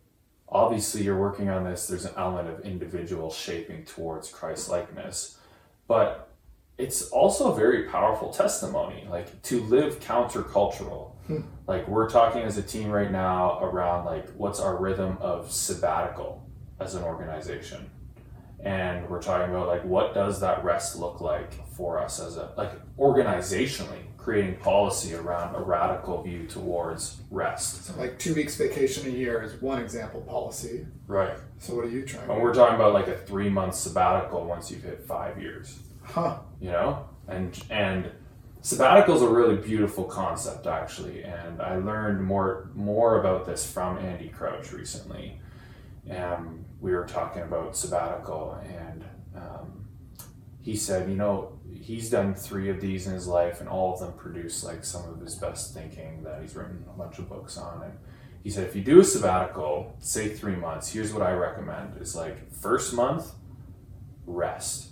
Obviously, 0.49 1.03
you're 1.03 1.19
working 1.19 1.49
on 1.49 1.63
this. 1.63 1.87
There's 1.87 2.05
an 2.05 2.13
element 2.17 2.49
of 2.49 2.65
individual 2.65 3.31
shaping 3.31 3.85
towards 3.85 4.29
Christ 4.29 4.69
likeness, 4.69 5.37
but 5.87 6.29
it's 6.77 7.09
also 7.09 7.51
a 7.51 7.55
very 7.55 7.83
powerful 7.87 8.31
testimony. 8.31 9.07
Like 9.09 9.41
to 9.43 9.61
live 9.63 9.99
countercultural. 9.99 11.11
Hmm. 11.27 11.41
Like 11.67 11.87
we're 11.87 12.09
talking 12.09 12.41
as 12.41 12.57
a 12.57 12.63
team 12.63 12.89
right 12.89 13.11
now 13.11 13.59
around 13.63 14.05
like 14.05 14.27
what's 14.31 14.59
our 14.59 14.77
rhythm 14.77 15.17
of 15.21 15.51
sabbatical 15.51 16.47
as 16.79 16.95
an 16.95 17.03
organization, 17.03 17.89
and 18.63 19.09
we're 19.09 19.21
talking 19.21 19.49
about 19.49 19.67
like 19.67 19.83
what 19.83 20.13
does 20.13 20.39
that 20.39 20.63
rest 20.63 20.97
look 20.97 21.21
like 21.21 21.53
for 21.75 21.99
us 21.99 22.19
as 22.19 22.37
a 22.37 22.51
like 22.57 22.71
organizationally 22.97 24.03
creating 24.21 24.55
policy 24.57 25.15
around 25.15 25.55
a 25.55 25.59
radical 25.59 26.21
view 26.21 26.45
towards 26.45 27.21
rest. 27.31 27.85
So, 27.85 27.95
like 27.97 28.19
two 28.19 28.35
weeks 28.35 28.55
vacation 28.55 29.07
a 29.07 29.09
year 29.09 29.41
is 29.41 29.59
one 29.61 29.81
example 29.81 30.21
policy. 30.21 30.85
Right. 31.07 31.37
So, 31.57 31.75
what 31.75 31.85
are 31.85 31.89
you 31.89 32.05
trying? 32.05 32.29
And 32.29 32.37
to 32.37 32.43
we're 32.43 32.53
talking 32.53 32.75
about 32.75 32.93
like 32.93 33.07
a 33.07 33.17
three 33.17 33.49
month 33.49 33.75
sabbatical 33.75 34.45
once 34.45 34.69
you've 34.69 34.83
hit 34.83 35.03
five 35.07 35.41
years. 35.41 35.79
Huh. 36.03 36.39
You 36.59 36.71
know? 36.71 37.09
And 37.27 37.59
and 37.69 38.11
sabbatical 38.61 39.15
is 39.15 39.23
a 39.23 39.29
really 39.29 39.57
beautiful 39.57 40.03
concept 40.03 40.67
actually. 40.67 41.23
And 41.23 41.61
I 41.61 41.77
learned 41.77 42.23
more 42.23 42.69
more 42.75 43.19
about 43.19 43.45
this 43.45 43.69
from 43.69 43.97
Andy 43.97 44.29
Crouch 44.29 44.71
recently. 44.71 45.39
Um, 46.09 46.65
we 46.81 46.91
were 46.91 47.05
talking 47.05 47.43
about 47.43 47.77
sabbatical 47.77 48.59
and 48.65 49.05
um, 49.35 49.87
he 50.61 50.75
said, 50.75 51.09
you 51.09 51.15
know, 51.15 51.57
he's 51.73 52.09
done 52.09 52.33
three 52.33 52.69
of 52.69 52.81
these 52.81 53.07
in 53.07 53.13
his 53.13 53.27
life 53.27 53.61
and 53.61 53.69
all 53.69 53.93
of 53.93 53.99
them 53.99 54.13
produce 54.13 54.63
like 54.63 54.83
some 54.83 55.07
of 55.09 55.21
his 55.21 55.35
best 55.35 55.73
thinking 55.73 56.23
that 56.23 56.41
he's 56.41 56.55
written 56.55 56.83
a 56.93 56.97
bunch 56.97 57.19
of 57.19 57.29
books 57.29 57.57
on. 57.57 57.83
And 57.83 57.93
he 58.43 58.49
said 58.49 58.67
if 58.67 58.75
you 58.75 58.83
do 58.83 58.99
a 58.99 59.03
sabbatical 59.03 59.95
say 59.99 60.29
three 60.29 60.55
months 60.55 60.91
here's 60.91 61.13
what 61.13 61.21
i 61.21 61.31
recommend 61.31 62.01
is 62.01 62.15
like 62.15 62.51
first 62.51 62.91
month 62.91 63.33
rest. 64.25 64.89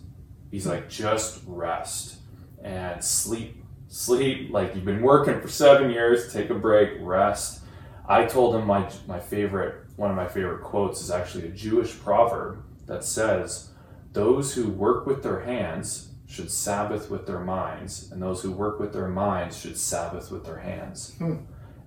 He's 0.52 0.68
like 0.68 0.90
just 0.90 1.42
rest. 1.46 2.18
And 2.64 3.04
sleep 3.04 3.64
sleep 3.88 4.52
like 4.52 4.76
you've 4.76 4.86
been 4.86 5.02
working 5.02 5.42
for 5.42 5.48
seven 5.48 5.90
years 5.90 6.32
take 6.34 6.50
a 6.50 6.56
break 6.56 6.92
rest. 7.00 7.62
I 8.08 8.26
told 8.26 8.56
him 8.56 8.68
my 8.68 8.90
my 9.08 9.20
favorite 9.20 9.89
one 10.00 10.10
of 10.10 10.16
my 10.16 10.28
favorite 10.28 10.62
quotes 10.64 11.02
is 11.02 11.12
actually 11.12 11.46
a 11.46 11.50
jewish 11.52 11.98
proverb 12.00 12.64
that 12.88 13.04
says 13.04 13.72
those 14.14 14.54
who 14.56 14.68
work 14.70 15.06
with 15.06 15.22
their 15.24 15.42
hands 15.42 16.14
should 16.26 16.50
sabbath 16.50 17.10
with 17.10 17.26
their 17.28 17.40
minds 17.42 18.10
and 18.12 18.22
those 18.22 18.42
who 18.42 18.52
work 18.52 18.80
with 18.80 18.94
their 18.94 19.08
minds 19.10 19.60
should 19.60 19.78
sabbath 19.78 20.32
with 20.32 20.46
their 20.46 20.60
hands 20.60 21.16
Hmm. 21.18 21.36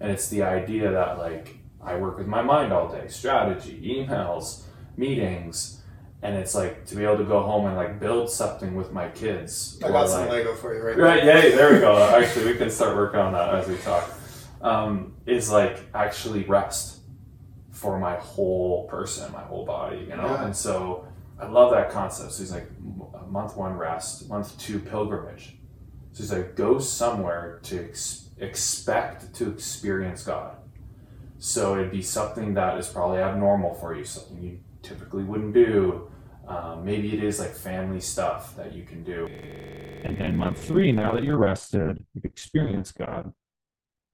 and 0.01 0.11
it's 0.13 0.29
the 0.29 0.43
idea 0.43 0.91
that 0.93 1.17
like 1.19 1.57
i 1.83 1.97
work 1.97 2.19
with 2.19 2.27
my 2.27 2.43
mind 2.43 2.73
all 2.73 2.89
day 2.89 3.07
strategy 3.09 3.81
emails 3.97 4.63
meetings 4.97 5.81
and 6.23 6.37
it's 6.37 6.55
like 6.55 6.85
to 6.87 6.95
be 6.95 7.03
able 7.05 7.17
to 7.17 7.25
go 7.25 7.41
home 7.43 7.67
and 7.67 7.77
like 7.77 7.99
build 7.99 8.31
something 8.31 8.75
with 8.77 8.93
my 8.93 9.09
kids 9.09 9.81
I 9.85 9.89
got 9.89 10.09
some 10.09 10.21
like- 10.21 10.31
Lego 10.31 10.55
for 10.55 10.75
you 10.77 10.83
right, 10.83 10.97
Right, 10.99 11.25
yeah, 11.25 11.41
there 11.57 11.73
we 11.73 11.81
go. 11.81 11.97
Actually, 12.21 12.53
we 12.53 12.59
can 12.59 12.71
start 12.71 12.95
working 12.95 13.19
on 13.19 13.33
that 13.33 13.53
as 13.57 13.67
we 13.67 13.77
talk. 13.79 14.09
Um, 14.61 15.15
is 15.27 15.51
like 15.51 15.81
actually 15.93 16.45
rest 16.45 16.92
for 17.83 17.99
my 17.99 18.15
whole 18.15 18.87
person, 18.87 19.31
my 19.33 19.43
whole 19.43 19.67
body, 19.67 19.99
you 19.99 20.17
know? 20.17 20.25
Yeah. 20.25 20.45
And 20.45 20.57
so 20.57 21.05
I 21.39 21.49
love 21.49 21.73
that 21.73 21.91
concept. 21.91 22.31
So 22.33 22.43
he's 22.43 22.53
like, 22.53 22.69
month 23.29 23.57
one, 23.57 23.77
rest, 23.77 24.29
month 24.29 24.57
two, 24.57 24.79
pilgrimage. 24.79 25.57
So 26.13 26.23
he's 26.23 26.33
like, 26.33 26.55
go 26.55 26.79
somewhere 26.79 27.59
to 27.65 27.85
ex- 27.85 28.31
expect 28.39 29.35
to 29.35 29.51
experience 29.51 30.23
God. 30.23 30.59
So 31.39 31.75
it'd 31.75 31.91
be 31.91 32.03
something 32.03 32.55
that 32.55 32.79
is 32.79 32.87
probably 32.87 33.19
abnormal 33.19 33.75
for 33.75 33.97
you, 33.97 34.05
something 34.05 34.41
you 34.41 34.61
typically 34.83 35.25
wouldn't 35.25 35.53
do. 35.53 36.09
Um, 36.47 36.85
maybe 36.85 37.13
it 37.13 37.25
is 37.25 37.41
like 37.41 37.51
family 37.51 38.01
stuff 38.01 38.55
that 38.57 38.73
you 38.75 38.85
can 38.85 39.03
do. 39.03 39.27
And 40.05 40.17
then 40.19 40.37
month 40.37 40.65
three, 40.65 40.93
now 40.93 41.13
that 41.15 41.25
you're 41.25 41.39
rested, 41.39 42.05
you've 42.15 42.25
experienced 42.25 42.97
God. 42.97 43.33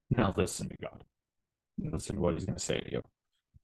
Now 0.09 0.33
listen 0.35 0.69
to 0.69 0.75
God. 0.81 1.03
Listen 1.77 2.15
to 2.15 2.21
what 2.21 2.33
He's 2.33 2.45
going 2.45 2.57
to 2.57 2.63
say 2.63 2.79
to 2.79 2.91
you 2.91 3.03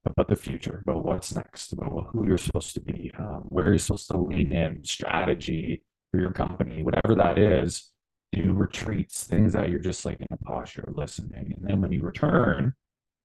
about 0.06 0.28
the 0.28 0.36
future, 0.36 0.82
about 0.86 1.04
what's 1.04 1.34
next, 1.34 1.72
about 1.72 2.08
who 2.10 2.26
you're 2.26 2.38
supposed 2.38 2.74
to 2.74 2.80
be, 2.80 3.10
um, 3.18 3.44
where 3.48 3.66
you're 3.66 3.78
supposed 3.78 4.08
to 4.10 4.18
lean 4.18 4.52
in, 4.52 4.84
strategy 4.84 5.82
for 6.10 6.20
your 6.20 6.32
company, 6.32 6.82
whatever 6.82 7.14
that 7.14 7.38
is. 7.38 7.90
Do 8.32 8.52
retreats, 8.52 9.24
things 9.24 9.52
that 9.52 9.70
you're 9.70 9.78
just 9.78 10.04
like 10.04 10.20
in 10.20 10.26
a 10.30 10.36
posture 10.38 10.84
of 10.88 10.96
listening. 10.96 11.54
And 11.56 11.68
then 11.68 11.80
when 11.80 11.92
you 11.92 12.02
return, 12.02 12.74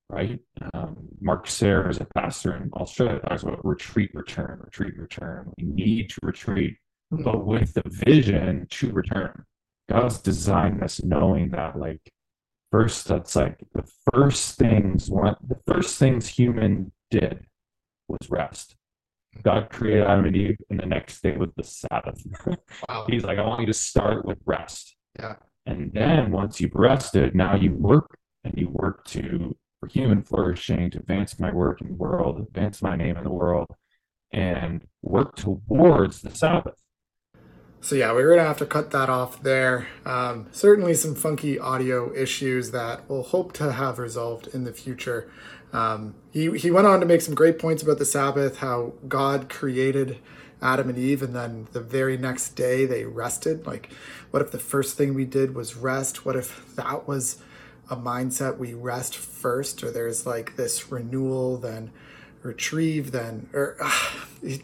right? 0.10 0.40
Um, 0.74 0.96
Mark 1.20 1.48
is 1.48 1.62
a 1.64 2.08
pastor 2.16 2.56
in 2.56 2.70
Australia, 2.74 3.20
talks 3.20 3.44
about 3.44 3.66
retreat, 3.66 4.12
return, 4.14 4.60
retreat, 4.64 4.98
return. 4.98 5.52
We 5.58 5.66
need 5.66 6.12
to 6.12 6.20
retreat 6.22 6.78
but 7.12 7.46
with 7.46 7.74
the 7.74 7.84
vision 7.86 8.68
to 8.70 8.92
return. 8.92 9.44
God's 9.90 10.20
designed 10.20 10.82
this 10.82 11.04
knowing 11.04 11.50
that 11.50 11.78
like 11.78 12.02
first 12.72 13.08
that's 13.08 13.36
like 13.36 13.60
the 13.74 13.84
first 14.12 14.58
things 14.58 15.10
one 15.10 15.36
the 15.48 15.60
first 15.68 15.98
things 15.98 16.28
human 16.28 16.92
did 17.10 17.46
was 18.08 18.30
rest. 18.30 18.76
God 19.44 19.70
created 19.70 20.06
Adam 20.06 20.26
and 20.26 20.36
Eve, 20.36 20.58
and 20.70 20.80
the 20.80 20.86
next 20.86 21.22
day 21.22 21.38
was 21.38 21.50
the 21.56 21.64
Sabbath. 21.64 22.22
Wow. 22.90 23.06
He's 23.08 23.24
like, 23.24 23.38
I 23.38 23.46
want 23.46 23.62
you 23.62 23.68
to 23.68 23.74
start 23.74 24.26
with 24.26 24.40
rest. 24.46 24.96
Yeah. 25.18 25.36
And 25.66 25.94
then 25.94 26.32
once 26.32 26.60
you've 26.60 26.76
rested, 26.76 27.36
now 27.36 27.56
you 27.56 27.74
work 27.74 28.18
and 28.44 28.54
you 28.58 28.70
work 28.70 29.06
to 29.06 29.56
for 29.80 29.88
human 29.88 30.24
flourishing, 30.24 30.92
to 30.92 31.00
advance 31.00 31.40
my 31.40 31.52
work 31.52 31.82
in 31.82 31.88
the 31.88 31.94
world, 31.94 32.40
advance 32.40 32.82
my 32.82 32.96
name 32.96 33.18
in 33.18 33.24
the 33.24 33.32
world, 33.32 33.68
and 34.32 34.86
work 35.02 35.36
towards 35.36 36.22
the 36.22 36.32
Sabbath. 36.32 36.81
So 37.84 37.96
yeah, 37.96 38.14
we're 38.14 38.30
gonna 38.30 38.48
have 38.48 38.60
to 38.60 38.66
cut 38.68 38.92
that 38.92 39.10
off 39.10 39.42
there. 39.42 39.88
Um, 40.06 40.46
certainly 40.52 40.94
some 40.94 41.16
funky 41.16 41.58
audio 41.58 42.14
issues 42.14 42.70
that 42.72 43.10
we'll 43.10 43.24
hope 43.24 43.54
to 43.54 43.72
have 43.72 43.98
resolved 43.98 44.48
in 44.54 44.66
the 44.66 44.72
future. 44.72 45.28
Um, 45.74 46.14
he, 46.32 46.56
he 46.60 46.70
went 46.70 46.86
on 46.86 47.00
to 47.00 47.08
make 47.08 47.22
some 47.22 47.34
great 47.34 47.58
points 47.58 47.82
about 47.82 47.98
the 47.98 48.06
Sabbath, 48.06 48.58
how 48.58 48.94
God 49.08 49.50
created 49.50 50.20
Adam 50.62 50.90
and 50.90 50.98
Eve, 50.98 51.24
and 51.24 51.36
then 51.36 51.68
the 51.72 51.80
very 51.82 52.18
next 52.18 52.50
day 52.50 52.86
they 52.86 53.06
rested. 53.06 53.66
Like, 53.66 53.90
what 54.30 54.44
if 54.44 54.52
the 54.52 54.60
first 54.60 54.96
thing 54.96 55.16
we 55.16 55.26
did 55.26 55.56
was 55.56 55.76
rest? 55.76 56.24
What 56.24 56.36
if 56.36 56.76
that 56.76 57.08
was 57.08 57.42
a 57.90 57.96
mindset 57.96 58.58
we 58.58 58.76
rest 58.76 59.18
first, 59.18 59.84
or 59.84 59.90
there's 59.90 60.28
like 60.28 60.56
this 60.56 60.92
renewal, 60.92 61.58
then 61.58 61.92
retrieve, 62.44 63.12
then 63.12 63.50
or 63.54 63.76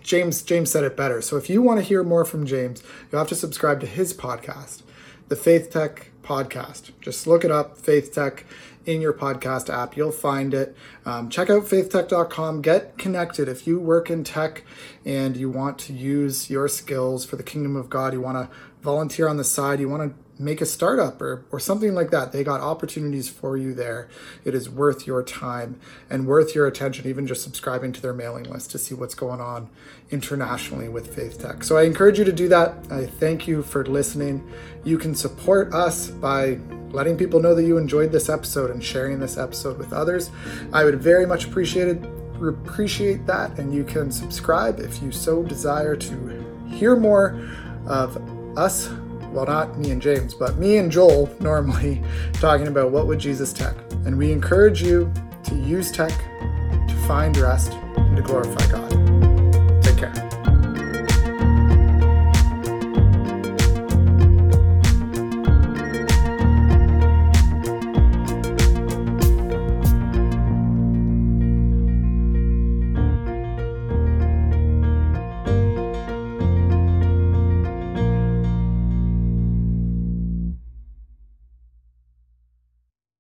James 0.01 0.41
James 0.41 0.71
said 0.71 0.84
it 0.84 0.97
better. 0.97 1.21
So 1.21 1.38
if 1.38 1.49
you 1.49 1.61
want 1.61 1.80
to 1.80 1.86
hear 1.86 2.03
more 2.03 2.25
from 2.25 2.45
James, 2.45 2.84
you'll 3.11 3.19
have 3.19 3.30
to 3.30 3.36
subscribe 3.36 3.80
to 3.82 3.88
his 3.88 4.13
podcast, 4.13 4.82
the 5.28 5.36
Faith 5.36 5.69
Tech 5.71 6.11
Podcast. 6.23 6.91
Just 7.01 7.28
look 7.28 7.45
it 7.45 7.51
up, 7.51 7.78
Faith 7.78 8.13
Tech 8.13 8.45
in 8.88 9.01
your 9.01 9.13
podcast 9.13 9.71
app. 9.71 9.95
You'll 9.95 10.11
find 10.11 10.53
it. 10.53 10.75
Um, 11.05 11.30
check 11.30 11.49
out 11.49 11.63
faithtech.com. 11.63 12.61
Get 12.61 12.97
connected. 12.97 13.47
If 13.47 13.67
you 13.67 13.80
work 13.80 14.09
in 14.09 14.23
tech 14.23 14.63
and 15.05 15.36
you 15.36 15.49
want 15.49 15.78
to 15.80 15.93
use 15.93 16.49
your 16.49 16.67
skills 16.67 17.25
for 17.25 17.36
the 17.36 17.43
kingdom 17.43 17.75
of 17.75 17.89
God, 17.89 18.13
you 18.13 18.21
want 18.21 18.38
to 18.38 18.55
volunteer 18.82 19.28
on 19.28 19.38
the 19.38 19.43
side, 19.43 19.80
you 19.80 19.89
want 19.89 20.11
to 20.11 20.26
make 20.39 20.61
a 20.61 20.65
startup 20.65 21.21
or, 21.21 21.45
or 21.51 21.59
something 21.59 21.93
like 21.93 22.11
that. 22.11 22.31
They 22.31 22.43
got 22.43 22.61
opportunities 22.61 23.29
for 23.29 23.57
you 23.57 23.73
there. 23.73 24.07
It 24.45 24.53
is 24.53 24.69
worth 24.69 25.07
your 25.07 25.23
time 25.23 25.79
and 26.09 26.27
worth 26.27 26.53
your 26.53 26.67
attention, 26.67 27.07
even 27.07 27.27
just 27.27 27.43
subscribing 27.43 27.91
to 27.93 28.01
their 28.01 28.13
mailing 28.13 28.43
list 28.43 28.71
to 28.71 28.77
see 28.77 28.93
what's 28.93 29.15
going 29.15 29.41
on 29.41 29.69
internationally 30.11 30.89
with 30.89 31.13
Faith 31.15 31.41
Tech. 31.41 31.63
So 31.63 31.77
I 31.77 31.83
encourage 31.83 32.19
you 32.19 32.25
to 32.25 32.31
do 32.31 32.47
that. 32.49 32.75
I 32.91 33.05
thank 33.05 33.47
you 33.47 33.63
for 33.63 33.85
listening. 33.85 34.49
You 34.83 34.97
can 34.97 35.15
support 35.15 35.73
us 35.73 36.07
by 36.07 36.59
letting 36.91 37.17
people 37.17 37.41
know 37.41 37.53
that 37.55 37.63
you 37.63 37.77
enjoyed 37.77 38.11
this 38.11 38.29
episode 38.29 38.71
and 38.71 38.83
sharing 38.83 39.19
this 39.19 39.38
episode 39.38 39.77
with 39.77 39.91
others. 39.91 40.29
I 40.71 40.83
would 40.83 41.01
very 41.01 41.25
much 41.25 41.45
appreciate 41.45 41.88
it 41.88 42.03
appreciate 42.45 43.25
that 43.25 43.57
and 43.57 43.73
you 43.73 43.83
can 43.83 44.11
subscribe 44.11 44.79
if 44.79 45.01
you 45.01 45.11
so 45.11 45.41
desire 45.41 45.95
to 45.95 46.45
hear 46.69 46.95
more 46.95 47.35
of 47.88 48.15
us 48.57 48.89
well, 49.32 49.45
not 49.45 49.78
me 49.78 49.91
and 49.91 50.01
James, 50.01 50.34
but 50.34 50.57
me 50.57 50.78
and 50.78 50.91
Joel 50.91 51.30
normally 51.39 52.03
talking 52.34 52.67
about 52.67 52.91
what 52.91 53.07
would 53.07 53.19
Jesus 53.19 53.53
tech. 53.53 53.75
And 54.05 54.17
we 54.17 54.32
encourage 54.32 54.82
you 54.82 55.11
to 55.45 55.55
use 55.55 55.91
tech 55.91 56.11
to 56.11 56.95
find 57.07 57.36
rest 57.38 57.73
and 57.73 58.15
to 58.15 58.21
glorify 58.21 58.71
God. 58.71 59.07